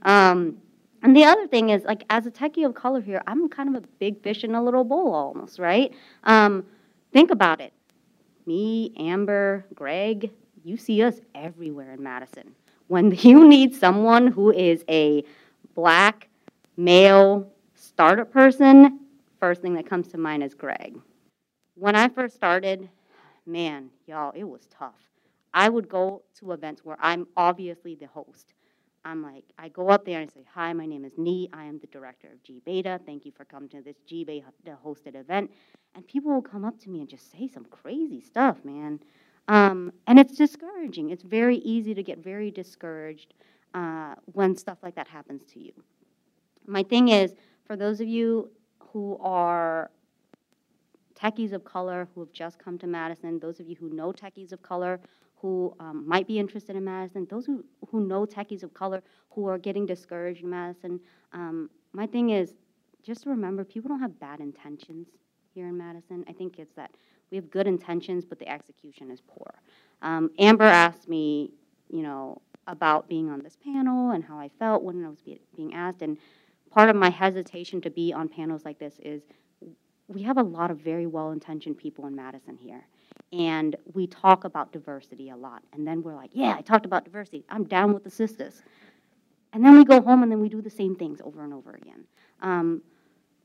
Um, 0.02 0.58
and 1.04 1.16
the 1.16 1.24
other 1.24 1.48
thing 1.48 1.70
is, 1.70 1.84
like, 1.84 2.04
as 2.10 2.25
a 2.25 2.32
techie 2.32 2.66
of 2.66 2.74
color 2.74 3.01
here, 3.01 3.22
I'm 3.27 3.50
kind 3.50 3.75
of 3.75 3.84
a 3.84 3.88
big 4.00 4.22
fish 4.22 4.44
in 4.44 4.56
a 4.56 4.63
little 4.63 4.84
bowl 4.84 5.13
almost, 5.13 5.60
right? 5.60 5.94
Um, 6.24 6.66
think 7.13 7.32
about 7.32 7.62
it. 7.62 7.74
Me, 8.46 8.94
Amber, 8.98 9.66
Greg, 9.75 10.32
you 10.63 10.77
see 10.77 11.04
us 11.04 11.20
everywhere 11.36 11.94
in 11.94 12.01
Madison. 12.01 12.56
When 12.88 13.12
you 13.20 13.48
need 13.48 13.75
someone 13.75 14.27
who 14.27 14.51
is 14.51 14.84
a 14.89 15.24
black, 15.75 16.30
male 16.77 17.51
startup 17.75 18.32
person, 18.32 19.00
first 19.39 19.62
thing 19.62 19.74
that 19.75 19.86
comes 19.86 20.08
to 20.10 20.18
mind 20.18 20.44
is 20.44 20.54
Greg. 20.54 20.98
When 21.75 21.96
I 21.96 22.08
first 22.10 22.36
started, 22.36 22.89
man, 23.46 23.89
y'all, 24.08 24.32
it 24.36 24.44
was 24.44 24.68
tough. 24.68 24.96
I 25.54 25.70
would 25.70 25.88
go 25.88 26.24
to 26.39 26.51
events 26.51 26.84
where 26.84 26.98
I'm 27.00 27.27
obviously 27.36 27.96
the 27.96 28.08
host. 28.08 28.54
I'm 29.08 29.24
like, 29.24 29.46
I 29.58 29.70
go 29.70 29.88
up 29.88 30.04
there 30.04 30.20
and 30.20 30.30
say, 30.30 30.44
Hi, 30.54 30.74
my 30.74 30.86
name 30.86 31.06
is 31.06 31.14
Nee. 31.18 31.50
I 31.54 31.64
am 31.64 31.80
the 31.80 31.88
director 31.88 32.28
of 32.28 32.44
gBETA. 32.44 33.06
Thank 33.06 33.26
you 33.26 33.32
for 33.32 33.46
coming 33.46 33.70
to 33.70 33.82
this 33.82 33.96
gBETA 34.12 34.76
hosted 34.86 35.16
event. 35.16 35.50
And 35.96 36.06
people 36.06 36.34
will 36.34 36.42
come 36.42 36.66
up 36.66 36.78
to 36.82 36.90
me 36.90 37.00
and 37.00 37.10
just 37.10 37.32
say 37.32 37.48
some 37.48 37.64
crazy 37.66 38.20
stuff, 38.20 38.58
man. 38.66 39.00
Um, 39.48 39.94
and 40.08 40.20
it's 40.20 40.36
discouraging. 40.36 41.12
It's 41.12 41.24
very 41.24 41.56
easy 41.58 41.94
to 41.94 42.04
get 42.04 42.18
very 42.20 42.52
discouraged 42.52 43.34
uh, 43.74 44.16
when 44.26 44.58
stuff 44.58 44.80
like 44.84 44.96
that 44.96 45.08
happens 45.08 45.44
to 45.54 45.60
you. 45.60 45.72
My 46.66 46.84
thing 46.84 47.08
is, 47.08 47.34
for 47.66 47.78
those 47.78 48.02
of 48.02 48.10
you 48.10 48.52
who 48.92 49.18
are 49.22 49.90
techies 51.16 51.54
of 51.54 51.64
color 51.64 52.10
who 52.14 52.20
have 52.20 52.34
just 52.34 52.60
come 52.60 52.78
to 52.80 52.88
Madison, 52.88 53.40
those 53.40 53.62
of 53.62 53.68
you 53.68 53.78
who 53.80 53.90
know 53.90 54.12
techies 54.12 54.52
of 54.52 54.62
color 54.62 55.00
who 55.41 55.74
um, 55.79 56.08
might 56.08 56.27
be 56.27 56.39
interested 56.39 56.75
in 56.75 56.84
Madison, 56.84 57.27
those 57.29 57.46
who, 57.46 57.63
who 57.89 58.06
know 58.08 58.25
techies 58.25 58.63
of 58.63 58.74
color 58.74 59.03
who 59.29 59.48
are 59.48 59.58
getting 59.58 59.86
discouraged 59.86 60.44
in 60.44 60.50
Madison, 60.50 61.00
um, 61.34 61.70
my 61.94 62.08
thing 62.08 62.32
is 62.32 62.53
just 63.03 63.25
remember 63.25 63.63
people 63.63 63.89
don't 63.89 64.00
have 64.00 64.20
bad 64.20 64.39
intentions 64.39 65.08
here 65.53 65.67
in 65.67 65.77
Madison. 65.77 66.25
I 66.27 66.34
think 66.34 66.60
it's 66.60 66.74
that 66.75 66.91
we 67.32 67.38
have 67.38 67.50
good 67.50 67.67
intentions, 67.67 68.25
but 68.25 68.39
the 68.39 68.50
execution 68.50 69.12
is 69.12 69.22
poor. 69.22 69.62
Um, 70.01 70.32
Amber 70.39 70.63
asked 70.65 71.08
me, 71.08 71.51
you 71.89 72.01
know, 72.01 72.41
about 72.67 73.08
being 73.08 73.29
on 73.29 73.41
this 73.41 73.58
panel 73.63 74.12
and 74.12 74.24
how 74.24 74.38
I 74.38 74.50
felt 74.60 74.84
when 74.84 75.03
I 75.03 75.10
was 75.10 75.22
be, 75.22 75.39
being 75.56 75.74
asked. 75.74 76.01
And 76.01 76.17
part 76.70 76.89
of 76.89 76.96
my 76.96 77.10
hesitation 77.10 77.82
to 77.82 77.89
be 77.89 78.13
on 78.13 78.27
panels 78.27 78.65
like 78.65 78.79
this 78.79 79.00
is 79.03 79.24
we 80.08 80.24
have 80.24 80.38
a 80.38 80.44
lot 80.44 80.72
of 80.72 80.77
very 80.79 81.06
well 81.06 81.32
intentioned 81.32 81.77
people 81.77 82.08
in 82.08 82.15
Madison 82.15 82.58
here. 82.58 82.86
And 83.34 83.76
we 83.94 84.08
talk 84.08 84.46
about 84.46 84.72
diversity 84.72 85.30
a 85.30 85.36
lot. 85.36 85.62
And 85.74 85.86
then 85.86 86.02
we're 86.02 86.16
like, 86.16 86.32
yeah, 86.34 86.56
I 86.58 86.62
talked 86.62 86.86
about 86.86 87.04
diversity. 87.04 87.44
I'm 87.50 87.66
down 87.66 87.94
with 87.94 88.04
the 88.04 88.10
sisters. 88.10 88.64
And 89.54 89.66
then 89.66 89.78
we 89.78 89.86
go 89.86 90.02
home 90.02 90.24
and 90.24 90.32
then 90.32 90.40
we 90.40 90.50
do 90.50 90.62
the 90.62 90.70
same 90.70 90.96
things 90.96 91.20
over 91.24 91.44
and 91.44 91.54
over 91.54 91.72
again. 91.72 92.06
Um, 92.42 92.82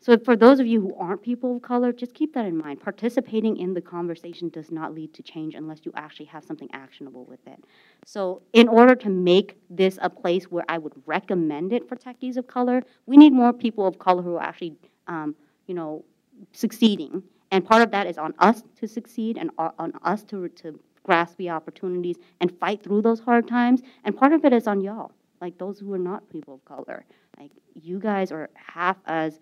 so 0.03 0.19
for 0.19 0.35
those 0.35 0.59
of 0.59 0.67
you 0.67 0.81
who 0.81 0.95
aren't 0.97 1.23
people 1.23 1.57
of 1.57 1.63
color, 1.63 1.93
just 1.93 2.13
keep 2.13 2.35
that 2.35 2.45
in 2.45 2.57
mind. 2.57 2.81
Participating 2.81 3.57
in 3.57 3.73
the 3.73 3.81
conversation 3.81 4.49
does 4.49 4.73
not 4.73 4.95
lead 4.95 5.15
to 5.15 5.23
change 5.23 5.55
unless 5.55 5.79
you 5.85 5.93
actually 5.95 6.27
have 6.27 6.45
something 6.45 6.69
actionable 6.73 7.25
with 7.25 7.39
it. 7.47 7.63
So 8.05 8.43
in 8.53 8.67
order 8.67 8.97
to 8.97 9.09
make 9.09 9.57
this 9.71 10.01
a 10.03 10.11
place 10.11 10.51
where 10.51 10.65
I 10.69 10.79
would 10.79 10.95
recommend 11.07 11.73
it 11.73 11.89
for 11.89 11.95
techies 11.95 12.37
of 12.37 12.49
color, 12.49 12.83
we 13.07 13.17
need 13.17 13.33
more 13.33 13.53
people 13.53 13.87
of 13.87 14.01
color 14.01 14.23
who 14.23 14.35
are 14.35 14.43
actually, 14.43 14.75
um, 15.07 15.37
you 15.69 15.75
know, 15.75 16.05
succeeding. 16.51 17.23
And 17.53 17.65
part 17.65 17.83
of 17.83 17.91
that 17.91 18.07
is 18.07 18.17
on 18.17 18.35
us 18.39 18.63
to 18.81 18.89
succeed 18.89 19.37
and 19.37 19.51
on 19.59 19.93
us 20.03 20.25
to, 20.25 20.49
to 20.49 20.81
grasp 21.05 21.37
the 21.37 21.51
opportunities 21.51 22.17
and 22.41 22.51
fight 22.59 22.83
through 22.83 23.03
those 23.03 23.21
hard 23.21 23.47
times. 23.47 23.83
And 24.05 24.17
part 24.17 24.33
of 24.33 24.45
it 24.47 24.55
is 24.55 24.67
on 24.67 24.81
y'all, 24.81 25.13
like 25.41 25.59
those 25.59 25.79
who 25.79 25.93
are 25.93 25.99
not 25.99 26.29
people 26.31 26.55
of 26.55 26.65
color. 26.65 27.05
Like 27.39 27.51
you 27.75 27.99
guys 27.99 28.33
are 28.33 28.49
half 28.55 28.97
as, 29.07 29.39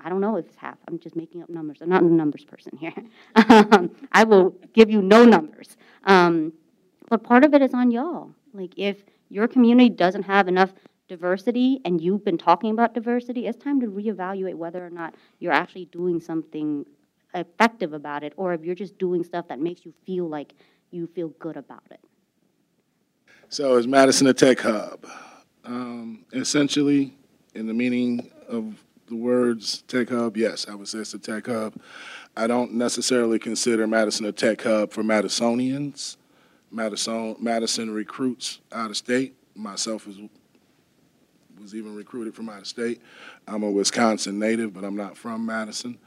I 0.00 0.08
don't 0.08 0.20
know 0.20 0.36
if 0.36 0.46
it's 0.46 0.56
half, 0.56 0.76
I'm 0.88 0.98
just 0.98 1.14
making 1.14 1.40
up 1.40 1.48
numbers. 1.48 1.78
I'm 1.80 1.88
not 1.88 2.02
a 2.02 2.06
numbers 2.06 2.44
person 2.44 2.76
here. 2.76 2.92
I 4.12 4.24
will 4.24 4.56
give 4.72 4.90
you 4.90 5.00
no 5.00 5.24
numbers. 5.24 5.76
Um, 6.04 6.52
but 7.08 7.22
part 7.22 7.44
of 7.44 7.54
it 7.54 7.62
is 7.62 7.74
on 7.74 7.92
y'all. 7.92 8.32
Like 8.54 8.72
if 8.76 9.04
your 9.28 9.46
community 9.46 9.88
doesn't 9.88 10.24
have 10.24 10.48
enough 10.48 10.74
diversity 11.06 11.80
and 11.84 12.00
you've 12.00 12.24
been 12.24 12.38
talking 12.38 12.72
about 12.72 12.92
diversity, 12.92 13.46
it's 13.46 13.62
time 13.62 13.80
to 13.82 13.86
reevaluate 13.86 14.56
whether 14.56 14.84
or 14.84 14.90
not 14.90 15.14
you're 15.38 15.52
actually 15.52 15.84
doing 15.86 16.18
something 16.20 16.84
effective 17.34 17.92
about 17.92 18.22
it 18.22 18.32
or 18.36 18.52
if 18.52 18.62
you're 18.62 18.74
just 18.74 18.98
doing 18.98 19.22
stuff 19.24 19.48
that 19.48 19.60
makes 19.60 19.84
you 19.84 19.92
feel 20.04 20.28
like 20.28 20.54
you 20.90 21.06
feel 21.06 21.28
good 21.38 21.56
about 21.56 21.84
it. 21.90 22.00
So, 23.48 23.76
is 23.76 23.86
Madison 23.86 24.26
a 24.26 24.34
tech 24.34 24.60
hub? 24.60 25.06
Um, 25.64 26.24
essentially, 26.32 27.14
in 27.54 27.66
the 27.66 27.74
meaning 27.74 28.30
of 28.48 28.82
the 29.06 29.14
words 29.14 29.82
tech 29.82 30.08
hub, 30.08 30.36
yes, 30.36 30.66
I 30.68 30.74
would 30.74 30.88
say 30.88 30.98
it's 30.98 31.14
a 31.14 31.18
tech 31.18 31.46
hub. 31.46 31.74
I 32.36 32.46
don't 32.46 32.74
necessarily 32.74 33.38
consider 33.38 33.86
Madison 33.86 34.26
a 34.26 34.32
tech 34.32 34.62
hub 34.62 34.92
for 34.92 35.02
Madisonians. 35.02 36.16
Madison, 36.70 37.36
Madison 37.38 37.90
recruits 37.90 38.60
out 38.72 38.90
of 38.90 38.96
state. 38.96 39.36
Myself 39.54 40.06
as 40.06 40.18
was 41.60 41.74
even 41.74 41.94
recruited 41.94 42.34
from 42.34 42.48
out 42.48 42.60
of 42.60 42.66
state. 42.66 43.00
I'm 43.48 43.62
a 43.62 43.70
Wisconsin 43.70 44.38
native, 44.38 44.72
but 44.74 44.84
I'm 44.84 44.96
not 44.96 45.16
from 45.16 45.46
Madison. 45.46 45.98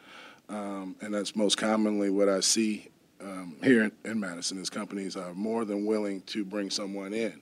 Um, 0.49 0.95
and 1.01 1.13
that's 1.13 1.35
most 1.35 1.57
commonly 1.57 2.09
what 2.09 2.27
I 2.27 2.39
see 2.39 2.89
um, 3.21 3.55
here 3.63 3.83
in, 3.83 3.91
in, 4.03 4.19
Madison 4.19 4.59
is 4.59 4.69
companies 4.69 5.15
are 5.15 5.33
more 5.33 5.65
than 5.65 5.85
willing 5.85 6.21
to 6.21 6.43
bring 6.43 6.69
someone 6.69 7.13
in. 7.13 7.39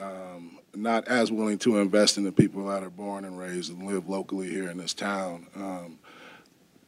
Um, 0.00 0.58
not 0.74 1.08
as 1.08 1.32
willing 1.32 1.58
to 1.58 1.78
invest 1.78 2.18
in 2.18 2.24
the 2.24 2.30
people 2.30 2.66
that 2.66 2.84
are 2.84 2.90
born 2.90 3.24
and 3.24 3.38
raised 3.38 3.72
and 3.72 3.86
live 3.86 4.08
locally 4.08 4.48
here 4.48 4.70
in 4.70 4.78
this 4.78 4.94
town. 4.94 5.46
Um, 5.56 5.98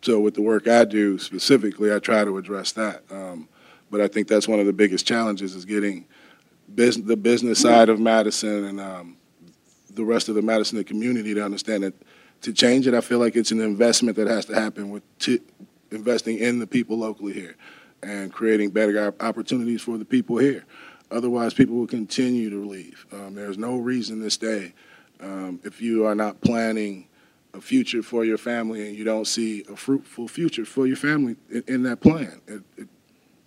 so 0.02 0.20
with 0.20 0.34
the 0.34 0.42
work 0.42 0.68
I 0.68 0.84
do 0.84 1.18
specifically, 1.18 1.92
I 1.92 1.98
try 1.98 2.24
to 2.24 2.38
address 2.38 2.72
that. 2.72 3.02
Um, 3.10 3.48
but 3.90 4.00
I 4.00 4.06
think 4.06 4.28
that's 4.28 4.46
one 4.46 4.60
of 4.60 4.66
the 4.66 4.72
biggest 4.72 5.06
challenges 5.06 5.54
is 5.54 5.64
getting 5.64 6.06
the 6.72 7.16
business 7.16 7.58
side 7.58 7.88
of 7.88 7.98
Madison 7.98 8.64
and 8.64 8.80
um, 8.80 9.16
the 9.92 10.04
rest 10.04 10.28
of 10.28 10.36
the 10.36 10.42
Madison 10.42 10.82
community 10.84 11.34
to 11.34 11.44
understand 11.44 11.82
that 11.82 11.94
to 12.42 12.53
change 12.53 12.87
it, 12.87 12.94
I 12.94 13.00
feel 13.00 13.18
like 13.18 13.37
it's 13.37 13.50
an 13.50 13.61
investment 13.61 14.16
that 14.16 14.29
has 14.29 14.46
to 14.46 14.55
happen 14.55 14.90
with 14.90 15.03
t- 15.18 15.40
investing 15.90 16.38
in 16.38 16.59
the 16.59 16.66
people 16.66 16.98
locally 16.98 17.33
here 17.33 17.57
and 18.03 18.33
creating 18.33 18.70
better 18.70 19.14
opportunities 19.20 19.83
for 19.83 19.98
the 19.98 20.05
people 20.05 20.38
here. 20.38 20.64
Otherwise, 21.11 21.53
people 21.53 21.76
will 21.76 21.87
continue 21.87 22.48
to 22.50 22.64
leave. 22.64 23.07
Um, 23.12 23.35
there's 23.35 23.59
no 23.59 23.76
reason 23.76 24.22
to 24.22 24.31
stay 24.31 24.72
um, 25.20 25.61
if 25.64 25.81
you 25.81 26.07
are 26.07 26.14
not 26.14 26.40
planning 26.40 27.07
a 27.53 27.61
future 27.61 28.03
for 28.03 28.24
your 28.24 28.38
family 28.38 28.87
and 28.87 28.96
you 28.96 29.05
don't 29.05 29.26
see 29.26 29.64
a 29.70 29.76
fruitful 29.76 30.29
future 30.29 30.64
for 30.64 30.87
your 30.87 30.96
family 30.96 31.37
in, 31.50 31.64
in 31.66 31.83
that 31.83 32.00
plan. 32.00 32.40
It, 32.46 32.62
it, 32.76 32.88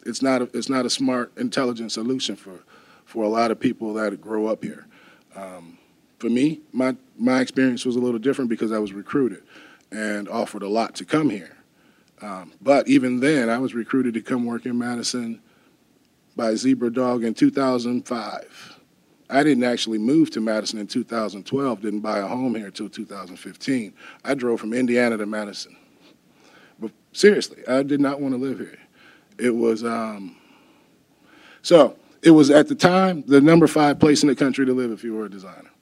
it's 0.06 0.22
not 0.22 0.42
a, 0.42 0.50
it's 0.54 0.70
not 0.70 0.86
a 0.86 0.90
smart, 0.90 1.32
intelligent 1.38 1.92
solution 1.92 2.36
for 2.36 2.60
for 3.06 3.24
a 3.24 3.30
lot 3.30 3.52
of 3.52 3.60
people 3.60 3.94
that 3.94 4.20
grow 4.20 4.48
up 4.48 4.64
here. 4.64 4.88
Um, 5.36 5.78
for 6.24 6.30
me, 6.30 6.62
my 6.72 6.96
my 7.18 7.42
experience 7.42 7.86
was 7.86 7.98
a 7.98 8.00
little 8.00 8.18
different 8.18 8.50
because 8.50 8.72
I 8.72 8.80
was 8.80 8.94
recruited 8.94 9.44
and 9.92 10.30
offered 10.30 10.64
a 10.64 10.70
lot 10.70 10.96
to 10.96 11.06
come 11.06 11.30
here. 11.30 11.58
Um, 12.22 12.54
but 12.62 12.88
even 12.88 13.20
then, 13.20 13.50
I 13.50 13.58
was 13.58 13.76
recruited 13.76 14.14
to 14.14 14.22
come 14.22 14.46
work 14.46 14.66
in 14.66 14.78
Madison 14.78 15.42
by 16.38 16.54
Zebradog 16.54 17.26
in 17.26 17.34
2005. 17.34 18.80
I 19.30 19.44
didn't 19.44 19.66
actually 19.66 19.98
move 19.98 20.32
to 20.32 20.40
Madison 20.40 20.80
in 20.80 20.88
2012, 20.88 21.82
didn't 21.82 22.00
buy 22.00 22.20
a 22.20 22.26
home 22.26 22.56
here 22.56 22.68
until 22.68 22.88
2015. 22.88 23.94
I 24.24 24.34
drove 24.34 24.62
from 24.62 24.74
Indiana 24.74 25.18
to 25.18 25.26
Madison. 25.26 25.76
But 26.80 26.92
seriously, 27.12 27.68
I 27.68 27.84
did 27.84 28.00
not 28.00 28.22
want 28.22 28.34
to 28.34 28.40
live 28.40 28.60
here. 28.60 28.80
It 29.38 29.54
was, 29.54 29.84
um, 29.84 30.38
so 31.62 31.98
it 32.22 32.32
was 32.32 32.50
at 32.50 32.70
the 32.70 32.76
time 32.76 33.26
the 33.28 33.42
number 33.42 33.68
five 33.68 34.00
place 34.00 34.24
in 34.24 34.30
the 34.30 34.36
country 34.36 34.66
to 34.66 34.74
live 34.74 34.92
if 34.92 35.04
you 35.04 35.14
were 35.16 35.26
a 35.26 35.30
designer 35.30 35.73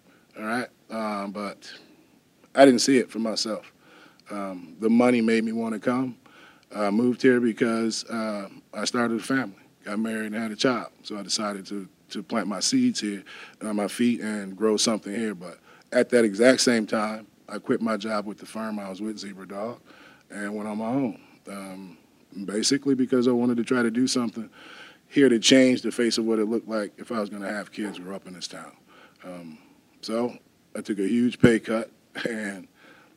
all 0.41 0.47
right? 0.47 0.67
Um, 0.89 1.31
but 1.31 1.71
I 2.55 2.65
didn't 2.65 2.81
see 2.81 2.97
it 2.97 3.09
for 3.09 3.19
myself. 3.19 3.71
Um, 4.29 4.75
the 4.79 4.89
money 4.89 5.21
made 5.21 5.43
me 5.43 5.51
want 5.51 5.73
to 5.73 5.79
come. 5.79 6.17
I 6.73 6.89
moved 6.89 7.21
here 7.21 7.39
because 7.39 8.05
uh, 8.05 8.47
I 8.73 8.85
started 8.85 9.19
a 9.19 9.23
family, 9.23 9.61
got 9.83 9.99
married, 9.99 10.33
and 10.33 10.35
had 10.35 10.51
a 10.51 10.55
child. 10.55 10.91
So 11.03 11.17
I 11.17 11.23
decided 11.23 11.65
to, 11.67 11.87
to 12.09 12.23
plant 12.23 12.47
my 12.47 12.61
seeds 12.61 12.99
here 12.99 13.23
on 13.61 13.75
my 13.75 13.87
feet 13.87 14.21
and 14.21 14.55
grow 14.55 14.77
something 14.77 15.13
here. 15.13 15.35
But 15.35 15.59
at 15.91 16.09
that 16.09 16.23
exact 16.23 16.61
same 16.61 16.87
time, 16.87 17.27
I 17.49 17.57
quit 17.59 17.81
my 17.81 17.97
job 17.97 18.25
with 18.25 18.37
the 18.37 18.45
firm 18.45 18.79
I 18.79 18.89
was 18.89 19.01
with, 19.01 19.17
Zebradog, 19.17 19.79
and 20.29 20.55
went 20.55 20.69
on 20.69 20.77
my 20.77 20.85
own. 20.85 21.21
Um, 21.49 21.97
basically 22.45 22.95
because 22.95 23.27
I 23.27 23.31
wanted 23.31 23.57
to 23.57 23.63
try 23.63 23.83
to 23.83 23.91
do 23.91 24.07
something 24.07 24.49
here 25.09 25.27
to 25.27 25.39
change 25.39 25.81
the 25.81 25.91
face 25.91 26.17
of 26.17 26.25
what 26.25 26.39
it 26.39 26.45
looked 26.45 26.67
like 26.67 26.93
if 26.97 27.11
I 27.11 27.19
was 27.19 27.29
going 27.29 27.41
to 27.41 27.51
have 27.51 27.71
kids 27.71 27.99
grow 27.99 28.15
up 28.15 28.27
in 28.27 28.33
this 28.33 28.47
town. 28.47 28.71
Um, 29.25 29.57
so 30.01 30.37
I 30.75 30.81
took 30.81 30.99
a 30.99 31.07
huge 31.07 31.39
pay 31.39 31.59
cut 31.59 31.91
and 32.27 32.67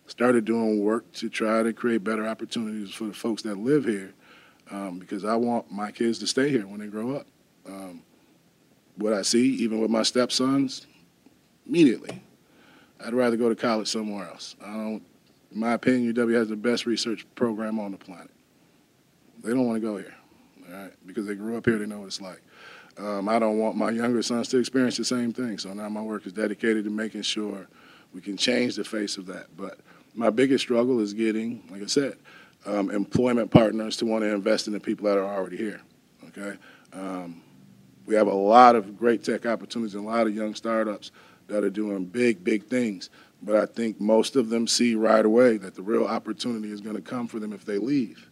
started 0.06 0.44
doing 0.44 0.82
work 0.82 1.10
to 1.12 1.28
try 1.28 1.62
to 1.62 1.72
create 1.72 2.04
better 2.04 2.26
opportunities 2.26 2.92
for 2.92 3.04
the 3.04 3.14
folks 3.14 3.42
that 3.42 3.56
live 3.56 3.84
here 3.84 4.12
um, 4.70 4.98
because 4.98 5.24
I 5.24 5.36
want 5.36 5.70
my 5.70 5.90
kids 5.90 6.18
to 6.20 6.26
stay 6.26 6.50
here 6.50 6.66
when 6.66 6.80
they 6.80 6.86
grow 6.86 7.16
up. 7.16 7.26
Um, 7.66 8.02
what 8.96 9.12
I 9.12 9.22
see, 9.22 9.54
even 9.56 9.80
with 9.80 9.90
my 9.90 10.02
stepsons, 10.02 10.86
immediately, 11.66 12.22
I'd 13.04 13.14
rather 13.14 13.36
go 13.36 13.48
to 13.48 13.56
college 13.56 13.88
somewhere 13.88 14.28
else. 14.28 14.56
I 14.64 14.72
don't, 14.72 15.02
in 15.52 15.60
my 15.60 15.72
opinion, 15.72 16.14
UW 16.14 16.34
has 16.34 16.48
the 16.48 16.56
best 16.56 16.86
research 16.86 17.26
program 17.34 17.78
on 17.78 17.92
the 17.92 17.98
planet. 17.98 18.30
They 19.42 19.50
don't 19.50 19.66
want 19.66 19.80
to 19.80 19.86
go 19.86 19.96
here, 19.96 20.14
all 20.68 20.82
right, 20.82 20.92
because 21.06 21.26
they 21.26 21.34
grew 21.34 21.56
up 21.56 21.66
here, 21.66 21.78
they 21.78 21.86
know 21.86 22.00
what 22.00 22.06
it's 22.06 22.20
like. 22.20 22.40
Um, 22.96 23.28
I 23.28 23.38
don't 23.38 23.58
want 23.58 23.76
my 23.76 23.90
younger 23.90 24.22
sons 24.22 24.48
to 24.48 24.58
experience 24.58 24.96
the 24.96 25.04
same 25.04 25.32
thing, 25.32 25.58
so 25.58 25.72
now 25.72 25.88
my 25.88 26.02
work 26.02 26.26
is 26.26 26.32
dedicated 26.32 26.84
to 26.84 26.90
making 26.90 27.22
sure 27.22 27.66
we 28.12 28.20
can 28.20 28.36
change 28.36 28.76
the 28.76 28.84
face 28.84 29.16
of 29.16 29.26
that. 29.26 29.46
But 29.56 29.80
my 30.14 30.30
biggest 30.30 30.62
struggle 30.62 31.00
is 31.00 31.12
getting, 31.12 31.64
like 31.70 31.82
I 31.82 31.86
said, 31.86 32.16
um, 32.66 32.90
employment 32.90 33.50
partners 33.50 33.96
to 33.98 34.06
want 34.06 34.22
to 34.22 34.32
invest 34.32 34.68
in 34.68 34.72
the 34.72 34.80
people 34.80 35.06
that 35.06 35.18
are 35.18 35.24
already 35.24 35.56
here. 35.56 35.80
Okay, 36.28 36.56
um, 36.92 37.42
we 38.06 38.14
have 38.14 38.28
a 38.28 38.34
lot 38.34 38.76
of 38.76 38.98
great 38.98 39.24
tech 39.24 39.46
opportunities 39.46 39.94
and 39.94 40.04
a 40.04 40.08
lot 40.08 40.26
of 40.26 40.34
young 40.34 40.54
startups 40.54 41.10
that 41.48 41.64
are 41.64 41.70
doing 41.70 42.04
big, 42.04 42.44
big 42.44 42.66
things. 42.66 43.10
But 43.42 43.56
I 43.56 43.66
think 43.66 44.00
most 44.00 44.36
of 44.36 44.48
them 44.48 44.66
see 44.66 44.94
right 44.94 45.24
away 45.24 45.58
that 45.58 45.74
the 45.74 45.82
real 45.82 46.06
opportunity 46.06 46.72
is 46.72 46.80
going 46.80 46.96
to 46.96 47.02
come 47.02 47.26
for 47.26 47.38
them 47.38 47.52
if 47.52 47.64
they 47.64 47.78
leave. 47.78 48.30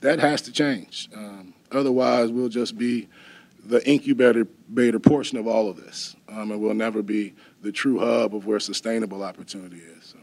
That 0.00 0.18
has 0.18 0.42
to 0.42 0.52
change. 0.52 1.08
Um, 1.14 1.54
otherwise, 1.70 2.30
we'll 2.30 2.48
just 2.48 2.76
be 2.76 3.08
the 3.64 3.86
incubator 3.88 4.98
portion 4.98 5.38
of 5.38 5.46
all 5.46 5.68
of 5.68 5.76
this, 5.76 6.16
um, 6.28 6.50
and 6.50 6.60
we'll 6.60 6.74
never 6.74 7.02
be 7.02 7.34
the 7.62 7.72
true 7.72 7.98
hub 7.98 8.34
of 8.34 8.46
where 8.46 8.60
sustainable 8.60 9.22
opportunity 9.22 9.78
is. 9.78 10.06
So. 10.06 10.18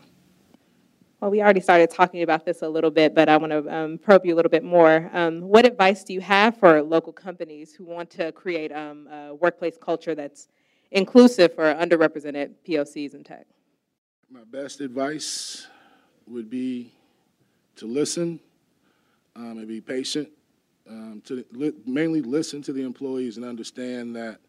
Well, 1.19 1.31
we 1.31 1.41
already 1.41 1.61
started 1.61 1.89
talking 1.89 2.21
about 2.21 2.45
this 2.45 2.61
a 2.61 2.69
little 2.69 2.91
bit, 2.91 3.15
but 3.15 3.27
I 3.27 3.37
want 3.37 3.51
to 3.51 3.75
um, 3.75 3.97
probe 3.97 4.23
you 4.23 4.35
a 4.35 4.37
little 4.37 4.51
bit 4.51 4.63
more. 4.63 5.09
Um, 5.13 5.41
what 5.41 5.65
advice 5.65 6.03
do 6.03 6.13
you 6.13 6.21
have 6.21 6.57
for 6.57 6.81
local 6.83 7.11
companies 7.11 7.73
who 7.73 7.85
want 7.85 8.11
to 8.11 8.31
create 8.33 8.71
um, 8.71 9.07
a 9.07 9.33
workplace 9.33 9.77
culture 9.81 10.13
that's 10.13 10.47
inclusive 10.91 11.55
for 11.55 11.73
underrepresented 11.73 12.51
POCs 12.67 13.15
in 13.15 13.23
tech? 13.23 13.47
My 14.29 14.43
best 14.43 14.79
advice 14.79 15.65
would 16.27 16.51
be 16.51 16.91
to 17.77 17.87
listen 17.87 18.39
um, 19.35 19.57
and 19.57 19.67
be 19.67 19.81
patient, 19.81 20.29
um, 20.89 21.21
to 21.25 21.43
li- 21.51 21.73
mainly 21.85 22.21
listen 22.21 22.61
to 22.63 22.73
the 22.73 22.83
employees 22.83 23.37
and 23.37 23.45
understand 23.45 24.15
that 24.15 24.39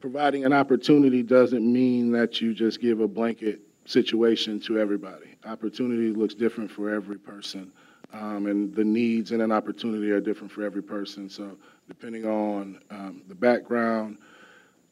providing 0.00 0.44
an 0.44 0.52
opportunity 0.52 1.22
doesn't 1.22 1.70
mean 1.70 2.10
that 2.12 2.40
you 2.40 2.54
just 2.54 2.80
give 2.80 3.00
a 3.00 3.08
blanket 3.08 3.60
situation 3.84 4.60
to 4.60 4.78
everybody. 4.78 5.36
Opportunity 5.44 6.12
looks 6.12 6.34
different 6.34 6.70
for 6.70 6.92
every 6.92 7.18
person, 7.18 7.72
um, 8.12 8.46
and 8.46 8.74
the 8.74 8.84
needs 8.84 9.32
and 9.32 9.42
an 9.42 9.52
opportunity 9.52 10.10
are 10.10 10.20
different 10.20 10.52
for 10.52 10.62
every 10.62 10.82
person. 10.82 11.28
So, 11.28 11.56
depending 11.88 12.24
on 12.24 12.80
um, 12.90 13.22
the 13.28 13.34
background 13.34 14.18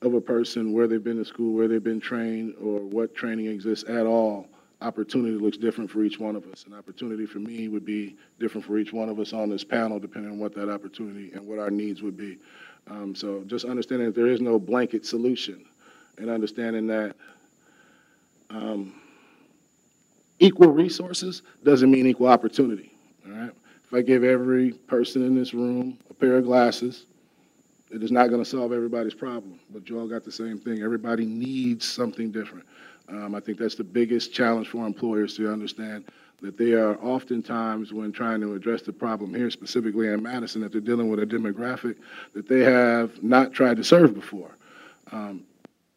of 0.02 0.14
a 0.14 0.20
person, 0.20 0.72
where 0.72 0.86
they've 0.86 1.02
been 1.02 1.16
to 1.18 1.24
school, 1.24 1.54
where 1.54 1.68
they've 1.68 1.82
been 1.82 2.00
trained, 2.00 2.54
or 2.60 2.80
what 2.80 3.14
training 3.14 3.46
exists 3.46 3.88
at 3.88 4.06
all, 4.06 4.48
opportunity 4.80 5.36
looks 5.36 5.56
different 5.56 5.90
for 5.90 6.04
each 6.04 6.18
one 6.18 6.36
of 6.36 6.46
us. 6.46 6.64
An 6.66 6.74
opportunity 6.74 7.26
for 7.26 7.38
me 7.38 7.68
would 7.68 7.84
be 7.84 8.16
different 8.38 8.66
for 8.66 8.78
each 8.78 8.92
one 8.92 9.08
of 9.08 9.18
us 9.18 9.32
on 9.32 9.48
this 9.48 9.64
panel, 9.64 9.98
depending 9.98 10.30
on 10.30 10.38
what 10.38 10.54
that 10.54 10.70
opportunity 10.70 11.32
and 11.32 11.46
what 11.46 11.58
our 11.58 11.70
needs 11.70 12.02
would 12.02 12.16
be. 12.16 12.38
Um, 12.88 13.14
so, 13.14 13.42
just 13.46 13.64
understanding 13.64 14.06
that 14.06 14.14
there 14.14 14.28
is 14.28 14.40
no 14.40 14.58
blanket 14.58 15.04
solution, 15.04 15.64
and 16.16 16.30
understanding 16.30 16.86
that 16.86 17.14
um, 18.50 18.94
equal 20.38 20.70
resources 20.70 21.42
doesn't 21.64 21.90
mean 21.90 22.06
equal 22.06 22.28
opportunity. 22.28 22.92
All 23.26 23.32
right. 23.32 23.50
If 23.84 23.94
I 23.94 24.02
give 24.02 24.24
every 24.24 24.72
person 24.72 25.24
in 25.24 25.34
this 25.34 25.54
room 25.54 25.98
a 26.10 26.14
pair 26.14 26.36
of 26.36 26.44
glasses, 26.44 27.06
it 27.90 28.02
is 28.02 28.12
not 28.12 28.28
going 28.28 28.42
to 28.42 28.48
solve 28.48 28.72
everybody's 28.72 29.14
problem. 29.14 29.58
But 29.70 29.88
you 29.88 29.98
all 29.98 30.06
got 30.06 30.24
the 30.24 30.32
same 30.32 30.58
thing. 30.58 30.82
Everybody 30.82 31.24
needs 31.24 31.86
something 31.86 32.30
different. 32.30 32.66
Um, 33.08 33.34
I 33.34 33.40
think 33.40 33.58
that's 33.58 33.74
the 33.74 33.84
biggest 33.84 34.32
challenge 34.32 34.68
for 34.68 34.86
employers 34.86 35.36
to 35.36 35.50
understand 35.50 36.04
that 36.40 36.56
they 36.56 36.72
are 36.72 36.96
oftentimes, 37.02 37.92
when 37.92 38.12
trying 38.12 38.40
to 38.40 38.54
address 38.54 38.82
the 38.82 38.92
problem 38.92 39.34
here, 39.34 39.50
specifically 39.50 40.08
in 40.08 40.22
Madison, 40.22 40.60
that 40.60 40.72
they're 40.72 40.80
dealing 40.80 41.08
with 41.08 41.20
a 41.20 41.26
demographic 41.26 41.96
that 42.34 42.48
they 42.48 42.60
have 42.60 43.22
not 43.22 43.52
tried 43.52 43.76
to 43.78 43.84
serve 43.84 44.14
before. 44.14 44.56
Um, 45.10 45.44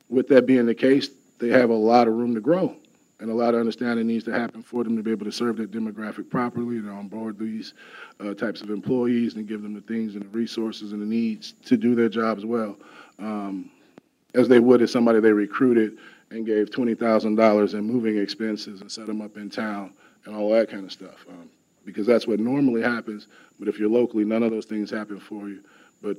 with 0.10 0.28
that 0.30 0.45
being 0.45 0.65
the 0.65 0.74
case, 0.74 1.10
they 1.39 1.50
have 1.50 1.69
a 1.69 1.76
lot 1.76 2.08
of 2.08 2.15
room 2.15 2.34
to 2.36 2.41
grow 2.41 2.76
and 3.21 3.30
a 3.30 3.34
lot 3.34 3.54
of 3.54 3.60
understanding 3.60 4.08
needs 4.08 4.26
to 4.26 4.34
happen 4.34 4.63
for 4.63 4.84
them 4.84 4.97
to 4.97 5.04
be 5.04 5.12
able 5.12 5.26
to 5.26 5.32
serve 5.32 5.56
that 5.58 5.71
demographic 5.71 6.30
properly 6.30 6.78
and 6.78 6.89
onboard 6.89 7.38
these 7.38 7.76
uh, 8.19 8.34
types 8.34 8.62
of 8.62 8.71
employees 8.71 9.36
and 9.36 9.47
give 9.47 9.62
them 9.62 9.74
the 9.74 9.82
things 9.82 10.15
and 10.15 10.24
the 10.24 10.30
resources 10.30 10.91
and 10.91 11.02
the 11.02 11.06
needs 11.06 11.54
to 11.65 11.78
do 11.78 11.93
their 11.93 12.10
jobs 12.10 12.43
well, 12.43 12.76
um, 13.19 13.69
as 14.34 14.47
they 14.47 14.60
would 14.60 14.82
as 14.82 14.91
somebody 14.91 15.19
they 15.19 15.32
recruited 15.32 16.00
and 16.32 16.46
gave 16.46 16.70
$20,000 16.70 17.74
in 17.74 17.84
moving 17.84 18.17
expenses 18.17 18.82
and 18.82 18.91
set 18.91 19.06
them 19.06 19.22
up 19.22 19.38
in 19.38 19.50
town 19.50 19.94
and 20.26 20.36
all 20.36 20.50
that 20.52 20.70
kind 20.70 20.86
of 20.86 20.91
stuff. 20.91 21.26
Um, 21.30 21.50
because 21.86 22.08
that's 22.08 22.28
what 22.28 22.39
normally 22.39 22.82
happens, 22.82 23.28
but 23.60 23.67
if 23.67 23.80
you're 23.80 23.89
locally, 23.89 24.24
none 24.24 24.44
of 24.44 24.52
those 24.52 24.65
things 24.65 24.89
happen 24.89 25.20
for 25.20 25.50
you. 25.50 25.60
But 26.02 26.17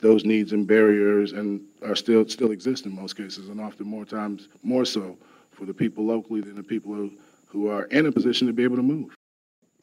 those 0.00 0.24
needs 0.24 0.52
and 0.52 0.66
barriers 0.66 1.32
and 1.32 1.60
are 1.84 1.96
still 1.96 2.28
still 2.28 2.50
exist 2.50 2.86
in 2.86 2.94
most 2.94 3.16
cases, 3.16 3.48
and 3.48 3.60
often 3.60 3.86
more 3.86 4.04
times 4.04 4.48
more 4.62 4.84
so 4.84 5.16
for 5.52 5.64
the 5.64 5.74
people 5.74 6.04
locally 6.04 6.40
than 6.40 6.56
the 6.56 6.62
people 6.62 6.92
who, 6.94 7.10
who 7.46 7.68
are 7.68 7.84
in 7.84 8.06
a 8.06 8.12
position 8.12 8.46
to 8.46 8.52
be 8.52 8.64
able 8.64 8.76
to 8.76 8.82
move. 8.82 9.14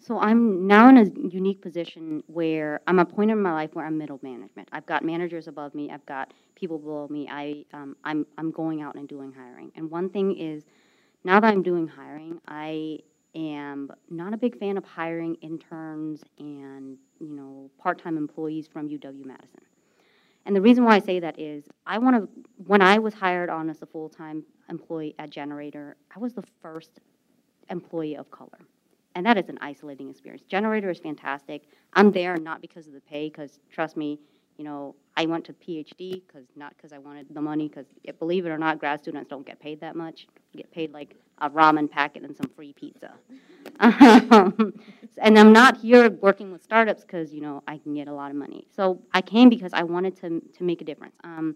So 0.10 0.18
I'm 0.18 0.66
now 0.66 0.90
in 0.90 0.98
a 0.98 1.06
unique 1.30 1.62
position 1.62 2.24
where 2.26 2.82
I'm 2.88 2.98
a 2.98 3.06
point 3.06 3.30
in 3.30 3.40
my 3.40 3.54
life 3.54 3.76
where 3.76 3.86
I'm 3.86 3.96
middle 3.96 4.20
management. 4.24 4.68
I've 4.72 4.88
got 4.88 5.06
managers 5.06 5.48
above 5.48 5.76
me. 5.76 5.92
I've 5.92 6.06
got 6.08 6.34
people 6.56 6.80
below 6.80 7.08
me. 7.12 7.30
I 7.30 7.64
um, 7.74 7.96
I'm 8.04 8.26
I'm 8.40 8.50
going 8.50 8.82
out 8.82 8.96
and 8.96 9.08
doing 9.08 9.32
hiring. 9.32 9.72
And 9.76 9.92
one 9.92 10.10
thing 10.10 10.36
is, 10.36 10.64
now 11.24 11.40
that 11.40 11.54
I'm 11.54 11.62
doing 11.62 11.88
hiring, 11.88 12.42
I 12.48 12.98
am 13.36 13.92
not 14.10 14.34
a 14.34 14.38
big 14.38 14.58
fan 14.58 14.78
of 14.80 14.84
hiring 14.84 15.36
interns 15.44 16.24
and 16.40 16.98
you 17.20 17.36
know 17.36 17.70
part-time 17.78 18.18
employees 18.18 18.68
from 18.68 18.90
UW 18.90 19.24
Madison. 19.24 19.62
And 20.48 20.56
the 20.56 20.62
reason 20.62 20.86
why 20.86 20.96
I 20.96 21.00
say 21.02 21.20
that 21.20 21.40
is 21.40 21.66
I 21.86 22.00
want 22.00 22.16
to, 22.16 22.28
when 22.66 22.82
I 22.82 22.98
was 22.98 23.14
hired 23.14 23.52
on 23.52 23.70
as 23.70 23.84
a 23.84 23.86
full 23.86 24.10
time 24.10 24.44
employee 24.72 25.14
at 25.20 25.30
gener8tor, 25.30 25.94
I 26.16 26.18
was 26.18 26.34
the 26.34 26.46
first 26.64 27.00
employee 27.70 28.18
of 28.18 28.32
color. 28.32 28.58
And 29.16 29.26
that 29.26 29.38
is 29.38 29.50
an 29.50 29.58
isolating 29.62 30.10
experience. 30.10 30.44
gener8tor 30.52 30.92
is 30.92 31.00
fantastic. 31.00 31.64
I'm 31.94 32.12
there 32.12 32.38
not 32.38 32.62
because 32.62 32.88
of 32.88 32.94
the 32.94 33.02
pay, 33.02 33.28
because 33.30 33.60
trust 33.72 33.98
me, 33.98 34.20
you 34.58 34.64
know, 34.64 34.96
I 35.18 35.26
went 35.26 35.46
to 35.46 35.54
PhD 35.54 36.22
because 36.28 36.46
not 36.56 36.76
because 36.76 36.94
I 36.94 36.98
wanted 36.98 37.28
the 37.34 37.42
money, 37.42 37.68
because 37.70 37.88
believe 38.20 38.46
it 38.46 38.50
or 38.50 38.58
not, 38.58 38.80
grad 38.80 39.00
students 39.02 39.30
don't 39.30 39.46
get 39.46 39.60
paid 39.60 39.80
that 39.82 39.96
much. 39.96 40.28
You 40.54 40.58
get 40.58 40.72
paid 40.72 40.94
like 40.94 41.16
a 41.40 41.50
ramen 41.50 41.90
packet 41.90 42.24
and 42.24 42.36
some 42.36 42.50
free 42.56 42.74
pizza. 42.74 43.14
And 45.22 45.38
I'm 45.38 45.52
not 45.54 45.78
here 45.78 46.10
working 46.10 46.52
with 46.52 46.64
startups 46.64 47.02
because 47.04 47.34
you 47.34 47.42
know 47.42 47.64
I 47.68 47.78
can 47.78 47.94
get 47.94 48.08
a 48.08 48.14
lot 48.14 48.32
of 48.32 48.38
money. 48.38 48.66
So 48.76 49.02
I 49.14 49.22
came 49.22 49.50
because 49.50 49.74
I 49.74 49.84
wanted 49.84 50.16
to 50.22 50.42
to 50.58 50.64
make 50.64 50.82
a 50.82 50.86
difference. 50.86 51.16
Um, 51.24 51.56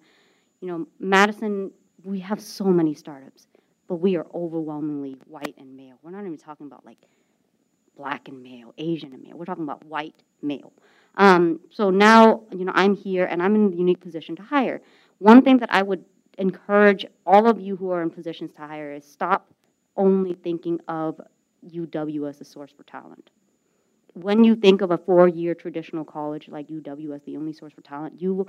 you 0.61 0.67
know, 0.67 0.87
Madison, 0.99 1.71
we 2.03 2.19
have 2.19 2.41
so 2.41 2.65
many 2.65 2.93
startups, 2.93 3.47
but 3.87 3.95
we 3.95 4.15
are 4.17 4.25
overwhelmingly 4.33 5.17
white 5.27 5.55
and 5.57 5.75
male. 5.75 5.97
We're 6.01 6.11
not 6.11 6.21
even 6.25 6.37
talking 6.37 6.67
about 6.67 6.85
like 6.85 6.97
black 7.95 8.27
and 8.27 8.41
male, 8.41 8.73
Asian 8.77 9.13
and 9.13 9.23
male. 9.23 9.37
We're 9.37 9.45
talking 9.45 9.63
about 9.63 9.83
white 9.85 10.15
male. 10.41 10.73
Um, 11.15 11.59
so 11.69 11.89
now, 11.89 12.43
you 12.51 12.65
know, 12.65 12.71
I'm 12.75 12.95
here 12.95 13.25
and 13.25 13.41
I'm 13.41 13.55
in 13.55 13.73
a 13.73 13.75
unique 13.75 14.01
position 14.01 14.35
to 14.37 14.43
hire. 14.43 14.81
One 15.19 15.41
thing 15.41 15.57
that 15.59 15.71
I 15.71 15.83
would 15.83 16.03
encourage 16.37 17.05
all 17.25 17.47
of 17.47 17.59
you 17.59 17.75
who 17.75 17.91
are 17.91 18.01
in 18.01 18.09
positions 18.09 18.51
to 18.53 18.61
hire 18.61 18.91
is 18.93 19.05
stop 19.05 19.47
only 19.95 20.33
thinking 20.33 20.79
of 20.87 21.21
UW 21.67 22.29
as 22.29 22.41
a 22.41 22.45
source 22.45 22.71
for 22.71 22.83
talent. 22.83 23.29
When 24.13 24.43
you 24.43 24.55
think 24.55 24.81
of 24.81 24.91
a 24.91 24.97
four-year 24.97 25.55
traditional 25.55 26.03
college 26.03 26.47
like 26.47 26.67
UW 26.67 27.15
as 27.15 27.23
the 27.23 27.37
only 27.37 27.53
source 27.53 27.73
for 27.73 27.81
talent, 27.81 28.19
you 28.21 28.47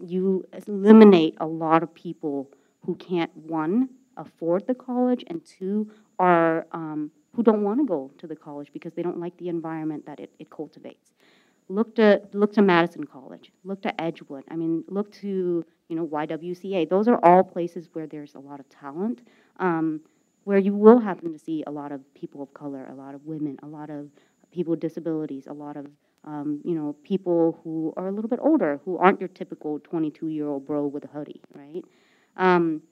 you 0.00 0.44
eliminate 0.66 1.34
a 1.40 1.46
lot 1.46 1.82
of 1.82 1.92
people 1.94 2.50
who 2.84 2.94
can't 2.94 3.34
one 3.36 3.88
afford 4.16 4.66
the 4.66 4.74
college 4.74 5.24
and 5.26 5.44
two 5.44 5.90
are 6.18 6.66
um, 6.72 7.10
who 7.34 7.42
don't 7.42 7.62
want 7.62 7.80
to 7.80 7.86
go 7.86 8.10
to 8.18 8.26
the 8.26 8.36
college 8.36 8.70
because 8.72 8.92
they 8.94 9.02
don't 9.02 9.18
like 9.20 9.36
the 9.38 9.48
environment 9.48 10.06
that 10.06 10.20
it, 10.20 10.30
it 10.38 10.50
cultivates. 10.50 11.12
Look 11.68 11.94
to 11.96 12.20
look 12.32 12.52
to 12.54 12.62
Madison 12.62 13.04
College. 13.04 13.50
Look 13.64 13.82
to 13.82 14.00
Edgewood. 14.00 14.44
I 14.50 14.56
mean, 14.56 14.84
look 14.88 15.10
to 15.12 15.64
you 15.88 15.96
know 15.96 16.06
YWCA. 16.06 16.88
Those 16.88 17.08
are 17.08 17.18
all 17.24 17.42
places 17.42 17.88
where 17.94 18.06
there's 18.06 18.34
a 18.34 18.38
lot 18.40 18.60
of 18.60 18.68
talent, 18.68 19.22
um, 19.58 20.00
where 20.44 20.58
you 20.58 20.74
will 20.74 20.98
happen 21.00 21.32
to 21.32 21.38
see 21.38 21.64
a 21.66 21.70
lot 21.70 21.90
of 21.92 22.00
people 22.14 22.42
of 22.42 22.52
color, 22.52 22.86
a 22.90 22.94
lot 22.94 23.14
of 23.14 23.24
women, 23.24 23.58
a 23.62 23.66
lot 23.66 23.90
of 23.90 24.08
people 24.52 24.72
with 24.72 24.80
disabilities, 24.80 25.46
a 25.46 25.52
lot 25.54 25.76
of 25.76 25.86
um, 26.24 26.60
you 26.64 26.74
know 26.74 26.94
people 27.02 27.58
who 27.64 27.94
are 27.96 28.08
a 28.08 28.12
little 28.12 28.28
bit 28.28 28.40
older, 28.42 28.78
who 28.84 28.98
aren't 28.98 29.20
your 29.20 29.28
typical 29.28 29.80
22-year-old 29.80 30.66
bro 30.66 30.86
with 30.86 31.04
a 31.04 31.08
hoodie, 31.08 31.40
right? 31.54 31.84
Um, 32.36 32.82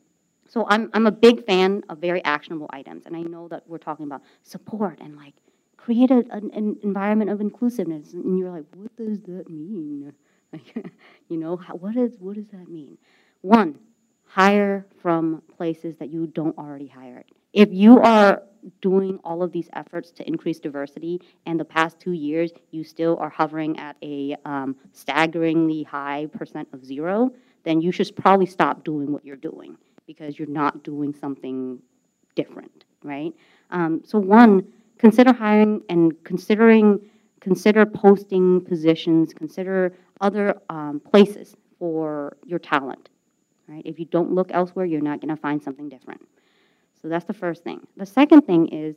so 0.49 0.67
I'm 0.69 0.91
I'm 0.93 1.07
a 1.07 1.13
big 1.13 1.47
fan 1.47 1.83
of 1.89 1.99
very 1.99 2.23
actionable 2.25 2.69
items, 2.71 3.07
and 3.07 3.17
I 3.17 3.23
know 3.23 3.49
that 3.49 3.63
we're 3.67 3.79
talking 3.79 4.07
about 4.07 4.23
support 4.43 4.99
and 5.01 5.17
like 5.17 5.35
create 5.83 6.11
a, 6.11 6.25
an, 6.31 6.51
an 6.55 6.77
environment 6.83 7.31
of 7.31 7.41
inclusiveness. 7.41 8.13
And 8.13 8.39
you're 8.39 8.51
like, 8.51 8.65
what 8.75 8.95
does 8.97 9.21
that 9.23 9.51
mean? 9.51 10.13
you 11.29 11.37
know, 11.37 11.57
how, 11.57 11.75
what, 11.75 11.97
is, 11.97 12.17
what 12.19 12.37
does 12.37 12.47
that 12.49 12.69
mean? 12.69 12.97
One, 13.41 13.79
hire 14.25 14.87
from 15.01 15.43
places 15.57 15.97
that 15.97 16.11
you 16.11 16.27
don't 16.29 16.57
already 16.57 16.87
hire. 16.87 17.25
If 17.53 17.71
you 17.73 17.99
are 17.99 18.43
doing 18.81 19.19
all 19.25 19.43
of 19.43 19.51
these 19.51 19.69
efforts 19.73 20.13
to 20.13 20.27
increase 20.27 20.61
diversity, 20.61 21.21
and 21.47 21.59
the 21.59 21.65
past 21.65 21.99
two 21.99 22.13
years 22.13 22.53
you 22.71 22.85
still 22.85 23.19
are 23.19 23.29
hovering 23.29 23.79
at 23.79 23.97
a 24.03 24.37
um, 24.45 24.77
staggeringly 24.93 25.83
high 25.83 26.29
percent 26.33 26.69
of 26.73 26.85
zero, 26.85 27.33
then 27.65 27.81
you 27.81 27.91
should 27.91 28.15
probably 28.15 28.47
stop 28.47 28.85
doing 28.85 29.13
what 29.13 29.25
you're 29.25 29.37
doing 29.37 29.77
because 30.07 30.39
you're 30.39 30.49
not 30.49 30.83
doing 30.83 31.15
something 31.15 31.81
different, 32.35 32.85
right? 33.03 33.33
Um, 33.71 34.03
so 34.05 34.19
one, 34.19 34.67
consider 34.99 35.33
hiring 35.33 35.83
and 35.89 36.23
considering 36.25 37.01
consider 37.41 37.85
posting 37.85 38.61
positions, 38.61 39.35
consider 39.35 39.93
other 40.21 40.61
um, 40.71 41.01
places 41.01 41.57
for 41.79 42.37
your 42.47 42.61
talent, 42.61 43.09
right? 43.67 43.83
If 43.85 43.99
you 43.99 44.05
don't 44.07 44.33
look 44.33 44.51
elsewhere, 44.53 44.87
you're 44.87 45.01
not 45.01 45.21
going 45.21 45.35
to 45.35 45.41
find 45.41 45.61
something 45.61 45.89
different. 45.89 46.21
So 47.01 47.09
that's 47.09 47.25
the 47.25 47.35
first 47.35 47.65
thing. 47.65 47.85
The 47.97 48.07
second 48.07 48.43
thing 48.43 48.69
is, 48.69 48.95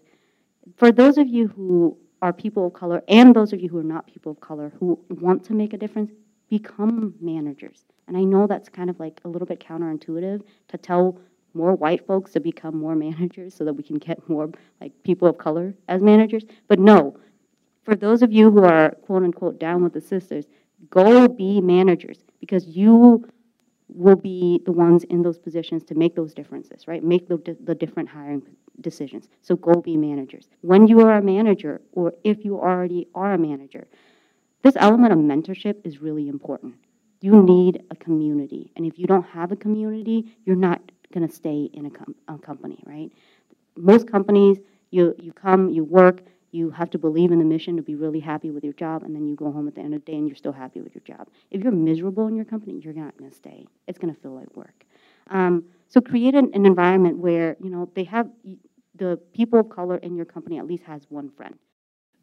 for 0.77 0.91
those 0.91 1.17
of 1.17 1.27
you 1.27 1.47
who 1.47 1.97
are 2.21 2.31
people 2.31 2.67
of 2.67 2.73
color 2.73 3.03
and 3.07 3.35
those 3.35 3.51
of 3.51 3.59
you 3.59 3.69
who 3.69 3.79
are 3.79 3.83
not 3.83 4.05
people 4.05 4.31
of 4.31 4.39
color 4.39 4.71
who 4.79 4.99
want 5.09 5.43
to 5.45 5.53
make 5.53 5.73
a 5.73 5.77
difference, 5.77 6.11
become 6.49 7.15
managers. 7.19 7.83
And 8.07 8.15
I 8.15 8.23
know 8.23 8.47
that's 8.47 8.69
kind 8.69 8.89
of 8.89 8.99
like 8.99 9.19
a 9.25 9.27
little 9.27 9.47
bit 9.47 9.59
counterintuitive 9.59 10.41
to 10.67 10.77
tell 10.77 11.19
more 11.53 11.73
white 11.73 12.05
folks 12.05 12.31
to 12.33 12.39
become 12.39 12.77
more 12.77 12.95
managers 13.07 13.55
so 13.55 13.63
that 13.65 13.73
we 13.73 13.83
can 13.83 13.97
get 13.97 14.27
more 14.29 14.49
like 14.81 14.91
people 15.03 15.27
of 15.27 15.37
color 15.37 15.73
as 15.87 16.01
managers. 16.01 16.43
But 16.67 16.79
no, 16.79 17.17
for 17.83 17.95
those 17.95 18.21
of 18.21 18.31
you 18.31 18.51
who 18.51 18.63
are 18.63 18.91
quote 19.05 19.23
unquote 19.23 19.59
down 19.59 19.83
with 19.83 19.93
the 19.93 20.01
sisters, 20.01 20.45
go 20.89 21.27
be 21.27 21.61
managers 21.61 22.19
because 22.39 22.67
you 22.67 23.27
will 23.87 24.15
be 24.15 24.61
the 24.65 24.71
ones 24.71 25.03
in 25.05 25.21
those 25.21 25.37
positions 25.37 25.83
to 25.83 25.95
make 25.95 26.15
those 26.15 26.33
differences, 26.33 26.87
right? 26.87 27.03
Make 27.03 27.27
the, 27.27 27.55
the 27.63 27.75
different 27.75 28.09
hiring 28.09 28.41
decisions. 28.81 29.29
So 29.41 29.55
go 29.55 29.79
be 29.79 29.95
managers. 29.95 30.49
When 30.61 30.87
you 30.87 31.01
are 31.01 31.17
a 31.17 31.21
manager, 31.21 31.81
or 31.91 32.13
if 32.23 32.43
you 32.43 32.59
already 32.59 33.07
are 33.13 33.33
a 33.33 33.37
manager, 33.37 33.87
this 34.63 34.75
element 34.77 35.13
of 35.13 35.19
mentorship 35.19 35.85
is 35.85 36.01
really 36.01 36.27
important. 36.27 36.75
You 37.25 37.41
need 37.41 37.81
a 37.89 37.95
community. 37.95 38.71
And 38.75 38.85
if 38.85 38.99
you 38.99 39.07
don't 39.07 39.25
have 39.25 39.51
a 39.51 39.55
community, 39.55 40.37
you're 40.45 40.55
not 40.55 40.79
going 41.11 41.27
to 41.27 41.33
stay 41.33 41.71
in 41.73 41.87
a, 41.87 41.89
com- 41.89 42.13
a 42.27 42.37
company, 42.37 42.83
right? 42.85 43.09
Most 43.75 44.07
companies, 44.07 44.59
you, 44.91 45.15
you 45.17 45.33
come, 45.33 45.69
you 45.71 45.83
work, 45.83 46.21
you 46.51 46.69
have 46.69 46.91
to 46.91 46.99
believe 46.99 47.31
in 47.31 47.39
the 47.39 47.45
mission 47.45 47.77
to 47.77 47.81
be 47.81 47.95
really 47.95 48.19
happy 48.19 48.51
with 48.51 48.63
your 48.63 48.73
job, 48.73 49.01
and 49.01 49.15
then 49.15 49.25
you 49.25 49.35
go 49.35 49.51
home 49.51 49.67
at 49.67 49.73
the 49.73 49.81
end 49.81 49.95
of 49.95 50.05
the 50.05 50.11
day 50.11 50.17
and 50.19 50.27
you're 50.27 50.35
still 50.35 50.51
happy 50.51 50.81
with 50.81 50.93
your 50.93 51.01
job. 51.01 51.27
If 51.49 51.63
you're 51.63 51.71
miserable 51.71 52.27
in 52.27 52.35
your 52.35 52.45
company, 52.45 52.79
you're 52.83 52.93
not 52.93 53.17
going 53.17 53.31
to 53.31 53.35
stay. 53.35 53.65
It's 53.87 53.97
going 53.97 54.13
to 54.13 54.21
feel 54.21 54.35
like 54.35 54.55
work. 54.55 54.85
Um, 55.31 55.63
so 55.89 56.01
create 56.01 56.35
an, 56.35 56.51
an 56.53 56.67
environment 56.67 57.17
where 57.17 57.57
you 57.59 57.71
know 57.71 57.89
they 57.95 58.03
have 58.03 58.29
the 58.93 59.19
people 59.33 59.59
of 59.59 59.69
color 59.69 59.97
in 59.97 60.15
your 60.15 60.25
company 60.25 60.59
at 60.59 60.67
least 60.67 60.83
has 60.83 61.07
one 61.09 61.31
friend. 61.31 61.55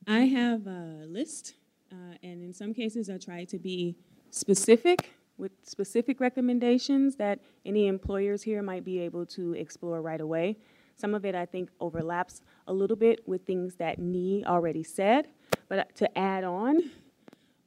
I 0.07 0.21
have 0.21 0.69
a 0.69 1.07
list, 1.09 1.55
uh, 1.91 2.15
and 2.23 2.41
in 2.41 2.53
some 2.55 2.73
cases, 2.73 3.11
I 3.11 3.19
try 3.19 3.45
to 3.47 3.59
be 3.59 3.97
specific 4.33 5.13
with 5.37 5.53
specific 5.63 6.21
recommendations 6.21 7.17
that 7.17 7.39
any 7.65 7.87
employers 7.87 8.43
here 8.43 8.63
might 8.63 8.85
be 8.85 8.99
able 8.99 9.27
to 9.27 9.55
explore 9.55 10.01
right 10.03 10.21
away. 10.21 10.57
Some 10.97 11.15
of 11.15 11.25
it 11.25 11.35
I 11.35 11.47
think 11.47 11.71
overlaps 11.81 12.43
a 12.67 12.73
little 12.73 12.97
bit 12.97 13.27
with 13.27 13.45
things 13.47 13.77
that 13.77 13.99
Nee 13.99 14.45
already 14.47 14.83
said, 14.83 15.29
but 15.69 15.79
uh, 15.79 15.85
to 15.97 16.19
add 16.19 16.45
on, 16.45 16.91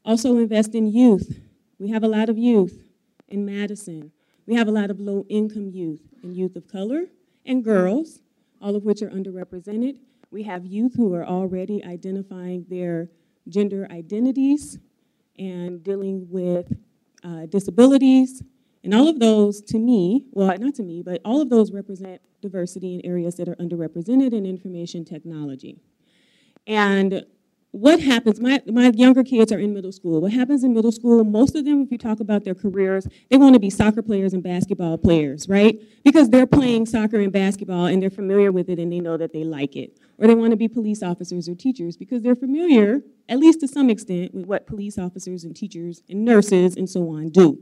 also 0.04 0.38
invest 0.38 0.76
in 0.76 0.88
youth. 0.88 1.40
We 1.80 1.90
have 1.90 2.04
a 2.04 2.08
lot 2.08 2.30
of 2.30 2.38
youth 2.38 2.84
in 3.28 3.46
Madison. 3.46 4.12
We 4.46 4.56
have 4.56 4.68
a 4.68 4.72
lot 4.72 4.90
of 4.90 5.00
low 5.00 5.26
income 5.28 5.70
youth 5.70 6.02
and 6.24 6.36
youth 6.36 6.56
of 6.56 6.68
color 6.68 7.06
and 7.46 7.64
girls, 7.64 8.22
all 8.62 8.76
of 8.76 8.84
which 8.84 9.02
are 9.02 9.10
underrepresented. 9.10 10.00
We 10.32 10.44
have 10.44 10.66
youth 10.66 10.96
who 10.96 11.14
are 11.14 11.26
already 11.26 11.84
identifying 11.84 12.66
their 12.70 13.10
gender 13.50 13.88
identities 13.92 14.80
and 15.38 15.84
dealing 15.84 16.28
with 16.30 16.72
uh, 17.24 17.46
disabilities, 17.48 18.44
and 18.84 18.94
all 18.94 19.08
of 19.08 19.20
those, 19.20 19.62
to 19.64 19.80
me, 19.80 20.26
well, 20.32 20.56
not 20.60 20.76
to 20.76 20.84
me, 20.84 21.02
but 21.02 21.20
all 21.26 21.42
of 21.42 21.50
those 21.50 21.72
represent 21.72 22.22
diversity 22.42 22.94
in 22.96 23.06
areas 23.06 23.36
that 23.36 23.50
are 23.50 23.56
underrepresented 23.56 24.32
in 24.32 24.46
information 24.46 25.04
technology. 25.04 25.80
And 26.68 27.26
what 27.72 28.00
happens, 28.00 28.40
my, 28.40 28.62
my 28.68 28.90
younger 28.96 29.24
kids 29.24 29.52
are 29.52 29.60
in 29.60 29.74
middle 29.74 29.92
school. 29.92 30.22
What 30.22 30.32
happens 30.32 30.64
in 30.64 30.74
middle 30.74 30.94
school, 30.94 31.24
most 31.26 31.56
of 31.56 31.66
them, 31.66 31.82
if 31.82 31.92
you 31.92 31.98
talk 31.98 32.22
about 32.22 32.46
their 32.46 32.56
careers, 32.56 33.06
they 33.30 33.38
want 33.38 33.54
to 33.54 33.60
be 33.60 33.70
soccer 33.70 34.02
players 34.02 34.34
and 34.34 34.42
basketball 34.42 34.98
players, 34.98 35.50
right? 35.50 35.82
Because 36.04 36.30
they're 36.30 36.48
playing 36.48 36.86
soccer 36.86 37.20
and 37.20 37.34
basketball 37.34 37.88
and 37.88 38.02
they're 38.02 38.10
familiar 38.10 38.52
with 38.52 38.70
it 38.70 38.80
and 38.80 38.94
they 38.94 39.00
know 39.00 39.18
that 39.18 39.34
they 39.34 39.44
like 39.44 39.76
it. 39.76 40.00
Or 40.18 40.28
they 40.28 40.36
want 40.36 40.52
to 40.52 40.58
be 40.58 40.68
police 40.68 41.04
officers 41.04 41.50
or 41.50 41.56
teachers 41.56 41.98
because 41.98 42.22
they're 42.22 42.36
familiar, 42.36 43.02
at 43.28 43.40
least 43.40 43.60
to 43.62 43.68
some 43.68 43.90
extent, 43.90 44.34
with 44.34 44.46
what 44.46 44.68
police 44.68 44.98
officers 44.98 45.44
and 45.44 45.56
teachers 45.56 46.02
and 46.10 46.24
nurses 46.24 46.76
and 46.76 46.90
so 46.90 47.10
on 47.10 47.30
do. 47.30 47.60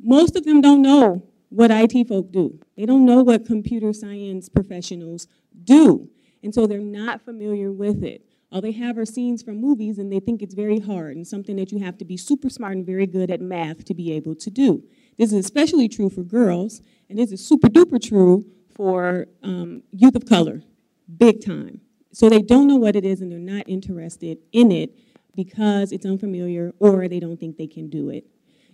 Most 0.00 0.36
of 0.36 0.44
them 0.44 0.60
don't 0.60 0.82
know 0.82 1.28
what 1.50 1.70
IT 1.70 2.08
folk 2.08 2.32
do. 2.32 2.58
They 2.76 2.84
don't 2.84 3.06
know 3.06 3.22
what 3.22 3.46
computer 3.46 3.92
science 3.92 4.48
professionals 4.48 5.28
do. 5.62 6.08
And 6.42 6.52
so 6.52 6.66
they're 6.66 6.80
not 6.80 7.22
familiar 7.22 7.70
with 7.70 8.02
it. 8.02 8.26
All 8.50 8.60
they 8.60 8.72
have 8.72 8.98
are 8.98 9.04
scenes 9.04 9.42
from 9.42 9.60
movies 9.60 9.98
and 9.98 10.12
they 10.12 10.20
think 10.20 10.42
it's 10.42 10.54
very 10.54 10.78
hard 10.78 11.16
and 11.16 11.26
something 11.26 11.56
that 11.56 11.72
you 11.72 11.78
have 11.78 11.98
to 11.98 12.04
be 12.04 12.16
super 12.16 12.48
smart 12.48 12.76
and 12.76 12.86
very 12.86 13.06
good 13.06 13.30
at 13.30 13.40
math 13.40 13.84
to 13.86 13.94
be 13.94 14.12
able 14.12 14.34
to 14.36 14.50
do. 14.50 14.82
This 15.18 15.32
is 15.32 15.44
especially 15.44 15.88
true 15.88 16.08
for 16.10 16.22
girls, 16.22 16.80
and 17.08 17.18
this 17.18 17.32
is 17.32 17.44
super 17.44 17.68
duper 17.68 18.00
true 18.00 18.44
for 18.74 19.26
um, 19.42 19.82
youth 19.92 20.16
of 20.16 20.26
color, 20.26 20.62
big 21.16 21.44
time. 21.44 21.80
So 22.12 22.28
they 22.28 22.42
don't 22.42 22.68
know 22.68 22.76
what 22.76 22.96
it 22.96 23.04
is 23.04 23.20
and 23.20 23.30
they're 23.30 23.38
not 23.38 23.68
interested 23.68 24.38
in 24.52 24.70
it 24.70 24.96
because 25.34 25.92
it's 25.92 26.06
unfamiliar 26.06 26.72
or 26.78 27.08
they 27.08 27.18
don't 27.18 27.38
think 27.38 27.56
they 27.56 27.66
can 27.66 27.88
do 27.88 28.08
it. 28.08 28.26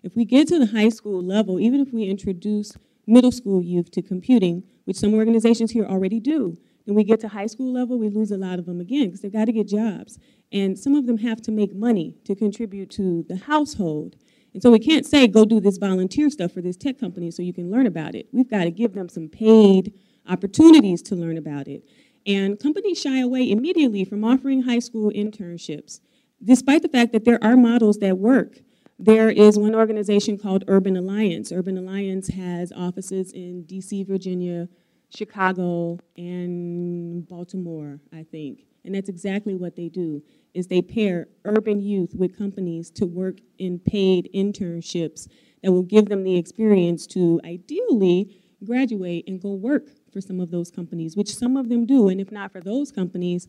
If 0.03 0.15
we 0.15 0.25
get 0.25 0.49
to 0.49 0.59
the 0.59 0.67
high 0.67 0.89
school 0.89 1.23
level, 1.23 1.61
even 1.61 1.81
if 1.81 1.93
we 1.93 2.05
introduce 2.05 2.73
middle 3.07 3.33
school 3.33 3.63
youth 3.63 3.91
to 3.93 4.03
computing, 4.03 4.63
which 4.85 4.97
some 4.97 5.15
organizations 5.15 5.71
here 5.73 5.85
already 5.85 6.21
do, 6.21 6.57
then 6.87 6.95
we 6.95 7.05
get 7.05 7.21
to 7.21 7.29
high 7.29 7.47
school 7.47 7.73
level, 7.73 7.99
we 7.99 8.09
lose 8.09 8.31
a 8.31 8.37
lot 8.37 8.59
of 8.59 8.67
them 8.67 8.81
again 8.81 9.07
because 9.07 9.21
they've 9.21 9.33
got 9.33 9.47
to 9.47 9.53
get 9.53 9.69
jobs. 9.69 10.19
And 10.53 10.79
some 10.79 10.95
of 10.95 11.07
them 11.07 11.19
have 11.19 11.41
to 11.43 11.51
make 11.51 11.75
money 11.75 12.17
to 12.25 12.35
contribute 12.35 12.91
to 12.93 13.25
the 13.29 13.37
household. 13.37 14.17
And 14.53 14.63
so 14.63 14.71
we 14.71 14.81
can't 14.81 15.07
say, 15.07 15.29
go 15.29 15.45
do 15.45 15.61
this 15.61 15.79
volunteer 15.79 16.29
stuff 16.31 16.53
for 16.53 16.61
this 16.61 16.77
tech 16.77 16.99
company 16.99 17.31
so 17.31 17.43
you 17.43 17.53
can 17.53 17.71
learn 17.71 17.87
about 17.87 18.15
it. 18.15 18.27
We've 18.33 18.51
got 18.51 18.65
to 18.65 18.71
give 18.71 18.95
them 18.95 19.09
some 19.09 19.29
paid 19.29 19.93
opportunities 20.29 21.03
to 21.03 21.15
learn 21.15 21.39
about 21.39 21.69
it. 21.69 21.85
And 22.31 22.61
companies 22.61 23.01
shy 23.01 23.19
away 23.19 23.51
immediately 23.51 24.05
from 24.05 24.23
offering 24.25 24.63
high 24.63 24.79
school 24.79 25.11
internships, 25.11 25.99
despite 26.45 26.83
the 26.83 26.89
fact 26.89 27.13
that 27.13 27.25
there 27.25 27.43
are 27.43 27.57
models 27.57 27.99
that 27.99 28.19
work. 28.19 28.61
There 29.01 29.31
is 29.31 29.59
one 29.59 29.75
organization 29.75 30.39
called 30.39 30.63
Urban 30.69 30.97
Alliance. 30.97 31.51
Urban 31.51 31.77
Alliance 31.77 32.29
has 32.29 32.71
offices 32.71 33.33
in 33.33 33.65
DC, 33.65 34.07
Virginia, 34.07 34.69
Chicago, 35.13 35.99
and 36.17 37.27
Baltimore, 37.27 37.99
I 38.13 38.23
think. 38.23 38.61
And 38.85 38.95
that's 38.95 39.09
exactly 39.09 39.57
what 39.57 39.75
they 39.75 39.89
do 39.89 40.23
is 40.55 40.69
they 40.69 40.83
pair 40.83 41.27
urban 41.45 41.81
youth 41.81 42.15
with 42.15 42.39
companies 42.39 42.93
to 42.93 43.07
work 43.07 43.39
in 43.59 43.81
paid 43.81 44.31
internships 44.33 45.27
that 45.65 45.73
will 45.73 45.83
give 45.83 46.09
them 46.09 46.23
the 46.23 46.37
experience 46.37 47.09
to 47.09 47.41
ideally 47.45 48.41
graduate 48.65 49.25
and 49.27 49.41
go 49.41 49.53
work 49.53 49.89
for 50.13 50.21
some 50.21 50.41
of 50.41 50.51
those 50.51 50.71
companies, 50.71 51.17
which 51.17 51.35
some 51.35 51.57
of 51.57 51.69
them 51.69 51.87
do. 51.87 52.09
And 52.09 52.21
if 52.21 52.31
not 52.31 52.53
for 52.53 52.61
those 52.61 52.91
companies, 52.91 53.47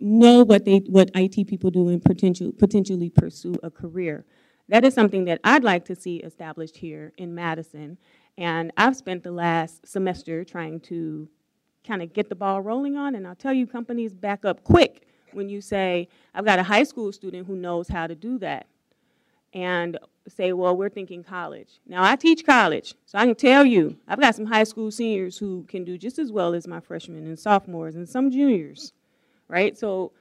know 0.00 0.44
what 0.44 0.64
they 0.64 0.78
what 0.86 1.10
IT 1.14 1.46
people 1.46 1.70
do 1.70 1.88
and 1.88 2.02
potential, 2.02 2.52
potentially 2.52 3.10
pursue 3.10 3.54
a 3.62 3.70
career. 3.70 4.24
That 4.68 4.84
is 4.84 4.94
something 4.94 5.26
that 5.26 5.40
I'd 5.44 5.64
like 5.64 5.84
to 5.86 5.94
see 5.94 6.16
established 6.16 6.76
here 6.76 7.12
in 7.18 7.34
Madison. 7.34 7.98
And 8.36 8.72
I've 8.76 8.96
spent 8.96 9.22
the 9.22 9.32
last 9.32 9.86
semester 9.86 10.44
trying 10.44 10.80
to 10.80 11.28
kind 11.86 12.02
of 12.02 12.12
get 12.12 12.28
the 12.28 12.34
ball 12.34 12.62
rolling 12.62 12.96
on, 12.96 13.14
and 13.14 13.26
I'll 13.26 13.34
tell 13.34 13.52
you, 13.52 13.66
companies 13.66 14.14
back 14.14 14.44
up 14.44 14.64
quick 14.64 15.06
when 15.32 15.48
you 15.48 15.60
say, 15.60 16.08
I've 16.34 16.44
got 16.44 16.58
a 16.58 16.62
high 16.62 16.84
school 16.84 17.12
student 17.12 17.46
who 17.46 17.56
knows 17.56 17.88
how 17.88 18.06
to 18.06 18.14
do 18.14 18.38
that. 18.38 18.66
And 19.54 19.98
say, 20.28 20.52
well, 20.52 20.76
we're 20.76 20.90
thinking 20.90 21.22
college. 21.22 21.80
Now, 21.86 22.02
I 22.02 22.16
teach 22.16 22.44
college, 22.44 22.94
so 23.06 23.18
I 23.18 23.26
can 23.26 23.34
tell 23.34 23.64
you, 23.64 23.96
I've 24.08 24.20
got 24.20 24.34
some 24.34 24.46
high 24.46 24.64
school 24.64 24.90
seniors 24.90 25.38
who 25.38 25.64
can 25.68 25.84
do 25.84 25.96
just 25.96 26.18
as 26.18 26.32
well 26.32 26.54
as 26.54 26.66
my 26.66 26.80
freshmen 26.80 27.26
and 27.26 27.38
sophomores 27.38 27.94
and 27.94 28.08
some 28.08 28.30
juniors 28.30 28.92
right? 29.48 29.76
So 29.76 30.12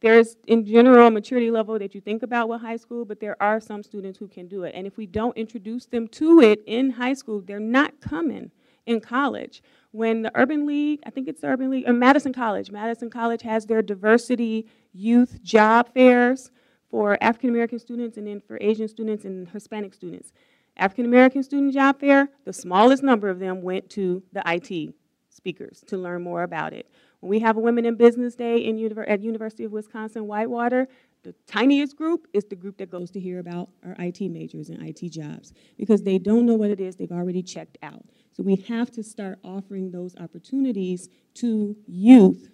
there's, 0.00 0.36
in 0.46 0.64
general, 0.66 1.06
a 1.06 1.10
maturity 1.10 1.50
level 1.50 1.78
that 1.78 1.94
you 1.94 2.00
think 2.00 2.22
about 2.22 2.48
with 2.48 2.60
high 2.60 2.76
school, 2.76 3.04
but 3.04 3.20
there 3.20 3.40
are 3.40 3.60
some 3.60 3.82
students 3.82 4.18
who 4.18 4.28
can 4.28 4.46
do 4.46 4.64
it. 4.64 4.74
And 4.74 4.86
if 4.86 4.96
we 4.96 5.06
don't 5.06 5.36
introduce 5.36 5.86
them 5.86 6.06
to 6.08 6.40
it 6.40 6.62
in 6.66 6.90
high 6.90 7.14
school, 7.14 7.40
they're 7.40 7.58
not 7.58 8.00
coming 8.00 8.50
in 8.84 9.00
college. 9.00 9.62
when 9.90 10.20
the 10.20 10.30
Urban 10.34 10.66
League, 10.66 11.00
I 11.06 11.10
think 11.10 11.26
it's 11.26 11.40
the 11.40 11.46
Urban 11.46 11.70
League, 11.70 11.88
or 11.88 11.92
Madison 11.94 12.32
College, 12.32 12.70
Madison 12.70 13.08
College 13.08 13.40
has 13.42 13.64
their 13.64 13.80
diversity 13.80 14.66
youth 14.92 15.42
job 15.42 15.92
fairs 15.94 16.50
for 16.90 17.18
African 17.20 17.50
American 17.50 17.78
students 17.78 18.16
and 18.16 18.26
then 18.26 18.40
for 18.40 18.58
Asian 18.60 18.88
students 18.88 19.24
and 19.24 19.48
Hispanic 19.48 19.94
students. 19.94 20.32
African 20.76 21.06
American 21.06 21.42
student 21.42 21.72
job 21.72 22.00
fair, 22.00 22.28
the 22.44 22.52
smallest 22.52 23.02
number 23.02 23.28
of 23.28 23.38
them 23.38 23.62
went 23.62 23.88
to 23.90 24.22
the 24.32 24.42
IT 24.46 24.94
speakers 25.30 25.82
to 25.86 25.96
learn 25.96 26.22
more 26.22 26.42
about 26.42 26.72
it. 26.72 26.90
When 27.20 27.30
we 27.30 27.38
have 27.40 27.56
a 27.56 27.60
Women 27.60 27.86
in 27.86 27.96
Business 27.96 28.34
Day 28.34 28.58
in, 28.58 28.76
at 29.06 29.22
University 29.22 29.64
of 29.64 29.72
Wisconsin 29.72 30.26
Whitewater, 30.26 30.88
the 31.22 31.34
tiniest 31.46 31.96
group 31.96 32.28
is 32.32 32.44
the 32.44 32.56
group 32.56 32.76
that 32.78 32.90
goes 32.90 33.10
to 33.10 33.20
hear 33.20 33.40
about 33.40 33.68
our 33.84 33.96
IT 33.98 34.20
majors 34.30 34.68
and 34.68 34.80
IT 34.86 35.10
jobs 35.10 35.52
because 35.76 36.02
they 36.02 36.18
don't 36.18 36.46
know 36.46 36.54
what 36.54 36.70
it 36.70 36.80
is, 36.80 36.96
they've 36.96 37.10
already 37.10 37.42
checked 37.42 37.78
out. 37.82 38.04
So 38.32 38.42
we 38.42 38.56
have 38.68 38.90
to 38.92 39.02
start 39.02 39.38
offering 39.42 39.90
those 39.90 40.14
opportunities 40.16 41.08
to 41.34 41.74
youth. 41.86 42.50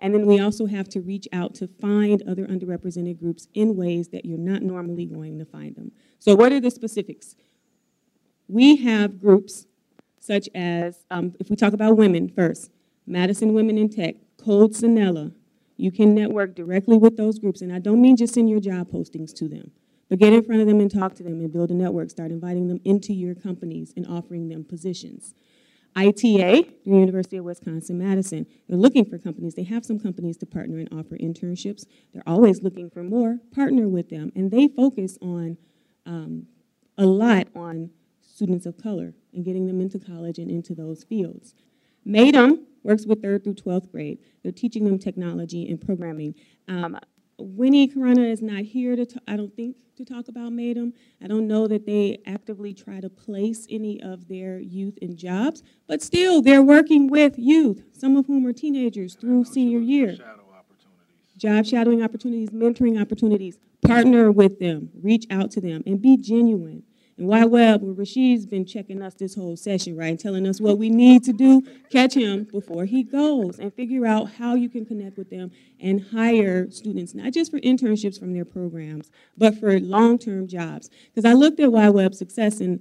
And 0.00 0.14
then 0.14 0.26
we 0.26 0.40
also 0.40 0.66
have 0.66 0.88
to 0.90 1.00
reach 1.00 1.28
out 1.32 1.54
to 1.56 1.68
find 1.68 2.22
other 2.26 2.46
underrepresented 2.46 3.20
groups 3.20 3.46
in 3.54 3.76
ways 3.76 4.08
that 4.08 4.24
you're 4.24 4.38
not 4.38 4.62
normally 4.62 5.04
going 5.04 5.38
to 5.38 5.44
find 5.44 5.76
them. 5.76 5.92
So, 6.18 6.34
what 6.34 6.52
are 6.52 6.60
the 6.60 6.70
specifics? 6.70 7.36
We 8.48 8.76
have 8.76 9.20
groups 9.20 9.66
such 10.18 10.48
as, 10.54 11.04
um, 11.10 11.34
if 11.38 11.50
we 11.50 11.56
talk 11.56 11.72
about 11.72 11.96
women 11.96 12.28
first, 12.28 12.70
Madison 13.06 13.52
Women 13.52 13.76
in 13.76 13.88
Tech, 13.88 14.16
Code 14.38 14.72
Sonella, 14.72 15.32
you 15.76 15.90
can 15.90 16.14
network 16.14 16.54
directly 16.54 16.96
with 16.96 17.16
those 17.16 17.38
groups. 17.38 17.60
And 17.60 17.72
I 17.72 17.78
don't 17.78 18.00
mean 18.00 18.16
just 18.16 18.34
send 18.34 18.48
your 18.48 18.60
job 18.60 18.90
postings 18.90 19.34
to 19.36 19.48
them, 19.48 19.70
but 20.08 20.18
get 20.18 20.32
in 20.32 20.44
front 20.44 20.60
of 20.60 20.66
them 20.66 20.80
and 20.80 20.90
talk 20.90 21.14
to 21.16 21.22
them 21.22 21.40
and 21.40 21.52
build 21.52 21.70
a 21.70 21.74
network. 21.74 22.10
Start 22.10 22.30
inviting 22.30 22.68
them 22.68 22.80
into 22.84 23.12
your 23.12 23.34
companies 23.34 23.92
and 23.96 24.06
offering 24.06 24.48
them 24.48 24.64
positions. 24.64 25.34
ITA, 25.96 26.70
the 26.84 26.90
University 26.90 27.36
of 27.36 27.44
Wisconsin 27.44 27.98
Madison, 27.98 28.46
they're 28.68 28.78
looking 28.78 29.04
for 29.04 29.18
companies. 29.18 29.54
They 29.54 29.64
have 29.64 29.84
some 29.84 29.98
companies 29.98 30.36
to 30.38 30.46
partner 30.46 30.78
and 30.78 30.88
offer 30.92 31.16
internships. 31.16 31.84
They're 32.12 32.22
always 32.26 32.62
looking 32.62 32.90
for 32.90 33.02
more. 33.02 33.38
Partner 33.54 33.88
with 33.88 34.08
them. 34.08 34.30
And 34.36 34.50
they 34.50 34.68
focus 34.68 35.18
on 35.20 35.56
um, 36.06 36.46
a 36.96 37.06
lot 37.06 37.48
on 37.54 37.90
students 38.20 38.66
of 38.66 38.76
color 38.78 39.14
and 39.34 39.44
getting 39.44 39.66
them 39.66 39.80
into 39.80 39.98
college 39.98 40.38
and 40.38 40.50
into 40.50 40.74
those 40.74 41.04
fields. 41.04 41.54
MADEM 42.04 42.66
works 42.82 43.06
with 43.06 43.22
third 43.22 43.44
through 43.44 43.54
12th 43.54 43.90
grade. 43.90 44.18
They're 44.42 44.52
teaching 44.52 44.84
them 44.84 44.98
technology 44.98 45.68
and 45.68 45.80
programming. 45.80 46.34
Um, 46.68 46.98
Winnie 47.40 47.88
Karana 47.88 48.30
is 48.30 48.42
not 48.42 48.62
here 48.62 48.96
to, 48.96 49.06
I 49.26 49.36
don't 49.36 49.54
think, 49.54 49.76
to 49.96 50.04
talk 50.04 50.28
about 50.28 50.52
MADEM. 50.52 50.92
I 51.22 51.26
don't 51.26 51.46
know 51.46 51.66
that 51.66 51.86
they 51.86 52.20
actively 52.26 52.72
try 52.72 53.00
to 53.00 53.10
place 53.10 53.66
any 53.68 54.00
of 54.02 54.28
their 54.28 54.58
youth 54.58 54.96
in 54.98 55.16
jobs, 55.16 55.62
but 55.86 56.02
still, 56.02 56.42
they're 56.42 56.62
working 56.62 57.08
with 57.08 57.38
youth, 57.38 57.82
some 57.92 58.16
of 58.16 58.26
whom 58.26 58.46
are 58.46 58.52
teenagers 58.52 59.14
through 59.14 59.44
senior 59.44 59.78
year. 59.78 60.16
Shadow 60.16 60.40
Job 61.40 61.64
shadowing 61.64 62.02
opportunities, 62.02 62.50
mentoring 62.50 63.00
opportunities. 63.00 63.58
Partner 63.80 64.30
with 64.30 64.58
them, 64.58 64.90
reach 65.02 65.24
out 65.30 65.50
to 65.52 65.60
them, 65.62 65.82
and 65.86 66.00
be 66.00 66.18
genuine. 66.18 66.82
And 67.20 67.28
YWeb, 67.28 67.82
well, 67.82 67.94
Rashid's 67.94 68.46
been 68.46 68.64
checking 68.64 69.02
us 69.02 69.12
this 69.12 69.34
whole 69.34 69.54
session, 69.54 69.94
right, 69.94 70.18
telling 70.18 70.46
us 70.46 70.58
what 70.58 70.78
we 70.78 70.88
need 70.88 71.22
to 71.24 71.34
do, 71.34 71.62
catch 71.90 72.14
him 72.14 72.44
before 72.50 72.86
he 72.86 73.02
goes, 73.02 73.58
and 73.58 73.74
figure 73.74 74.06
out 74.06 74.32
how 74.32 74.54
you 74.54 74.70
can 74.70 74.86
connect 74.86 75.18
with 75.18 75.28
them 75.28 75.50
and 75.78 76.00
hire 76.12 76.70
students, 76.70 77.14
not 77.14 77.34
just 77.34 77.50
for 77.50 77.60
internships 77.60 78.18
from 78.18 78.32
their 78.32 78.46
programs, 78.46 79.10
but 79.36 79.54
for 79.60 79.78
long-term 79.78 80.48
jobs. 80.48 80.88
Because 81.14 81.26
I 81.26 81.34
looked 81.34 81.60
at 81.60 81.68
YWeb 81.68 82.14
success, 82.14 82.58
and 82.58 82.80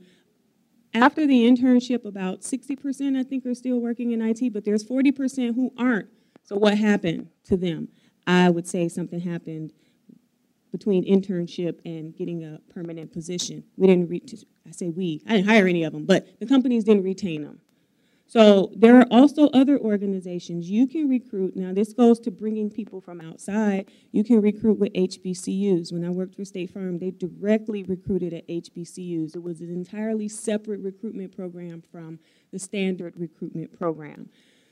after 0.93 1.27
the 1.27 1.45
internship, 1.45 2.05
about 2.05 2.39
60% 2.39 3.19
I 3.19 3.23
think 3.23 3.45
are 3.45 3.53
still 3.53 3.81
working 3.81 4.13
in 4.13 4.21
IT, 4.21 4.53
but 4.53 4.63
there's 4.63 4.85
40% 4.85 5.53
who 5.53 5.73
aren't. 5.77 6.07
So 6.45 6.55
what 6.55 6.77
happened 6.77 7.27
to 7.43 7.57
them? 7.57 7.89
I 8.25 8.49
would 8.49 8.67
say 8.67 8.87
something 8.87 9.19
happened 9.19 9.73
between 10.71 11.05
internship 11.05 11.79
and 11.85 12.15
getting 12.15 12.43
a 12.43 12.59
permanent 12.73 13.11
position. 13.11 13.63
We 13.77 13.87
didn't, 13.87 14.09
re- 14.09 14.23
I 14.67 14.71
say 14.71 14.89
we, 14.89 15.21
I 15.27 15.37
didn't 15.37 15.47
hire 15.47 15.67
any 15.67 15.83
of 15.83 15.93
them, 15.93 16.05
but 16.05 16.39
the 16.39 16.45
companies 16.45 16.83
didn't 16.83 17.03
retain 17.03 17.43
them. 17.43 17.59
So 18.29 18.71
there 18.75 18.95
are 18.95 19.07
also 19.09 19.49
other 19.49 19.79
organizations 19.79 20.69
you 20.69 20.85
can 20.85 21.09
recruit. 21.09 21.55
Now, 21.55 21.73
this 21.73 21.93
goes 21.93 22.19
to 22.19 22.29
bringing 22.29 22.69
people 22.69 23.01
from 23.01 23.21
outside. 23.21 23.89
You 24.11 24.23
can 24.23 24.39
recruit 24.39 24.77
with 24.77 24.93
HBCUs. 24.93 25.91
When 25.91 26.05
I 26.05 26.11
worked 26.11 26.35
for 26.35 26.45
State 26.45 26.69
Farm, 26.69 26.99
they 26.99 27.09
directly 27.09 27.81
recruited 27.81 28.35
at 28.35 28.47
HBCUs. 28.47 29.35
It 29.35 29.41
was 29.41 29.61
an 29.61 29.71
entirely 29.71 30.27
separate 30.27 30.81
recruitment 30.81 31.35
program 31.35 31.81
from 31.91 32.19
the 32.51 32.59
standard 32.59 33.15
recruitment 33.17 33.75
program. 33.75 34.29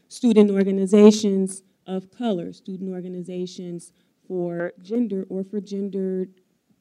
Student 0.08 0.52
organizations 0.52 1.64
of 1.88 2.12
color, 2.12 2.54
student 2.54 2.94
organizations 2.94 3.92
for 4.28 4.74
gender 4.82 5.26
or 5.30 5.44
for 5.44 5.62
gender 5.62 6.28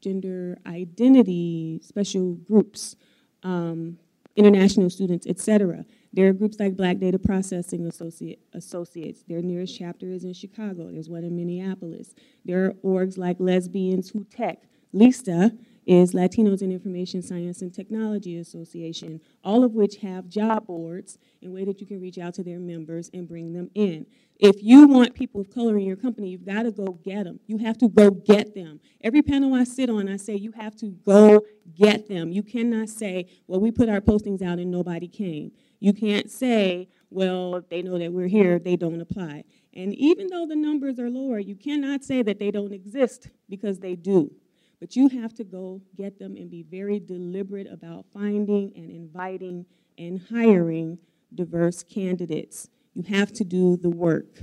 gender 0.01 0.59
identity 0.67 1.81
special 1.83 2.35
groups, 2.35 2.97
um, 3.43 3.99
international 4.37 4.91
students, 4.91 5.27
etc. 5.27 5.85
There 6.13 6.29
are 6.29 6.33
groups 6.33 6.59
like 6.61 6.77
Black 6.77 6.99
Data 6.99 7.19
Processing 7.19 7.87
Associate, 7.87 8.39
Associates. 8.53 9.23
Their 9.27 9.43
nearest 9.43 9.77
chapter 9.77 10.07
is 10.07 10.25
in 10.25 10.33
Chicago. 10.33 10.91
There's 10.91 11.09
one 11.09 11.25
in 11.25 11.35
Minneapolis. 11.35 12.15
There 12.45 12.67
are 12.67 12.73
orgs 12.85 13.19
like 13.19 13.37
Lesbians 13.39 14.11
Who 14.11 14.25
Tech. 14.25 14.63
LISTA 14.93 15.53
is 15.87 16.13
Latinos 16.13 16.63
in 16.63 16.73
Information 16.73 17.23
Science 17.23 17.63
and 17.63 17.73
Technology 17.73 18.37
Association, 18.39 19.21
all 19.45 19.63
of 19.63 19.73
which 19.73 19.99
have 19.99 20.29
job 20.29 20.67
boards 20.67 21.17
in 21.41 21.49
a 21.49 21.53
way 21.53 21.65
that 21.65 21.81
you 21.81 21.87
can 21.87 22.01
reach 22.01 22.19
out 22.19 22.35
to 22.35 22.43
their 22.43 22.59
members 22.59 23.09
and 23.15 23.29
bring 23.29 23.53
them 23.53 23.71
in. 23.75 24.05
If 24.39 24.63
you 24.63 24.89
want 24.89 25.15
people 25.15 25.41
of 25.41 25.49
color 25.49 25.79
in 25.79 25.85
your 25.85 25.97
company, 25.97 26.29
you've 26.29 26.45
got 26.45 26.65
to 26.65 26.73
go 26.73 26.99
get 27.05 27.25
them. 27.25 27.39
You 27.47 27.59
have 27.59 27.79
to 27.79 27.89
go 27.89 28.11
get 28.11 28.55
them. 28.55 28.81
Every 29.01 29.23
panel 29.23 29.55
I 29.55 29.65
sit 29.65 29.89
on, 29.89 30.09
I 30.09 30.17
say 30.17 30.35
you 30.35 30.53
have 30.53 30.77
to 30.77 30.87
go 30.87 31.43
get 31.75 32.09
them. 32.09 32.33
You 32.33 32.43
cannot 32.43 32.89
say, 32.89 33.29
well, 33.47 33.61
we 33.61 33.71
put 33.71 33.89
our 33.89 34.01
postings 34.01 34.43
out 34.43 34.59
and 34.59 34.71
nobody 34.71 35.09
came. 35.09 35.53
You 35.79 35.93
can't 35.93 36.31
say, 36.31 36.89
well, 37.11 37.63
they 37.71 37.83
know 37.83 37.99
that 37.99 38.13
we're 38.13 38.27
here, 38.27 38.59
they 38.59 38.77
don't 38.77 39.01
apply. 39.01 39.45
And 39.73 39.95
even 39.95 40.27
though 40.29 40.47
the 40.47 40.57
numbers 40.57 40.99
are 40.99 41.11
lower, 41.11 41.39
you 41.39 41.55
cannot 41.55 42.03
say 42.03 42.23
that 42.23 42.39
they 42.39 42.51
don't 42.51 42.73
exist 42.73 43.29
because 43.49 43.79
they 43.79 43.95
do. 43.95 44.33
But 44.81 44.95
you 44.95 45.09
have 45.09 45.35
to 45.35 45.45
go 45.45 45.81
get 45.97 46.19
them 46.19 46.37
and 46.37 46.51
be 46.51 46.63
very 46.63 47.01
deliberate 47.01 47.67
about 47.71 48.07
finding 48.13 48.73
and 48.77 48.91
inviting 48.91 49.65
and 49.99 50.21
hiring 50.31 50.99
diverse 51.35 51.83
candidates. 51.83 52.69
You 52.95 53.03
have 53.05 53.33
to 53.35 53.45
do 53.45 53.77
the 53.77 53.91
work. 53.91 54.43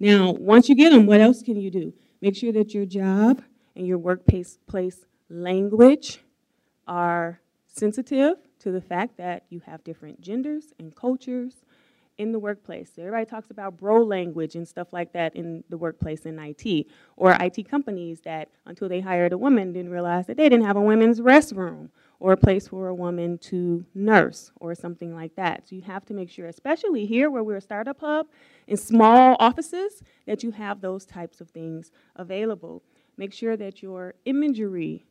Now, 0.00 0.32
once 0.32 0.68
you 0.68 0.74
get 0.74 0.90
them, 0.90 1.06
what 1.06 1.20
else 1.20 1.42
can 1.42 1.56
you 1.56 1.70
do? 1.70 1.94
Make 2.20 2.36
sure 2.36 2.52
that 2.52 2.74
your 2.74 2.86
job 2.86 3.42
and 3.76 3.86
your 3.86 3.98
workplace 3.98 4.58
language 5.28 6.20
are 6.86 7.40
sensitive 7.66 8.36
to 8.58 8.70
the 8.70 8.80
fact 8.80 9.16
that 9.16 9.44
you 9.48 9.60
have 9.66 9.82
different 9.84 10.20
genders 10.20 10.72
and 10.78 10.94
cultures 10.94 11.64
in 12.22 12.32
the 12.32 12.38
workplace. 12.38 12.92
Everybody 12.96 13.26
talks 13.26 13.50
about 13.50 13.76
bro 13.76 14.02
language 14.02 14.54
and 14.54 14.66
stuff 14.66 14.92
like 14.92 15.12
that 15.12 15.34
in 15.34 15.64
the 15.68 15.76
workplace 15.76 16.24
in 16.24 16.38
IT, 16.38 16.86
or 17.16 17.32
IT 17.32 17.68
companies 17.68 18.20
that 18.20 18.48
until 18.64 18.88
they 18.88 19.00
hired 19.00 19.32
a 19.32 19.38
woman 19.38 19.72
didn't 19.72 19.90
realize 19.90 20.26
that 20.28 20.36
they 20.36 20.48
didn't 20.48 20.64
have 20.64 20.76
a 20.76 20.80
women's 20.80 21.20
restroom 21.20 21.90
or 22.20 22.32
a 22.32 22.36
place 22.36 22.68
for 22.68 22.86
a 22.86 22.94
woman 22.94 23.36
to 23.38 23.84
nurse 23.94 24.52
or 24.60 24.74
something 24.74 25.12
like 25.12 25.34
that. 25.34 25.68
So 25.68 25.74
you 25.74 25.82
have 25.82 26.06
to 26.06 26.14
make 26.14 26.30
sure, 26.30 26.46
especially 26.46 27.04
here 27.04 27.28
where 27.28 27.42
we're 27.42 27.56
a 27.56 27.60
startup 27.60 27.98
hub, 27.98 28.28
in 28.68 28.76
small 28.76 29.36
offices, 29.40 30.02
that 30.26 30.44
you 30.44 30.52
have 30.52 30.80
those 30.80 31.04
types 31.04 31.40
of 31.40 31.50
things 31.50 31.90
available. 32.14 32.84
Make 33.16 33.32
sure 33.32 33.56
that 33.56 33.82
your 33.82 34.14
imagery 34.24 35.04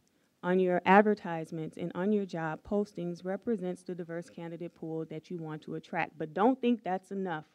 on 0.43 0.59
your 0.59 0.81
advertisements 0.85 1.77
and 1.77 1.91
on 1.95 2.11
your 2.11 2.25
job 2.25 2.59
postings 2.63 3.23
represents 3.23 3.83
the 3.83 3.95
diverse 3.95 4.29
candidate 4.29 4.73
pool 4.75 5.05
that 5.09 5.29
you 5.29 5.37
want 5.37 5.61
to 5.63 5.75
attract. 5.75 6.17
But 6.17 6.33
don't 6.33 6.59
think 6.59 6.83
that's 6.83 7.11
enough. 7.11 7.45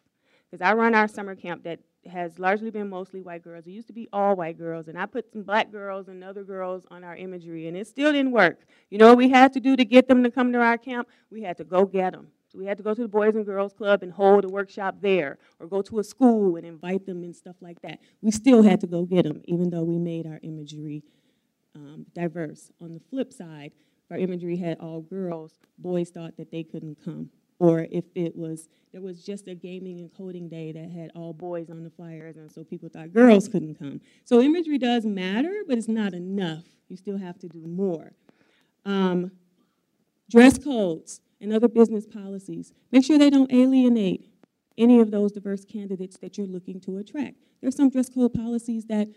Because 0.50 0.64
I 0.64 0.74
run 0.74 0.94
our 0.94 1.08
summer 1.08 1.34
camp 1.34 1.64
that 1.64 1.80
has 2.08 2.38
largely 2.38 2.70
been 2.70 2.88
mostly 2.88 3.20
white 3.20 3.42
girls. 3.42 3.66
It 3.66 3.72
used 3.72 3.88
to 3.88 3.92
be 3.92 4.08
all 4.12 4.36
white 4.36 4.56
girls, 4.56 4.86
and 4.86 4.96
I 4.96 5.06
put 5.06 5.32
some 5.32 5.42
black 5.42 5.72
girls 5.72 6.06
and 6.06 6.22
other 6.22 6.44
girls 6.44 6.86
on 6.88 7.02
our 7.02 7.16
imagery, 7.16 7.66
and 7.66 7.76
it 7.76 7.88
still 7.88 8.12
didn't 8.12 8.30
work. 8.30 8.60
You 8.90 8.98
know 8.98 9.08
what 9.08 9.18
we 9.18 9.28
had 9.28 9.52
to 9.54 9.60
do 9.60 9.74
to 9.74 9.84
get 9.84 10.06
them 10.06 10.22
to 10.22 10.30
come 10.30 10.52
to 10.52 10.60
our 10.60 10.78
camp? 10.78 11.08
We 11.30 11.42
had 11.42 11.56
to 11.56 11.64
go 11.64 11.84
get 11.84 12.12
them. 12.12 12.28
So 12.52 12.58
we 12.58 12.66
had 12.66 12.76
to 12.76 12.84
go 12.84 12.94
to 12.94 13.02
the 13.02 13.08
Boys 13.08 13.34
and 13.34 13.44
Girls 13.44 13.72
Club 13.72 14.04
and 14.04 14.12
hold 14.12 14.44
a 14.44 14.48
workshop 14.48 14.98
there, 15.00 15.38
or 15.58 15.66
go 15.66 15.82
to 15.82 15.98
a 15.98 16.04
school 16.04 16.54
and 16.54 16.64
invite 16.64 17.06
them 17.06 17.24
and 17.24 17.34
stuff 17.34 17.56
like 17.60 17.82
that. 17.82 17.98
We 18.22 18.30
still 18.30 18.62
had 18.62 18.80
to 18.82 18.86
go 18.86 19.02
get 19.02 19.24
them, 19.24 19.42
even 19.46 19.70
though 19.70 19.82
we 19.82 19.98
made 19.98 20.26
our 20.26 20.38
imagery 20.44 21.02
um, 21.76 22.06
diverse. 22.14 22.72
On 22.80 22.92
the 22.92 23.00
flip 23.10 23.32
side, 23.32 23.72
if 24.04 24.10
our 24.10 24.18
imagery 24.18 24.56
had 24.56 24.78
all 24.80 25.00
girls, 25.00 25.58
boys 25.78 26.10
thought 26.10 26.36
that 26.38 26.50
they 26.50 26.62
couldn't 26.62 26.96
come. 27.04 27.30
Or 27.58 27.86
if 27.90 28.04
it 28.14 28.36
was, 28.36 28.68
there 28.92 29.00
was 29.00 29.22
just 29.22 29.48
a 29.48 29.54
gaming 29.54 30.00
and 30.00 30.12
coding 30.12 30.48
day 30.48 30.72
that 30.72 30.90
had 30.90 31.10
all 31.14 31.32
boys 31.32 31.70
on 31.70 31.84
the 31.84 31.90
flyers, 31.90 32.36
and 32.36 32.50
so 32.50 32.64
people 32.64 32.88
thought 32.88 33.12
girls 33.12 33.48
couldn't 33.48 33.78
come. 33.78 34.00
So 34.24 34.40
imagery 34.40 34.78
does 34.78 35.06
matter, 35.06 35.62
but 35.66 35.78
it's 35.78 35.88
not 35.88 36.12
enough. 36.12 36.64
You 36.88 36.96
still 36.96 37.18
have 37.18 37.38
to 37.38 37.48
do 37.48 37.66
more. 37.66 38.12
Um, 38.84 39.32
dress 40.30 40.58
codes 40.58 41.20
and 41.40 41.52
other 41.52 41.68
business 41.68 42.06
policies. 42.06 42.72
Make 42.92 43.04
sure 43.04 43.18
they 43.18 43.30
don't 43.30 43.52
alienate 43.52 44.28
any 44.78 45.00
of 45.00 45.10
those 45.10 45.32
diverse 45.32 45.64
candidates 45.64 46.18
that 46.18 46.36
you're 46.36 46.46
looking 46.46 46.80
to 46.80 46.98
attract. 46.98 47.36
There's 47.60 47.76
some 47.76 47.88
dress 47.88 48.10
code 48.10 48.34
policies 48.34 48.84
that 48.86 49.08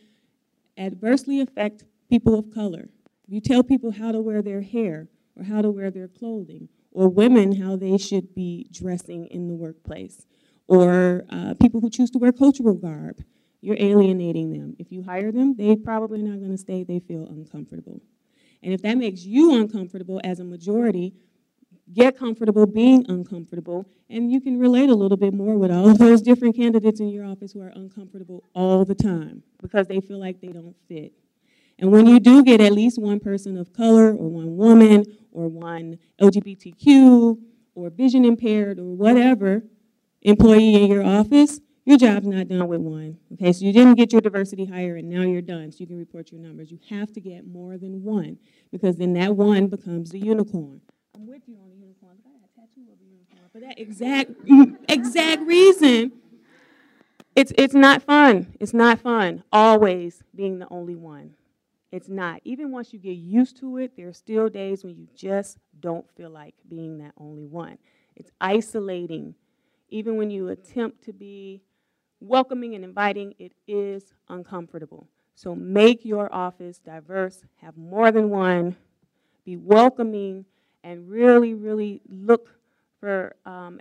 adversely 0.77 1.41
affect 1.41 1.83
people 2.09 2.37
of 2.37 2.51
color. 2.53 2.89
If 3.27 3.33
you 3.33 3.41
tell 3.41 3.63
people 3.63 3.91
how 3.91 4.11
to 4.11 4.19
wear 4.19 4.41
their 4.41 4.61
hair 4.61 5.07
or 5.35 5.43
how 5.43 5.61
to 5.61 5.69
wear 5.69 5.91
their 5.91 6.07
clothing, 6.07 6.69
or 6.91 7.07
women 7.07 7.55
how 7.55 7.75
they 7.75 7.97
should 7.97 8.33
be 8.33 8.67
dressing 8.71 9.27
in 9.27 9.47
the 9.47 9.53
workplace, 9.53 10.25
or 10.67 11.23
uh, 11.29 11.53
people 11.61 11.79
who 11.79 11.89
choose 11.89 12.09
to 12.11 12.17
wear 12.17 12.31
cultural 12.31 12.73
garb, 12.73 13.23
you're 13.61 13.77
alienating 13.79 14.51
them. 14.51 14.75
If 14.79 14.91
you 14.91 15.03
hire 15.03 15.31
them, 15.31 15.55
they 15.55 15.75
probably 15.75 16.21
not 16.21 16.39
going 16.39 16.51
to 16.51 16.57
stay. 16.57 16.83
They 16.83 16.99
feel 16.99 17.25
uncomfortable. 17.27 18.01
And 18.63 18.73
if 18.73 18.81
that 18.81 18.97
makes 18.97 19.23
you 19.23 19.55
uncomfortable 19.55 20.19
as 20.23 20.39
a 20.39 20.43
majority, 20.43 21.13
get 21.93 22.17
comfortable 22.17 22.65
being 22.65 23.05
uncomfortable, 23.09 23.85
and 24.09 24.31
you 24.31 24.41
can 24.41 24.59
relate 24.59 24.89
a 24.89 24.95
little 24.95 25.17
bit 25.17 25.33
more 25.33 25.57
with 25.57 25.71
all 25.71 25.89
of 25.89 25.97
those 25.99 26.21
different 26.21 26.55
candidates 26.55 26.99
in 26.99 27.09
your 27.09 27.25
office 27.25 27.53
who 27.53 27.61
are 27.61 27.71
uncomfortable 27.75 28.43
all 28.53 28.85
the 28.85 28.95
time 28.95 29.43
because 29.61 29.87
they 29.87 29.99
feel 29.99 30.19
like 30.19 30.41
they 30.41 30.49
don't 30.49 30.75
fit. 30.87 31.13
And 31.79 31.91
when 31.91 32.05
you 32.05 32.19
do 32.19 32.43
get 32.43 32.59
at 32.59 32.73
least 32.73 32.99
one 32.99 33.19
person 33.19 33.57
of 33.57 33.71
color, 33.73 34.11
or 34.11 34.27
one 34.29 34.57
woman, 34.57 35.05
or 35.31 35.47
one 35.47 35.97
LGBTQ, 36.21 37.39
or 37.73 37.89
vision 37.89 38.25
impaired, 38.25 38.79
or 38.79 38.95
whatever 38.95 39.63
employee 40.21 40.75
in 40.75 40.91
your 40.91 41.03
office, 41.05 41.61
your 41.85 41.97
job's 41.97 42.27
not 42.27 42.49
done 42.49 42.67
with 42.67 42.81
one. 42.81 43.17
Okay, 43.33 43.53
so 43.53 43.65
you 43.65 43.73
didn't 43.73 43.95
get 43.95 44.11
your 44.11 44.21
diversity 44.21 44.65
hire 44.65 44.97
and 44.97 45.09
now 45.09 45.21
you're 45.21 45.41
done, 45.41 45.71
so 45.71 45.77
you 45.79 45.87
can 45.87 45.97
report 45.97 46.31
your 46.31 46.41
numbers. 46.41 46.69
You 46.69 46.79
have 46.89 47.11
to 47.13 47.21
get 47.21 47.47
more 47.47 47.77
than 47.77 48.03
one 48.03 48.37
because 48.71 48.97
then 48.97 49.13
that 49.13 49.35
one 49.35 49.67
becomes 49.67 50.11
the 50.11 50.19
unicorn. 50.19 50.81
I'm 51.15 51.25
with 51.25 51.41
you 51.47 51.55
on 51.55 51.69
the 51.69 51.77
unicorn, 51.77 52.17
but 52.23 52.29
I 52.29 52.33
got 52.33 52.49
a 52.49 52.61
tattoo 52.61 52.91
of 52.91 52.99
a 52.99 53.05
unicorn 53.05 53.49
for 53.51 53.59
that 53.61 53.79
exact 53.79 54.31
exact 54.89 55.41
reason. 55.47 56.11
It's 57.35 57.53
it's 57.57 57.73
not 57.73 58.03
fun. 58.03 58.53
It's 58.59 58.73
not 58.73 58.99
fun 58.99 59.43
always 59.51 60.21
being 60.35 60.59
the 60.59 60.67
only 60.69 60.95
one. 60.95 61.33
It's 61.91 62.09
not. 62.09 62.41
Even 62.43 62.71
once 62.71 62.93
you 62.93 62.99
get 62.99 63.17
used 63.17 63.57
to 63.57 63.77
it, 63.77 63.95
there 63.97 64.07
are 64.07 64.13
still 64.13 64.47
days 64.49 64.83
when 64.83 64.95
you 64.95 65.07
just 65.15 65.57
don't 65.79 66.05
feel 66.15 66.29
like 66.29 66.55
being 66.67 66.99
that 66.99 67.13
only 67.17 67.45
one. 67.45 67.77
It's 68.15 68.31
isolating. 68.39 69.33
Even 69.89 70.17
when 70.17 70.29
you 70.29 70.49
attempt 70.49 71.03
to 71.05 71.13
be 71.13 71.61
welcoming 72.19 72.75
and 72.75 72.83
inviting, 72.83 73.33
it 73.39 73.53
is 73.67 74.13
uncomfortable. 74.27 75.07
So 75.33 75.55
make 75.55 76.05
your 76.05 76.31
office 76.33 76.79
diverse, 76.79 77.43
have 77.55 77.77
more 77.77 78.11
than 78.11 78.29
one, 78.29 78.75
be 79.45 79.55
welcoming, 79.57 80.45
and 80.83 81.09
really, 81.09 81.53
really 81.53 82.01
look 82.07 82.49
for 82.99 83.35
um, 83.45 83.79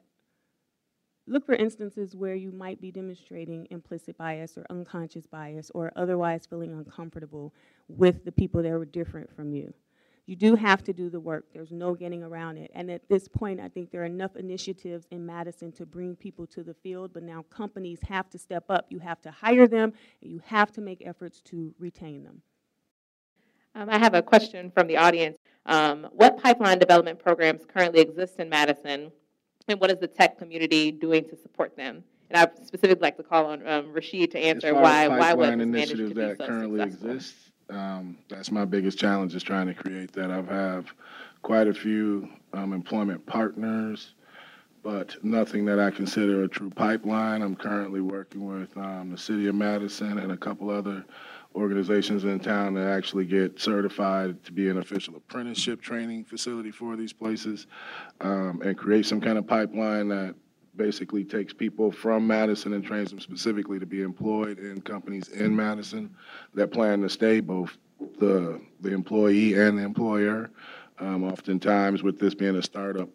look 1.29 1.47
for 1.47 1.55
instances 1.55 2.17
where 2.17 2.35
you 2.35 2.51
might 2.53 2.81
be 2.81 2.91
demonstrating 2.91 3.67
implicit 3.71 4.17
bias 4.19 4.57
or 4.57 4.67
unconscious 4.71 5.27
bias 5.27 5.71
or 5.75 5.93
otherwise 5.97 6.47
feeling 6.47 6.73
uncomfortable 6.73 7.55
with 7.89 8.25
the 8.25 8.33
people 8.33 8.63
that 8.63 8.71
were 8.71 8.85
different 8.85 9.35
from 9.35 9.53
you 9.53 9.73
you 10.29 10.37
do 10.37 10.57
have 10.57 10.85
to 10.85 10.93
do 10.93 11.09
the 11.09 11.19
work. 11.19 11.47
There's 11.55 11.73
no 11.73 11.95
getting 11.95 12.23
around 12.23 12.59
it. 12.59 12.71
And 12.75 12.91
at 12.91 13.09
this 13.09 13.27
point, 13.27 13.61
I 13.61 13.69
think 13.71 13.91
there 13.91 14.03
are 14.03 14.05
enough 14.05 14.37
initiatives 14.37 15.07
in 15.11 15.25
Madison 15.25 15.73
to 15.73 15.87
bring 15.87 16.15
people 16.15 16.47
to 16.49 16.63
the 16.63 16.75
field, 16.75 17.15
but 17.15 17.23
now 17.23 17.47
companies 17.49 17.99
have 18.07 18.29
to 18.31 18.39
step 18.39 18.65
up. 18.69 18.85
You 18.91 18.99
have 18.99 19.23
to 19.23 19.31
hire 19.31 19.67
them, 19.67 19.95
and 20.21 20.31
you 20.31 20.43
have 20.45 20.71
to 20.73 20.83
make 20.83 21.03
efforts 21.07 21.41
to 21.47 21.75
retain 21.79 22.25
them. 22.25 22.43
Um, 23.75 23.89
I 23.89 23.97
have 23.97 24.13
a 24.13 24.21
question 24.21 24.71
from 24.71 24.87
the 24.87 24.99
audience. 24.99 25.39
Um, 25.65 26.07
what 26.13 26.37
pipeline 26.37 26.79
development 26.79 27.19
programs 27.19 27.63
currently 27.65 28.01
exist 28.01 28.39
in 28.39 28.51
Madison, 28.51 29.11
and 29.69 29.81
what 29.81 29.91
is 29.91 29.99
the 29.99 30.09
tech 30.09 30.39
community 30.39 30.91
doing 30.91 31.25
to 31.29 31.37
support 31.37 31.77
them? 31.77 32.03
And 32.31 32.39
I 32.39 32.65
specifically 32.65 33.03
like 33.03 33.17
to 33.17 33.23
call 33.23 33.47
on 33.47 33.67
um, 33.67 33.93
Rashid 33.93 34.31
to 34.33 34.39
answer 34.39 34.75
why 34.75 35.09
why 35.09 35.33
was 35.35 35.51
this 35.51 35.67
managed 35.67 35.97
to 35.97 36.09
be 36.09 36.15
that 36.15 36.39
so 36.39 36.47
currently 36.47 36.81
successful. 36.81 37.11
exists 37.11 37.49
um, 37.71 38.17
that's 38.29 38.51
my 38.51 38.65
biggest 38.65 38.99
challenge 38.99 39.35
is 39.35 39.43
trying 39.43 39.67
to 39.67 39.75
create 39.75 40.13
that. 40.13 40.31
I've 40.31 40.49
have 40.49 40.93
quite 41.43 41.69
a 41.69 41.75
few 41.75 42.29
um, 42.53 42.73
employment 42.73 43.25
partners, 43.27 44.15
but 44.83 45.23
nothing 45.23 45.65
that 45.67 45.79
I 45.79 45.91
consider 45.91 46.45
a 46.45 46.49
true 46.49 46.71
pipeline. 46.71 47.43
I'm 47.43 47.57
currently 47.57 48.01
working 48.01 48.47
with 48.47 48.75
um, 48.77 49.11
the 49.11 49.19
city 49.19 49.47
of 49.49 49.55
Madison 49.55 50.19
and 50.19 50.33
a 50.33 50.37
couple 50.37 50.71
other 50.71 51.05
organizations 51.59 52.25
in 52.25 52.39
town 52.39 52.75
that 52.75 52.87
actually 52.87 53.25
get 53.25 53.61
certified 53.61 54.43
to 54.45 54.53
be 54.53 54.69
an 54.69 54.79
official 54.79 55.17
apprenticeship 55.17 55.83
training 55.83 56.25
facility 56.25 56.71
for 56.71 56.97
these 56.97 57.13
places 57.13 57.67
um, 58.21 58.63
and 58.65 58.79
create 58.79 59.05
some 59.05 59.21
kind 59.21 59.37
of 59.37 59.47
pipeline 59.47 60.09
that 60.09 60.35
basically 60.77 61.25
takes 61.25 61.53
people 61.53 61.91
from 61.91 62.27
Madison 62.27 62.73
and 62.73 62.85
trains 62.85 63.11
them 63.11 63.19
specifically 63.19 63.79
to 63.81 63.87
be 63.87 64.03
employed 64.03 64.59
in 64.59 64.81
companies 64.81 65.29
in 65.29 65.55
Madison 65.55 66.15
that 66.55 66.71
plan 66.71 67.03
to 67.03 67.09
stay, 67.09 67.41
both 67.41 67.77
the, 68.19 68.61
the 68.81 68.93
employee 68.93 69.55
and 69.55 69.77
the 69.77 69.83
employer. 69.83 70.51
Um, 71.01 71.25
oftentimes, 71.25 72.03
with 72.03 72.19
this 72.19 72.35
being 72.35 72.57
a 72.57 72.63
startup 72.63 73.09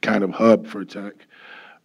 kind 0.00 0.22
of 0.22 0.30
hub 0.30 0.66
for 0.66 0.84
tech, 0.84 1.14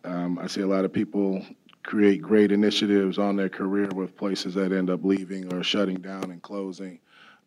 um, 0.04 0.38
I 0.40 0.48
see 0.48 0.62
a 0.62 0.68
lot 0.68 0.86
of 0.86 0.94
people 0.94 1.44
create 1.84 2.22
great 2.22 2.52
initiatives 2.52 3.18
on 3.18 3.36
their 3.36 3.50
career 3.50 3.90
with 3.94 4.16
places 4.16 4.54
that 4.56 4.72
end 4.72 4.90
up 4.90 5.04
leaving 5.04 5.52
or 5.54 5.64
shutting 5.64 5.98
down 5.98 6.26
and 6.32 6.42
closing. 6.42 7.00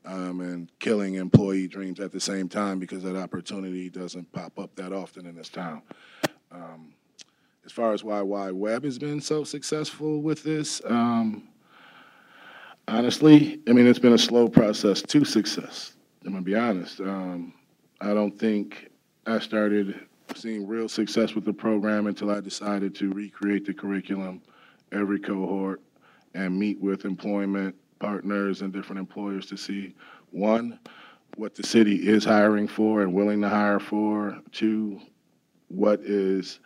Um, 0.04 0.40
and 0.40 0.68
killing 0.80 1.14
employee 1.14 1.68
dreams 1.68 2.00
at 2.00 2.10
the 2.10 2.18
same 2.18 2.48
time 2.48 2.80
because 2.80 3.04
that 3.04 3.14
opportunity 3.14 3.88
doesn't 3.88 4.32
pop 4.32 4.58
up 4.58 4.74
that 4.74 4.92
often 4.92 5.26
in 5.26 5.36
this 5.36 5.48
town. 5.48 5.80
Um, 6.50 6.92
as 7.64 7.70
far 7.70 7.92
as 7.92 8.02
why 8.02 8.18
YWeb 8.18 8.82
has 8.84 8.98
been 8.98 9.20
so 9.20 9.44
successful 9.44 10.20
with 10.20 10.42
this, 10.42 10.82
um, 10.86 11.48
honestly, 12.88 13.60
I 13.68 13.72
mean 13.72 13.86
it's 13.86 13.98
been 13.98 14.12
a 14.12 14.18
slow 14.18 14.48
process 14.48 15.02
to 15.02 15.24
success. 15.24 15.94
I'm 16.24 16.32
gonna 16.32 16.42
be 16.42 16.56
honest. 16.56 17.00
Um, 17.00 17.54
I 18.00 18.14
don't 18.14 18.36
think 18.36 18.90
I 19.26 19.38
started 19.38 20.06
seeing 20.36 20.66
real 20.66 20.88
success 20.88 21.34
with 21.34 21.44
the 21.44 21.52
program 21.52 22.06
until 22.06 22.30
I 22.30 22.40
decided 22.40 22.94
to 22.96 23.12
recreate 23.12 23.66
the 23.66 23.74
curriculum 23.74 24.42
every 24.92 25.18
cohort 25.18 25.80
and 26.34 26.58
meet 26.58 26.80
with 26.80 27.04
employment 27.04 27.74
partners 27.98 28.62
and 28.62 28.72
different 28.72 28.98
employers 29.00 29.46
to 29.46 29.56
see 29.56 29.94
one 30.30 30.78
what 31.36 31.54
the 31.54 31.62
city 31.62 32.08
is 32.08 32.24
hiring 32.24 32.68
for 32.68 33.02
and 33.02 33.12
willing 33.12 33.40
to 33.40 33.48
hire 33.48 33.80
for 33.80 34.38
two 34.50 35.00
what 35.68 36.00
is 36.00 36.60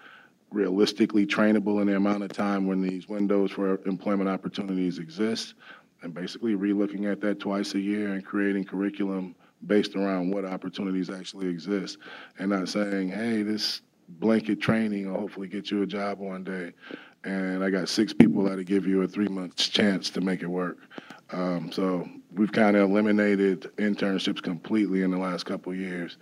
realistically 0.51 1.27
trainable 1.27 1.81
in 1.81 1.87
the 1.87 1.97
amount 1.97 2.23
of 2.23 2.33
time 2.33 2.67
when 2.67 2.81
these 2.81 3.09
windows 3.09 3.51
for 3.51 3.81
employment 3.87 4.29
opportunities 4.29 4.99
exist, 4.99 5.55
and 6.03 6.15
basically 6.15 6.55
relooking 6.55 7.11
at 7.11 7.21
that 7.21 7.39
twice 7.39 7.75
a 7.75 7.81
year 7.81 8.15
and 8.15 8.25
creating 8.25 8.65
curriculum 8.65 9.35
based 9.67 9.97
around 9.97 10.31
what 10.31 10.45
opportunities 10.45 11.11
actually 11.11 11.49
exist, 11.49 11.99
and 12.39 12.51
not 12.51 12.69
saying, 12.69 13.09
hey, 13.09 13.43
this 13.43 13.83
blanket 14.09 14.61
training 14.61 15.11
will 15.11 15.19
hopefully 15.19 15.49
get 15.49 15.71
you 15.71 15.83
a 15.83 15.87
job 15.87 16.19
one 16.19 16.45
day, 16.45 16.73
and 17.25 17.65
I 17.65 17.71
got 17.71 17.89
six 17.89 18.13
people 18.13 18.45
that'll 18.45 18.65
give 18.65 18.87
you 18.87 19.03
a 19.03 19.09
three 19.09 19.29
months 19.29 19.69
chance 19.69 20.11
to 20.11 20.21
make 20.21 20.43
it 20.43 20.47
work. 20.47 20.79
Um, 21.33 21.73
so 21.73 22.09
we've 22.33 22.53
kind 22.53 22.77
of 22.77 22.89
eliminated 22.89 23.63
internships 23.79 24.41
completely 24.41 25.03
in 25.03 25.11
the 25.11 25.19
last 25.19 25.45
couple 25.45 25.75
years, 25.75 26.19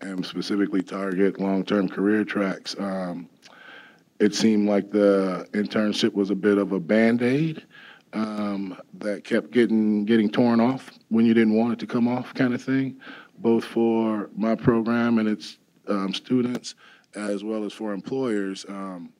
and 0.00 0.26
specifically 0.26 0.82
target 0.82 1.40
long-term 1.40 1.88
career 1.88 2.24
tracks. 2.24 2.74
Um, 2.78 3.28
it 4.18 4.34
seemed 4.34 4.68
like 4.68 4.90
the 4.90 5.46
internship 5.52 6.12
was 6.12 6.30
a 6.30 6.34
bit 6.34 6.58
of 6.58 6.72
a 6.72 6.80
band-aid 6.80 7.64
um, 8.12 8.76
that 8.94 9.24
kept 9.24 9.50
getting 9.50 10.04
getting 10.04 10.30
torn 10.30 10.60
off 10.60 10.90
when 11.08 11.26
you 11.26 11.34
didn't 11.34 11.54
want 11.54 11.72
it 11.72 11.78
to 11.78 11.86
come 11.86 12.08
off 12.08 12.32
kind 12.34 12.54
of 12.54 12.62
thing 12.62 12.98
both 13.38 13.64
for 13.64 14.30
my 14.36 14.54
program 14.54 15.18
and 15.18 15.28
its 15.28 15.58
um, 15.88 16.12
students 16.12 16.74
as 17.14 17.42
well 17.42 17.64
as 17.64 17.72
for 17.72 17.92
employers. 17.92 18.66
Um, 18.68 19.12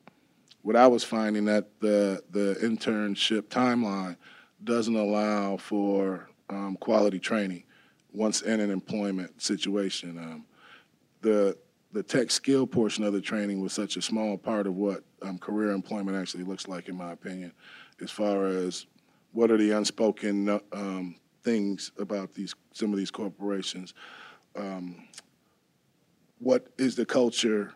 what 0.62 0.76
i 0.76 0.86
was 0.86 1.04
finding 1.04 1.44
that 1.46 1.80
the 1.80 2.22
the 2.30 2.56
internship 2.62 3.42
timeline 3.42 4.16
doesn't 4.64 4.96
allow 4.96 5.56
for 5.56 6.28
um, 6.50 6.76
quality 6.80 7.18
training 7.18 7.62
once 8.12 8.42
in 8.42 8.58
an 8.58 8.70
employment 8.70 9.40
situation. 9.40 10.18
Um, 10.18 10.44
the 11.20 11.56
the 11.92 12.02
tech 12.02 12.30
skill 12.30 12.66
portion 12.66 13.04
of 13.04 13.12
the 13.12 13.20
training 13.20 13.60
was 13.60 13.72
such 13.72 13.96
a 13.96 14.02
small 14.02 14.36
part 14.36 14.66
of 14.66 14.74
what 14.76 15.02
um, 15.22 15.38
career 15.38 15.70
employment 15.70 16.16
actually 16.16 16.44
looks 16.44 16.68
like, 16.68 16.88
in 16.88 16.96
my 16.96 17.12
opinion, 17.12 17.52
as 18.02 18.10
far 18.10 18.46
as 18.46 18.86
what 19.32 19.50
are 19.50 19.56
the 19.56 19.70
unspoken 19.70 20.48
uh, 20.48 20.58
um, 20.72 21.16
things 21.42 21.92
about 21.98 22.34
these 22.34 22.54
some 22.72 22.92
of 22.92 22.98
these 22.98 23.10
corporations. 23.10 23.94
Um, 24.56 25.08
what 26.38 26.68
is 26.78 26.94
the 26.94 27.06
culture? 27.06 27.72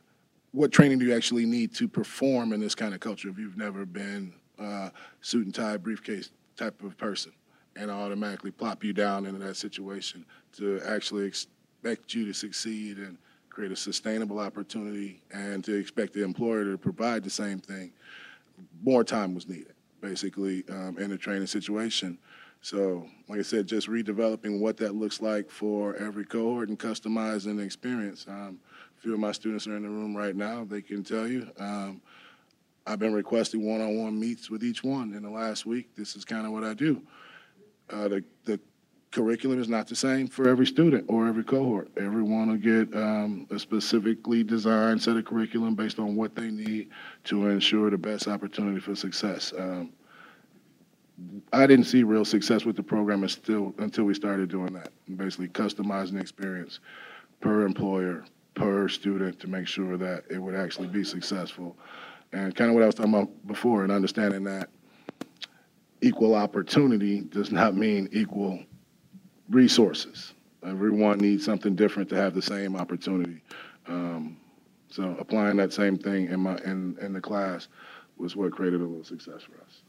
What 0.53 0.71
training 0.73 0.99
do 0.99 1.07
you 1.07 1.15
actually 1.15 1.47
need 1.47 1.75
to 1.77 1.89
perform 1.89 2.53
in 2.53 2.61
this 2.61 2.75
kind 2.75 2.93
of 2.93 3.01
culture 3.01 3.29
if 3.29 3.39
you've 3.39 3.57
never 3.57 3.87
been 3.87 4.35
uh, 4.59 4.91
suit 5.23 5.47
and 5.47 5.55
tie, 5.55 5.79
briefcase 5.79 6.31
type 6.57 6.83
of 6.83 6.97
person, 6.99 7.33
and 7.77 7.91
automatically 7.91 8.51
plop 8.51 8.85
you 8.85 8.93
down 8.93 9.25
into 9.25 9.39
that 9.39 9.57
situation 9.57 10.27
to 10.53 10.81
actually 10.87 11.27
expect 11.27 12.15
you 12.15 12.27
to 12.27 12.35
succeed 12.35 12.99
and 12.99 13.17
create 13.53 13.71
a 13.71 13.77
sustainable 13.77 14.39
opportunity, 14.39 15.21
and 15.31 15.63
to 15.65 15.75
expect 15.75 16.15
the 16.15 16.23
employer 16.23 16.65
to 16.65 16.79
provide 16.79 17.23
the 17.23 17.31
same 17.31 17.59
thing, 17.59 17.93
more 18.83 19.05
time 19.05 19.35
was 19.35 19.47
needed, 19.49 19.75
basically, 20.01 20.65
um, 20.71 20.97
in 20.99 21.11
the 21.11 21.19
training 21.19 21.47
situation. 21.47 22.19
So, 22.63 23.07
like 23.29 23.41
I 23.41 23.43
said, 23.43 23.67
just 23.67 23.89
redeveloping 23.89 24.61
what 24.61 24.77
that 24.79 24.95
looks 24.95 25.21
like 25.21 25.51
for 25.51 25.97
every 25.97 26.25
cohort 26.25 26.69
and 26.69 26.79
customizing 26.79 27.57
the 27.57 27.63
experience. 27.63 28.25
Um, 28.27 28.59
a 28.97 29.01
few 29.03 29.13
of 29.13 29.21
my 29.21 29.33
students 29.33 29.67
are 29.67 29.77
in 29.77 29.83
the 29.83 29.89
room 29.89 30.17
right 30.17 30.35
now. 30.35 30.65
They 30.65 30.81
can 30.81 31.03
tell 31.05 31.27
you. 31.27 31.51
Um, 31.59 32.01
I've 32.87 32.99
been 32.99 33.13
requesting 33.13 33.67
one-on-one 33.67 34.19
meets 34.19 34.49
with 34.49 34.65
each 34.65 34.83
one 34.83 35.13
in 35.13 35.23
the 35.23 35.31
last 35.31 35.67
week. 35.67 35.95
This 35.95 36.17
is 36.17 36.25
kind 36.25 36.47
of 36.47 36.53
what 36.53 36.65
I 36.65 36.75
do. 36.75 37.03
Uh, 37.91 38.09
the, 38.09 38.25
the 38.45 38.61
curriculum 39.13 39.61
is 39.61 39.69
not 39.69 39.87
the 39.87 39.95
same 39.95 40.27
for 40.27 40.49
every 40.49 40.67
student 40.67 41.05
or 41.09 41.29
every 41.29 41.45
cohort. 41.45 41.89
Everyone 41.97 42.49
will 42.49 42.57
get 42.57 42.95
um, 42.97 43.47
a 43.51 43.59
specifically 43.59 44.43
designed 44.43 45.03
set 45.03 45.17
of 45.17 45.25
curriculum 45.27 45.75
based 45.75 45.99
on 45.99 46.17
what 46.17 46.35
they 46.35 46.51
need 46.51 46.89
to 47.25 47.47
ensure 47.49 47.91
the 47.91 47.99
best 47.99 48.27
opportunity 48.27 48.81
for 48.81 48.97
success. 48.97 49.53
Um, 49.57 49.93
I 51.53 51.67
didn't 51.67 51.85
see 51.85 52.03
real 52.03 52.25
success 52.25 52.65
with 52.65 52.75
the 52.75 52.83
program 52.83 53.23
until, 53.23 53.75
until 53.79 54.05
we 54.05 54.15
started 54.15 54.49
doing 54.49 54.73
that, 54.73 54.89
basically 55.17 55.49
customizing 55.49 56.13
the 56.13 56.21
experience 56.21 56.81
per 57.41 57.65
employer, 57.67 58.25
per 58.55 58.89
student 58.89 59.39
to 59.41 59.47
make 59.47 59.69
sure 59.69 59.97
that 59.99 60.25
it 60.31 60.39
would 60.39 60.55
actually 60.55 60.89
be 60.89 61.05
successful. 61.05 61.77
And 62.33 62.57
kind 62.57 62.71
of 62.71 62.75
what 62.75 62.83
I 62.83 62.87
was 62.87 62.95
talking 62.95 63.13
about 63.13 63.47
before, 63.47 63.83
and 63.83 63.93
understanding 63.93 64.43
that 64.45 64.71
equal 66.01 66.35
opportunity 66.35 67.21
does 67.21 67.53
not 67.53 67.77
mean 67.77 68.09
equal 68.11 68.59
resources. 69.53 70.33
Everyone 70.67 71.19
needs 71.19 71.45
something 71.45 71.75
different 71.75 72.09
to 72.11 72.17
have 72.17 72.35
the 72.35 72.43
same 72.43 72.77
opportunity. 72.77 73.43
Um, 73.87 74.37
so 74.89 75.17
applying 75.19 75.57
that 75.57 75.73
same 75.73 75.97
thing 75.97 76.27
in 76.27 76.41
my 76.41 76.57
in, 76.59 76.97
in 77.01 77.13
the 77.13 77.21
class 77.21 77.69
was 78.17 78.37
what 78.37 78.53
created 78.53 78.81
a 78.81 78.85
little 78.85 79.05
success 79.05 79.43
for 79.43 79.61
us. 79.63 79.83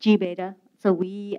gBETA. 0.00 0.54
So 0.78 0.92
we 0.92 1.38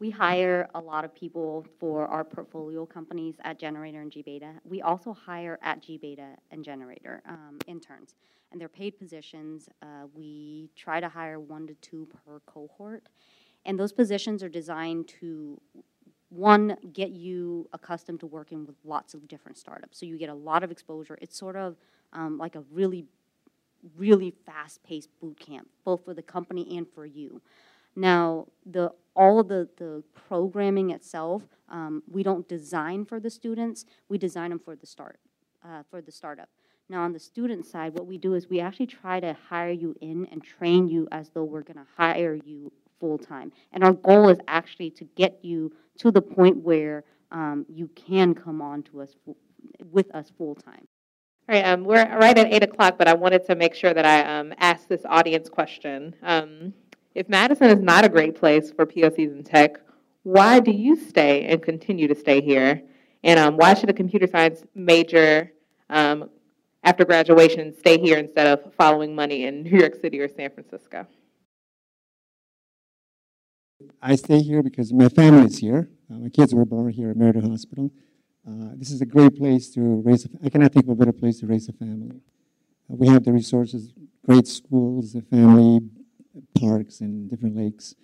we 0.00 0.10
hire 0.10 0.68
a 0.74 0.80
lot 0.80 1.04
of 1.04 1.14
people 1.14 1.66
for 1.78 2.06
our 2.06 2.24
portfolio 2.24 2.84
companies 2.84 3.36
at 3.44 3.60
gener8tor 3.60 4.02
and 4.02 4.12
gBETA. 4.12 4.54
We 4.64 4.82
also 4.82 5.12
hire 5.12 5.58
at 5.62 5.82
gBETA 5.82 6.36
and 6.50 6.64
gener8tor 6.64 7.20
um, 7.28 7.58
interns, 7.68 8.14
and 8.50 8.60
they're 8.60 8.68
paid 8.68 8.98
positions. 8.98 9.68
Uh, 9.82 10.06
we 10.14 10.70
try 10.76 10.98
to 11.00 11.08
hire 11.08 11.38
one 11.38 11.66
to 11.68 11.74
two 11.74 12.08
per 12.12 12.40
cohort, 12.46 13.08
and 13.66 13.78
those 13.78 13.92
positions 13.92 14.42
are 14.42 14.48
designed 14.48 15.08
to 15.20 15.60
one 16.28 16.76
get 16.92 17.10
you 17.10 17.68
accustomed 17.72 18.20
to 18.20 18.26
working 18.26 18.66
with 18.66 18.74
lots 18.84 19.14
of 19.14 19.28
different 19.28 19.56
startups. 19.56 19.98
So 19.98 20.06
you 20.06 20.18
get 20.18 20.30
a 20.30 20.34
lot 20.34 20.64
of 20.64 20.70
exposure. 20.70 21.16
It's 21.20 21.38
sort 21.38 21.56
of 21.56 21.76
um, 22.12 22.38
like 22.38 22.56
a 22.56 22.64
really, 22.72 23.06
really 23.96 24.32
fast-paced 24.44 25.08
boot 25.20 25.38
camp, 25.38 25.68
both 25.84 26.04
for 26.04 26.12
the 26.12 26.22
company 26.22 26.76
and 26.76 26.86
for 26.94 27.06
you. 27.06 27.40
Now, 27.96 28.46
the 28.66 28.92
all 29.14 29.38
of 29.38 29.46
the, 29.46 29.68
the 29.76 30.02
programming 30.28 30.90
itself, 30.90 31.44
um, 31.68 32.02
we 32.10 32.24
don't 32.24 32.48
design 32.48 33.04
for 33.04 33.20
the 33.20 33.30
students. 33.30 33.84
We 34.08 34.18
design 34.18 34.50
them 34.50 34.58
for 34.58 34.74
the 34.74 34.86
start, 34.86 35.20
uh, 35.64 35.84
for 35.88 36.02
the 36.02 36.10
startup. 36.10 36.48
Now, 36.88 37.02
on 37.02 37.12
the 37.12 37.20
student 37.20 37.64
side, 37.64 37.94
what 37.94 38.06
we 38.06 38.18
do 38.18 38.34
is 38.34 38.50
we 38.50 38.58
actually 38.58 38.88
try 38.88 39.20
to 39.20 39.36
hire 39.48 39.70
you 39.70 39.94
in 40.00 40.26
and 40.32 40.42
train 40.42 40.88
you 40.88 41.06
as 41.12 41.30
though 41.30 41.44
we're 41.44 41.62
going 41.62 41.78
to 41.78 41.86
hire 41.96 42.34
you 42.34 42.72
full 43.00 43.18
time. 43.18 43.52
And 43.72 43.84
our 43.84 43.92
goal 43.92 44.28
is 44.28 44.38
actually 44.48 44.90
to 44.90 45.04
get 45.16 45.38
you 45.42 45.72
to 45.98 46.10
the 46.10 46.22
point 46.22 46.56
where 46.56 47.04
um, 47.30 47.66
you 47.68 47.88
can 47.88 48.34
come 48.34 48.62
on 48.62 48.82
to 48.84 49.02
us 49.02 49.14
with 49.90 50.14
us 50.14 50.30
full 50.36 50.54
time. 50.54 50.86
All 51.46 51.54
right, 51.54 51.66
um, 51.66 51.84
we're 51.84 52.06
right 52.18 52.38
at 52.38 52.52
eight 52.52 52.62
o'clock, 52.62 52.96
but 52.96 53.06
I 53.06 53.12
wanted 53.12 53.44
to 53.46 53.54
make 53.54 53.74
sure 53.74 53.92
that 53.92 54.06
I 54.06 54.38
um, 54.38 54.54
asked 54.58 54.88
this 54.88 55.02
audience 55.04 55.48
question. 55.48 56.14
Um, 56.22 56.72
if 57.14 57.28
Madison 57.28 57.68
is 57.68 57.80
not 57.80 58.04
a 58.04 58.08
great 58.08 58.34
place 58.34 58.72
for 58.72 58.86
POCs 58.86 59.30
in 59.30 59.44
tech, 59.44 59.76
why 60.22 60.58
do 60.58 60.70
you 60.70 60.96
stay 60.96 61.44
and 61.46 61.62
continue 61.62 62.08
to 62.08 62.14
stay 62.14 62.40
here? 62.40 62.82
And 63.22 63.38
um, 63.38 63.56
why 63.56 63.74
should 63.74 63.90
a 63.90 63.92
computer 63.92 64.26
science 64.26 64.64
major 64.74 65.52
um, 65.90 66.30
after 66.82 67.04
graduation 67.04 67.76
stay 67.78 67.98
here 67.98 68.18
instead 68.18 68.46
of 68.46 68.72
following 68.74 69.14
money 69.14 69.44
in 69.44 69.62
New 69.62 69.78
York 69.78 69.94
City 70.00 70.20
or 70.20 70.28
San 70.28 70.50
Francisco? 70.50 71.06
I 74.02 74.16
stay 74.16 74.40
here 74.40 74.62
because 74.62 74.92
my 74.92 75.08
family 75.08 75.46
is 75.46 75.58
here. 75.58 75.88
Uh, 76.10 76.18
my 76.18 76.28
kids 76.28 76.54
were 76.54 76.64
born 76.64 76.92
here 76.92 77.10
at 77.10 77.16
Meriter 77.16 77.42
Hospital. 77.48 77.90
Uh, 78.46 78.72
this 78.76 78.90
is 78.90 79.00
a 79.00 79.06
great 79.06 79.36
place 79.36 79.70
to 79.70 79.80
raise. 80.04 80.26
A, 80.26 80.28
I 80.44 80.50
cannot 80.50 80.72
think 80.72 80.84
of 80.84 80.90
a 80.90 80.94
better 80.94 81.12
place 81.12 81.40
to 81.40 81.46
raise 81.46 81.68
a 81.68 81.72
family. 81.72 82.10
Uh, 82.90 82.96
we 82.96 83.08
have 83.08 83.24
the 83.24 83.32
resources, 83.32 83.92
great 84.26 84.46
schools, 84.46 85.14
a 85.14 85.22
family, 85.22 85.80
parks, 86.60 87.00
and 87.00 87.30
different 87.30 87.56
lakes. 87.56 87.94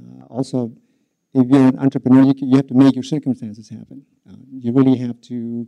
Uh, 0.00 0.24
also, 0.26 0.72
if 1.34 1.48
you're 1.48 1.66
an 1.66 1.78
entrepreneur, 1.78 2.22
you, 2.24 2.34
can, 2.34 2.48
you, 2.48 2.56
have 2.56 2.66
to 2.68 2.74
make 2.74 2.94
your 2.94 3.04
circumstances 3.04 3.68
happen. 3.68 4.04
Uh, 4.28 4.36
you 4.52 4.72
really 4.72 4.96
have 4.98 5.20
to, 5.22 5.66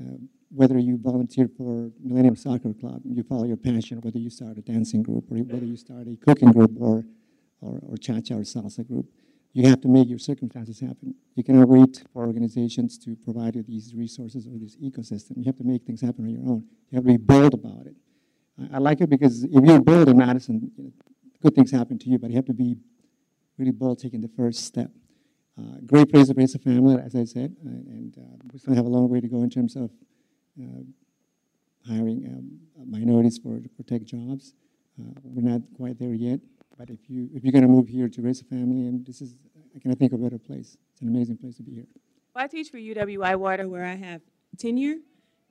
uh, 0.00 0.16
whether 0.50 0.78
you 0.78 0.98
volunteer 1.02 1.48
for 1.56 1.90
Millennium 2.02 2.36
Soccer 2.36 2.72
Club, 2.74 3.02
you 3.04 3.22
follow 3.22 3.44
your 3.44 3.56
passion, 3.56 3.98
whether 4.02 4.18
you 4.18 4.30
start 4.30 4.56
a 4.58 4.62
dancing 4.62 5.02
group 5.02 5.30
or 5.30 5.36
whether 5.38 5.64
you 5.64 5.76
start 5.76 6.06
a 6.06 6.16
cooking 6.16 6.52
group 6.52 6.72
or 6.78 7.04
or, 7.60 7.80
or 7.82 7.96
cha-cha 7.96 8.34
or 8.34 8.42
salsa 8.42 8.86
group. 8.86 9.06
You 9.52 9.68
have 9.68 9.80
to 9.82 9.88
make 9.88 10.08
your 10.08 10.18
circumstances 10.18 10.80
happen. 10.80 11.14
You 11.36 11.44
cannot 11.44 11.68
wait 11.68 12.02
for 12.12 12.26
organizations 12.26 12.98
to 12.98 13.14
provide 13.14 13.54
you 13.54 13.62
these 13.62 13.94
resources 13.94 14.48
or 14.48 14.58
this 14.58 14.76
ecosystem. 14.76 15.36
You 15.36 15.44
have 15.44 15.56
to 15.58 15.64
make 15.64 15.84
things 15.84 16.00
happen 16.00 16.24
on 16.24 16.30
your 16.30 16.42
own. 16.42 16.64
You 16.90 16.96
have 16.96 17.04
to 17.04 17.10
be 17.12 17.16
bold 17.16 17.54
about 17.54 17.86
it. 17.86 17.94
I, 18.58 18.76
I 18.76 18.78
like 18.78 19.00
it 19.00 19.08
because 19.08 19.44
if 19.44 19.64
you're 19.64 19.80
bold 19.80 20.08
in 20.08 20.16
Madison, 20.16 20.72
you 20.76 20.84
know, 20.84 20.92
good 21.40 21.54
things 21.54 21.70
happen 21.70 21.98
to 22.00 22.08
you, 22.08 22.18
but 22.18 22.30
you 22.30 22.36
have 22.36 22.46
to 22.46 22.54
be 22.54 22.76
really 23.58 23.70
bold 23.70 24.00
taking 24.00 24.20
the 24.20 24.30
first 24.36 24.64
step. 24.64 24.90
Uh, 25.56 25.78
great 25.86 26.10
place 26.10 26.26
to 26.26 26.34
raise 26.34 26.54
a 26.56 26.58
family, 26.58 27.00
as 27.00 27.14
I 27.14 27.24
said, 27.24 27.54
uh, 27.64 27.68
and 27.68 28.16
uh, 28.18 28.36
we 28.52 28.58
still 28.58 28.74
have 28.74 28.86
a 28.86 28.88
long 28.88 29.08
way 29.08 29.20
to 29.20 29.28
go 29.28 29.42
in 29.42 29.50
terms 29.50 29.76
of 29.76 29.90
uh, 30.60 30.82
hiring 31.86 32.26
um, 32.26 32.90
minorities 32.90 33.38
for, 33.38 33.60
for 33.76 33.82
tech 33.84 34.02
jobs. 34.02 34.52
Uh, 35.00 35.12
we're 35.22 35.48
not 35.48 35.60
quite 35.76 35.98
there 35.98 36.12
yet, 36.14 36.40
but 36.76 36.90
if 36.90 36.98
you 37.08 37.28
if 37.34 37.44
you're 37.44 37.52
going 37.52 37.62
to 37.62 37.68
move 37.68 37.88
here 37.88 38.08
to 38.08 38.22
raise 38.22 38.40
a 38.40 38.44
family, 38.44 38.86
and 38.86 39.06
this 39.06 39.20
is, 39.20 39.34
I 39.74 39.78
cannot 39.78 39.98
think 39.98 40.12
of 40.12 40.20
a 40.20 40.22
better 40.22 40.38
place. 40.38 40.76
It's 40.92 41.02
an 41.02 41.08
amazing 41.08 41.38
place 41.38 41.56
to 41.56 41.62
be 41.62 41.74
here. 41.74 41.86
Well, 42.34 42.44
I 42.44 42.48
teach 42.48 42.70
for 42.70 42.78
UW-Whitewater, 42.78 43.68
where 43.68 43.84
I 43.84 43.94
have 43.94 44.20
tenure. 44.58 44.96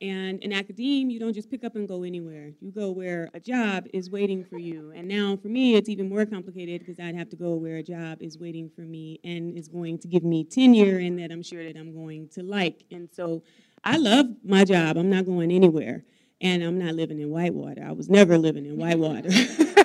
And 0.02 0.44
in 0.44 0.52
academia, 0.52 1.14
you 1.14 1.20
don't 1.20 1.32
just 1.34 1.50
pick 1.50 1.64
up 1.64 1.78
and 1.78 1.88
go 1.88 2.04
anywhere. 2.04 2.52
You 2.60 2.72
go 2.72 2.92
where 2.92 3.30
a 3.34 3.40
job 3.40 3.86
is 3.94 4.10
waiting 4.10 4.44
for 4.44 4.58
you. 4.58 4.92
And 4.94 5.08
now 5.08 5.38
for 5.38 5.48
me, 5.48 5.76
it's 5.76 5.88
even 5.88 6.10
more 6.10 6.26
complicated 6.26 6.82
because 6.82 7.00
I'd 7.00 7.16
have 7.16 7.30
to 7.30 7.38
go 7.38 7.54
where 7.54 7.78
a 7.78 7.84
job 7.84 8.22
is 8.22 8.38
waiting 8.38 8.70
for 8.70 8.82
me 8.82 9.22
and 9.24 9.58
is 9.58 9.70
going 9.70 10.00
to 10.00 10.10
give 10.10 10.24
me 10.26 10.44
tenure 10.44 10.98
and 10.98 11.18
that 11.20 11.32
I'm 11.32 11.42
sure 11.42 11.64
that 11.64 11.78
I'm 11.78 11.94
going 11.94 12.28
to 12.34 12.44
like. 12.44 12.84
And 12.92 13.08
so 13.14 13.44
I 13.86 13.96
love 13.96 14.26
my 14.44 14.66
job. 14.66 14.98
I'm 14.98 15.10
not 15.10 15.26
going 15.26 15.52
anywhere. 15.52 16.04
And 16.42 16.64
I'm 16.64 16.78
not 16.78 16.96
living 16.96 17.22
in 17.22 17.30
Whitewater. 17.30 17.86
I 17.88 17.94
was 17.94 18.10
never 18.10 18.38
living 18.38 18.66
in 18.66 18.76
Whitewater. 18.76 19.30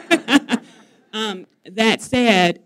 Um, 1.19 1.47
that 1.65 2.01
said, 2.01 2.63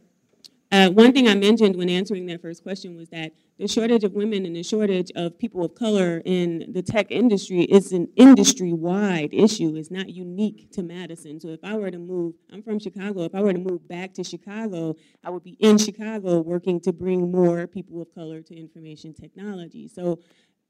uh, 0.70 0.90
one 0.90 1.12
thing 1.14 1.26
I 1.26 1.34
mentioned 1.34 1.74
when 1.74 1.88
answering 1.88 2.26
that 2.26 2.42
first 2.42 2.62
question 2.62 2.94
was 2.94 3.09
that 3.09 3.32
the 3.59 3.66
shortage 3.66 4.05
of 4.05 4.12
women 4.12 4.44
and 4.44 4.55
the 4.55 4.62
shortage 4.62 5.11
of 5.16 5.38
people 5.38 5.64
of 5.64 5.74
color 5.74 6.20
in 6.26 6.70
the 6.70 6.82
tech 6.82 7.11
industry 7.11 7.62
is 7.62 7.92
an 7.92 8.09
industry-wide 8.14 9.32
issue. 9.32 9.74
It's 9.76 9.90
not 9.90 10.11
unique 10.11 10.70
to 10.72 10.82
Madison. 10.82 11.40
So 11.40 11.48
if 11.48 11.61
I 11.64 11.76
were 11.76 11.90
to 11.90 11.98
move, 11.98 12.34
I'm 12.53 12.62
from 12.62 12.78
Chicago, 12.78 13.24
if 13.24 13.34
I 13.34 13.40
were 13.40 13.55
to 13.55 13.59
move 13.59 13.88
back 13.88 14.12
to 14.14 14.24
Chicago, 14.24 14.96
I 15.24 15.30
would 15.30 15.44
be 15.44 15.57
in 15.59 15.78
Chicago 15.78 16.40
working 16.40 16.78
to 16.80 16.92
bring 16.92 17.32
more 17.32 17.66
people 17.66 18.03
of 18.03 18.14
color 18.14 18.42
to 18.42 18.55
information 18.55 19.14
technology. 19.14 19.88
So 19.88 20.18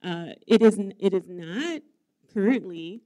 uh, 0.05 0.35
it, 0.47 0.63
is, 0.63 0.79
it 1.01 1.15
is 1.15 1.29
not 1.29 1.83
currently 2.33 3.03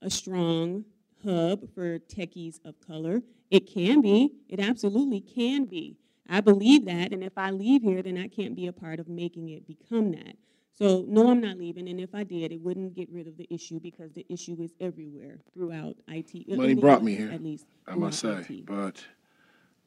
a 0.00 0.08
strong 0.08 0.84
hub 1.24 1.72
for 1.74 1.98
techies 1.98 2.60
of 2.64 2.74
color. 2.86 3.22
It 3.50 3.66
can 3.72 4.00
be. 4.00 4.34
It 4.48 4.60
absolutely 4.60 5.20
can 5.20 5.64
be. 5.64 5.96
I 6.28 6.40
believe 6.40 6.84
that, 6.84 7.12
and 7.12 7.24
if 7.24 7.38
I 7.38 7.50
leave 7.50 7.82
here, 7.82 8.02
then 8.02 8.18
I 8.18 8.28
can't 8.28 8.54
be 8.54 8.66
a 8.66 8.72
part 8.72 9.00
of 9.00 9.08
making 9.08 9.48
it 9.48 9.66
become 9.66 10.12
that. 10.12 10.36
So, 10.74 11.04
no, 11.08 11.30
I'm 11.30 11.40
not 11.40 11.58
leaving, 11.58 11.88
and 11.88 11.98
if 11.98 12.14
I 12.14 12.22
did, 12.22 12.52
it 12.52 12.60
wouldn't 12.60 12.94
get 12.94 13.10
rid 13.10 13.26
of 13.26 13.36
the 13.36 13.48
issue 13.50 13.80
because 13.80 14.12
the 14.12 14.24
issue 14.28 14.56
is 14.60 14.72
everywhere 14.78 15.38
throughout 15.52 15.96
IT. 16.06 16.48
Money 16.48 16.74
brought 16.74 17.02
me 17.02 17.16
here, 17.16 17.32
at 17.32 17.42
least. 17.42 17.66
I 17.86 17.94
must 17.94 18.20
say, 18.20 18.44
IT. 18.48 18.66
but 18.66 19.02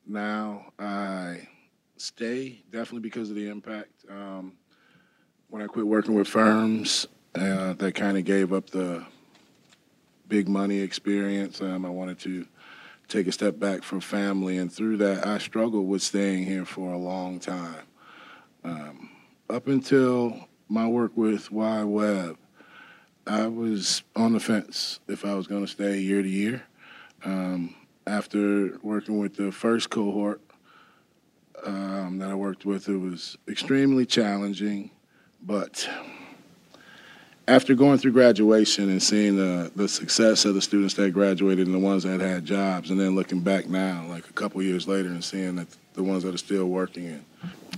now 0.06 0.74
I 0.80 1.48
stay 1.96 2.64
definitely 2.72 3.02
because 3.02 3.30
of 3.30 3.36
the 3.36 3.48
impact. 3.48 4.04
Um, 4.10 4.54
when 5.50 5.62
I 5.62 5.68
quit 5.68 5.86
working 5.86 6.16
with 6.16 6.28
firms, 6.28 7.08
uh, 7.36 7.74
that 7.74 7.94
kind 7.96 8.18
of 8.18 8.26
gave 8.26 8.52
up 8.52 8.70
the 8.72 9.06
big 10.32 10.48
money 10.48 10.80
experience. 10.80 11.62
Um, 11.62 11.86
I 11.86 11.90
wanted 11.90 12.18
to 12.20 12.48
take 13.10 13.28
a 13.28 13.34
step 13.34 13.60
back 13.60 13.84
from 13.84 14.00
family, 14.00 14.58
and 14.58 14.72
through 14.72 14.96
that, 14.98 15.28
I 15.28 15.40
struggled 15.40 15.90
with 15.90 16.02
staying 16.02 16.46
here 16.46 16.64
for 16.64 16.94
a 16.94 16.98
long 16.98 17.38
time. 17.38 17.84
Um, 18.64 19.10
up 19.50 19.68
until 19.68 20.48
my 20.70 20.88
work 20.88 21.18
with 21.18 21.50
YWeb, 21.50 22.38
I 23.28 23.48
was 23.48 24.04
on 24.16 24.32
the 24.32 24.40
fence 24.40 25.02
if 25.10 25.26
I 25.26 25.36
was 25.36 25.48
going 25.48 25.66
to 25.66 25.72
stay 25.72 26.00
year 26.00 26.22
to 26.22 26.30
year. 26.30 26.64
Um, 27.26 27.76
after 28.08 28.80
working 28.82 29.20
with 29.20 29.36
the 29.36 29.52
first 29.52 29.90
cohort 29.90 30.40
um, 31.66 32.20
that 32.20 32.32
I 32.32 32.36
worked 32.36 32.66
with, 32.66 32.88
it 32.88 32.96
was 32.96 33.38
extremely 33.50 34.06
challenging, 34.06 34.92
but 35.42 35.90
after 37.52 37.76
going 37.76 37.98
through 37.98 38.14
graduation 38.14 38.90
and 38.90 39.04
seeing 39.04 39.36
the, 39.36 39.70
the 39.76 39.86
success 39.86 40.46
of 40.46 40.54
the 40.54 40.62
students 40.62 40.94
that 40.94 41.12
graduated 41.12 41.66
and 41.68 41.76
the 41.76 41.80
ones 41.80 42.04
that 42.04 42.22
had 42.22 42.46
jobs, 42.46 42.92
and 42.92 43.00
then 43.00 43.14
looking 43.14 43.42
back 43.42 43.68
now, 43.68 44.06
like 44.08 44.26
a 44.30 44.34
couple 44.34 44.62
years 44.62 44.88
later, 44.88 45.10
and 45.10 45.22
seeing 45.22 45.58
that 45.58 45.68
the 45.94 46.02
ones 46.02 46.24
that 46.24 46.34
are 46.34 46.38
still 46.38 46.68
working, 46.68 47.08
and 47.08 47.26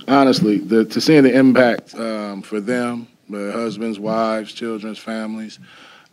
honestly, 0.08 0.60
the, 0.60 0.86
to 0.86 1.02
seeing 1.02 1.24
the 1.24 1.36
impact 1.36 1.96
um, 1.96 2.44
for 2.44 2.62
them, 2.62 3.08
their 3.28 3.52
husbands, 3.52 3.98
wives, 3.98 4.54
children's 4.54 5.00
families, 5.00 5.58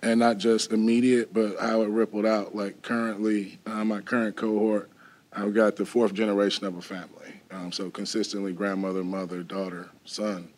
and 0.01 0.19
not 0.19 0.39
just 0.39 0.73
immediate, 0.73 1.35
but 1.35 1.59
how 1.61 1.83
it 1.83 1.89
rippled 1.91 2.25
out. 2.25 2.57
Like 2.57 2.81
currently, 2.81 3.59
uh, 3.67 3.85
my 3.85 4.01
current 4.01 4.37
cohort, 4.37 4.89
I've 5.35 5.53
got 5.53 5.77
the 5.77 5.85
fourth 5.85 6.15
generation 6.15 6.65
of 6.65 6.79
a 6.79 6.83
family. 6.83 7.35
Um, 7.51 7.73
so 7.73 7.91
consistently, 7.91 8.55
grandmother, 8.55 9.05
mother, 9.05 9.43
daughter, 9.43 9.91
son, 10.07 10.49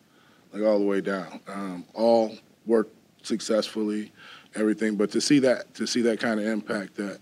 like 0.53 0.63
all 0.63 0.79
the 0.79 0.85
way 0.85 1.01
down, 1.01 1.41
um, 1.49 1.83
all 1.93 2.37
work 2.65 2.89
successfully, 3.21 4.11
everything. 4.55 4.95
But 4.95 5.11
to 5.11 5.21
see 5.21 5.39
that, 5.39 5.73
to 5.75 5.87
see 5.87 6.01
that 6.03 6.19
kind 6.19 6.39
of 6.39 6.45
impact 6.45 6.95
that 6.95 7.19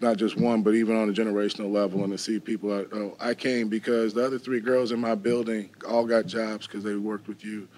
not 0.00 0.16
just 0.16 0.36
one, 0.36 0.62
but 0.62 0.74
even 0.74 0.96
on 0.96 1.08
a 1.08 1.12
generational 1.12 1.72
level, 1.72 2.04
and 2.04 2.12
to 2.12 2.18
see 2.18 2.38
people. 2.38 2.70
oh, 2.70 3.16
I 3.18 3.34
came 3.34 3.68
because 3.68 4.14
the 4.14 4.24
other 4.24 4.38
three 4.38 4.60
girls 4.60 4.92
in 4.92 5.00
my 5.00 5.14
building 5.14 5.70
all 5.88 6.06
got 6.06 6.26
jobs 6.26 6.66
because 6.66 6.84
they 6.84 6.94
worked 6.94 7.28
with 7.28 7.44
you. 7.44 7.68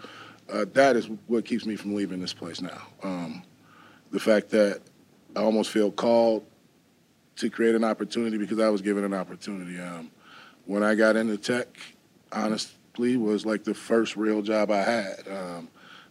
Uh, 0.53 0.67
that 0.73 0.97
is 0.97 1.09
what 1.29 1.45
keeps 1.45 1.65
me 1.65 1.77
from 1.77 1.95
leaving 1.95 2.21
this 2.21 2.35
place 2.35 2.61
now. 2.61 2.83
Um, 3.03 3.43
the 4.11 4.21
fact 4.21 4.51
that 4.51 4.81
I 5.37 5.41
almost 5.41 5.71
feel 5.71 5.91
called 5.91 6.45
to 7.37 7.49
create 7.49 7.75
an 7.75 7.85
opportunity 7.85 8.37
because 8.37 8.59
I 8.59 8.69
was 8.69 8.83
given 8.83 9.05
an 9.05 9.15
opportunity. 9.15 9.81
Um, 9.81 10.11
when 10.67 10.83
I 10.83 10.95
got 10.95 11.17
into 11.17 11.37
tech, 11.37 11.69
honestly, 12.33 13.17
was 13.17 13.47
like 13.47 13.65
the 13.65 13.75
first 13.75 14.17
real 14.17 14.43
job 14.43 14.71
I 14.71 14.83
had. 14.83 15.29
Um, 15.31 15.69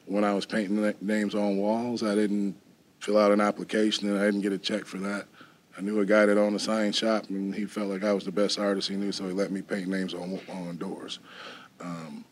when 0.10 0.24
I 0.24 0.34
was 0.34 0.46
painting 0.46 0.94
names 1.02 1.36
on 1.36 1.58
walls, 1.58 2.04
I 2.04 2.16
didn't 2.16 2.56
fill 3.00 3.18
out 3.18 3.32
an 3.32 3.40
application 3.40 4.10
and 4.10 4.20
I 4.20 4.26
didn't 4.26 4.42
get 4.42 4.52
a 4.52 4.58
check 4.58 4.86
for 4.86 4.98
that. 4.98 5.28
I 5.78 5.82
knew 5.82 6.00
a 6.02 6.06
guy 6.06 6.26
that 6.26 6.38
owned 6.38 6.56
a 6.56 6.60
sign 6.60 6.92
shop, 6.92 7.30
and 7.30 7.56
he 7.56 7.66
felt 7.66 7.88
like 7.88 8.04
I 8.04 8.12
was 8.12 8.26
the 8.26 8.32
best 8.32 8.60
artist 8.60 8.90
he 8.90 8.96
knew, 8.96 9.14
so 9.14 9.28
he 9.28 9.32
let 9.32 9.52
me 9.52 9.62
paint 9.62 9.88
names 9.88 10.14
on 10.14 10.40
on 10.50 10.78
doors. 10.78 11.20
Um, 11.80 12.26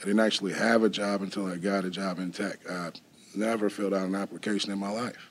I 0.00 0.04
didn't 0.04 0.20
actually 0.20 0.52
have 0.52 0.84
a 0.84 0.88
job 0.88 1.22
until 1.22 1.46
I 1.46 1.56
got 1.56 1.84
a 1.84 1.90
job 1.90 2.18
in 2.18 2.30
tech. 2.30 2.58
I 2.70 2.90
never 3.34 3.70
filled 3.70 3.94
out 3.94 4.06
an 4.06 4.14
application 4.14 4.70
in 4.70 4.78
my 4.78 4.90
life. 4.90 5.30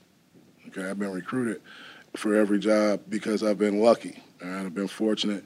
Okay, 0.68 0.84
I've 0.84 1.00
been 1.00 1.12
recruited 1.12 1.62
for 2.18 2.36
every 2.36 2.60
job 2.60 3.02
because 3.08 3.44
I've 3.44 3.58
been 3.58 3.80
lucky 3.80 4.22
and 4.42 4.54
I've 4.54 4.74
been 4.74 4.88
fortunate 4.88 5.46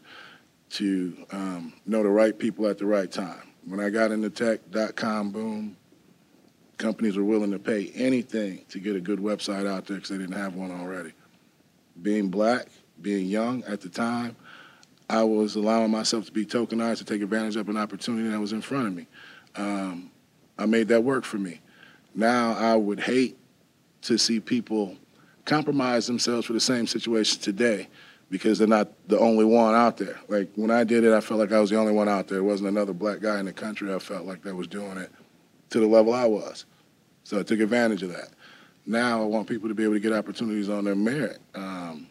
to 0.71 1.15
um, 1.31 1.73
know 1.85 2.01
the 2.01 2.09
right 2.09 2.37
people 2.37 2.65
at 2.67 2.77
the 2.77 2.85
right 2.85 3.11
time. 3.11 3.51
When 3.65 3.79
I 3.79 3.89
got 3.89 4.11
into 4.11 4.29
tech, 4.29 4.61
dot 4.71 4.95
com 4.95 5.31
boom, 5.31 5.77
companies 6.77 7.17
were 7.17 7.23
willing 7.23 7.51
to 7.51 7.59
pay 7.59 7.91
anything 7.95 8.65
to 8.69 8.79
get 8.79 8.95
a 8.95 9.01
good 9.01 9.19
website 9.19 9.67
out 9.67 9.85
there 9.85 9.97
because 9.97 10.09
they 10.09 10.17
didn't 10.17 10.35
have 10.35 10.55
one 10.55 10.71
already 10.71 11.11
being 12.01 12.29
black, 12.29 12.67
being 13.01 13.25
young 13.25 13.63
at 13.63 13.81
the 13.81 13.89
time, 13.89 14.35
I 15.09 15.23
was 15.23 15.55
allowing 15.55 15.91
myself 15.91 16.25
to 16.25 16.31
be 16.31 16.45
tokenized 16.45 16.97
to 16.97 17.05
take 17.05 17.21
advantage 17.21 17.55
of 17.55 17.69
an 17.69 17.77
opportunity 17.77 18.29
that 18.29 18.39
was 18.39 18.53
in 18.53 18.61
front 18.61 18.87
of 18.87 18.95
me. 18.95 19.07
Um, 19.55 20.11
I 20.57 20.65
made 20.65 20.87
that 20.89 21.03
work 21.03 21.23
for 21.25 21.37
me. 21.37 21.61
Now 22.13 22.53
I 22.53 22.75
would 22.75 22.99
hate 22.99 23.37
to 24.03 24.17
see 24.17 24.39
people 24.39 24.95
compromise 25.45 26.07
themselves 26.07 26.47
for 26.47 26.53
the 26.53 26.59
same 26.59 26.87
situation 26.87 27.39
today 27.41 27.87
because 28.31 28.57
they're 28.57 28.67
not 28.67 28.89
the 29.07 29.19
only 29.19 29.45
one 29.45 29.75
out 29.75 29.97
there. 29.97 30.19
Like 30.27 30.49
when 30.55 30.71
I 30.71 30.83
did 30.83 31.03
it, 31.03 31.13
I 31.13 31.21
felt 31.21 31.39
like 31.39 31.51
I 31.51 31.59
was 31.59 31.69
the 31.69 31.77
only 31.77 31.93
one 31.93 32.09
out 32.09 32.27
there. 32.27 32.37
There 32.37 32.43
wasn't 32.43 32.69
another 32.69 32.93
black 32.93 33.19
guy 33.19 33.39
in 33.39 33.45
the 33.45 33.53
country 33.53 33.93
I 33.93 33.99
felt 33.99 34.25
like 34.25 34.41
that 34.43 34.55
was 34.55 34.67
doing 34.67 34.97
it 34.97 35.11
to 35.69 35.79
the 35.79 35.87
level 35.87 36.13
I 36.13 36.25
was. 36.25 36.65
So 37.23 37.39
I 37.39 37.43
took 37.43 37.59
advantage 37.59 38.03
of 38.03 38.11
that. 38.11 38.29
Now 38.85 39.21
I 39.21 39.25
want 39.25 39.47
people 39.47 39.67
to 39.67 39.75
be 39.75 39.83
able 39.83 39.93
to 39.93 39.99
get 39.99 40.13
opportunities 40.13 40.69
on 40.69 40.83
their 40.83 40.95
merit. 40.95 41.39
Um, 41.55 42.07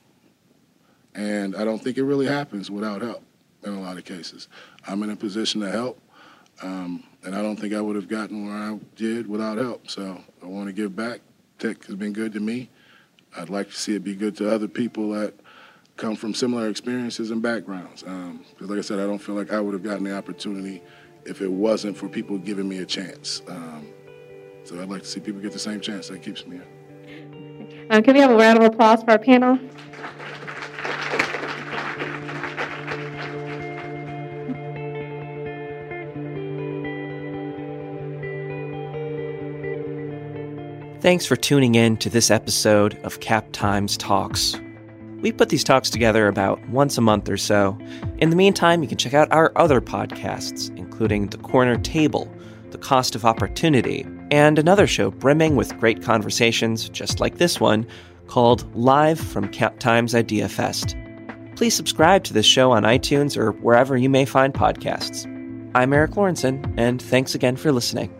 and 1.14 1.54
I 1.54 1.64
don't 1.64 1.78
think 1.78 1.98
it 1.98 2.04
really 2.04 2.26
happens 2.26 2.70
without 2.70 3.00
help 3.00 3.22
in 3.62 3.72
a 3.72 3.80
lot 3.80 3.96
of 3.96 4.04
cases. 4.04 4.48
I'm 4.86 5.02
in 5.02 5.10
a 5.10 5.16
position 5.16 5.60
to 5.60 5.70
help, 5.70 6.00
um, 6.62 7.04
and 7.22 7.34
I 7.34 7.42
don't 7.42 7.56
think 7.56 7.72
I 7.72 7.80
would 7.80 7.96
have 7.96 8.08
gotten 8.08 8.46
where 8.46 8.56
I 8.56 8.78
did 8.96 9.28
without 9.28 9.58
help. 9.58 9.88
So 9.88 10.20
I 10.42 10.46
want 10.46 10.66
to 10.66 10.72
give 10.72 10.96
back. 10.96 11.20
Tech 11.58 11.84
has 11.86 11.94
been 11.94 12.12
good 12.12 12.32
to 12.32 12.40
me. 12.40 12.68
I'd 13.36 13.50
like 13.50 13.68
to 13.68 13.76
see 13.76 13.94
it 13.94 14.04
be 14.04 14.14
good 14.14 14.36
to 14.38 14.52
other 14.52 14.68
people 14.68 15.10
that 15.10 15.34
come 15.96 16.16
from 16.16 16.34
similar 16.34 16.68
experiences 16.68 17.30
and 17.30 17.40
backgrounds. 17.40 18.02
Because, 18.02 18.12
um, 18.12 18.44
like 18.60 18.78
I 18.78 18.82
said, 18.82 18.98
I 18.98 19.06
don't 19.06 19.18
feel 19.18 19.36
like 19.36 19.52
I 19.52 19.60
would 19.60 19.74
have 19.74 19.82
gotten 19.82 20.04
the 20.04 20.16
opportunity 20.16 20.82
if 21.26 21.40
it 21.40 21.50
wasn't 21.50 21.96
for 21.96 22.08
people 22.08 22.38
giving 22.38 22.68
me 22.68 22.78
a 22.78 22.86
chance. 22.86 23.42
Um, 23.48 23.88
so 24.64 24.80
I'd 24.80 24.88
like 24.88 25.02
to 25.02 25.08
see 25.08 25.20
people 25.20 25.40
get 25.40 25.52
the 25.52 25.58
same 25.58 25.80
chance. 25.80 26.08
That 26.08 26.22
keeps 26.22 26.46
me 26.46 26.56
here. 26.56 27.86
Um, 27.90 28.02
can 28.02 28.14
we 28.14 28.20
have 28.20 28.30
a 28.30 28.36
round 28.36 28.58
of 28.58 28.64
applause 28.64 29.02
for 29.02 29.10
our 29.12 29.18
panel? 29.18 29.58
Thanks 41.00 41.26
for 41.26 41.36
tuning 41.36 41.74
in 41.74 41.98
to 41.98 42.08
this 42.08 42.30
episode 42.30 42.98
of 43.04 43.20
Cap 43.20 43.48
Times 43.52 43.98
Talks. 43.98 44.56
We 45.24 45.32
put 45.32 45.48
these 45.48 45.64
talks 45.64 45.88
together 45.88 46.28
about 46.28 46.68
once 46.68 46.98
a 46.98 47.00
month 47.00 47.30
or 47.30 47.38
so. 47.38 47.78
In 48.18 48.28
the 48.28 48.36
meantime, 48.36 48.82
you 48.82 48.88
can 48.90 48.98
check 48.98 49.14
out 49.14 49.32
our 49.32 49.52
other 49.56 49.80
podcasts, 49.80 50.68
including 50.76 51.28
The 51.28 51.38
Corner 51.38 51.78
Table, 51.78 52.30
The 52.72 52.76
Cost 52.76 53.14
of 53.14 53.24
Opportunity, 53.24 54.06
and 54.30 54.58
another 54.58 54.86
show 54.86 55.10
brimming 55.10 55.56
with 55.56 55.78
great 55.78 56.02
conversations, 56.02 56.90
just 56.90 57.20
like 57.20 57.38
this 57.38 57.58
one, 57.58 57.86
called 58.26 58.70
Live 58.76 59.18
from 59.18 59.48
Cap 59.48 59.78
Times 59.78 60.14
Idea 60.14 60.46
Fest. 60.46 60.94
Please 61.56 61.74
subscribe 61.74 62.24
to 62.24 62.34
this 62.34 62.44
show 62.44 62.72
on 62.72 62.82
iTunes 62.82 63.34
or 63.34 63.52
wherever 63.52 63.96
you 63.96 64.10
may 64.10 64.26
find 64.26 64.52
podcasts. 64.52 65.24
I'm 65.74 65.94
Eric 65.94 66.10
Lawrenson, 66.10 66.74
and 66.76 67.00
thanks 67.00 67.34
again 67.34 67.56
for 67.56 67.72
listening. 67.72 68.12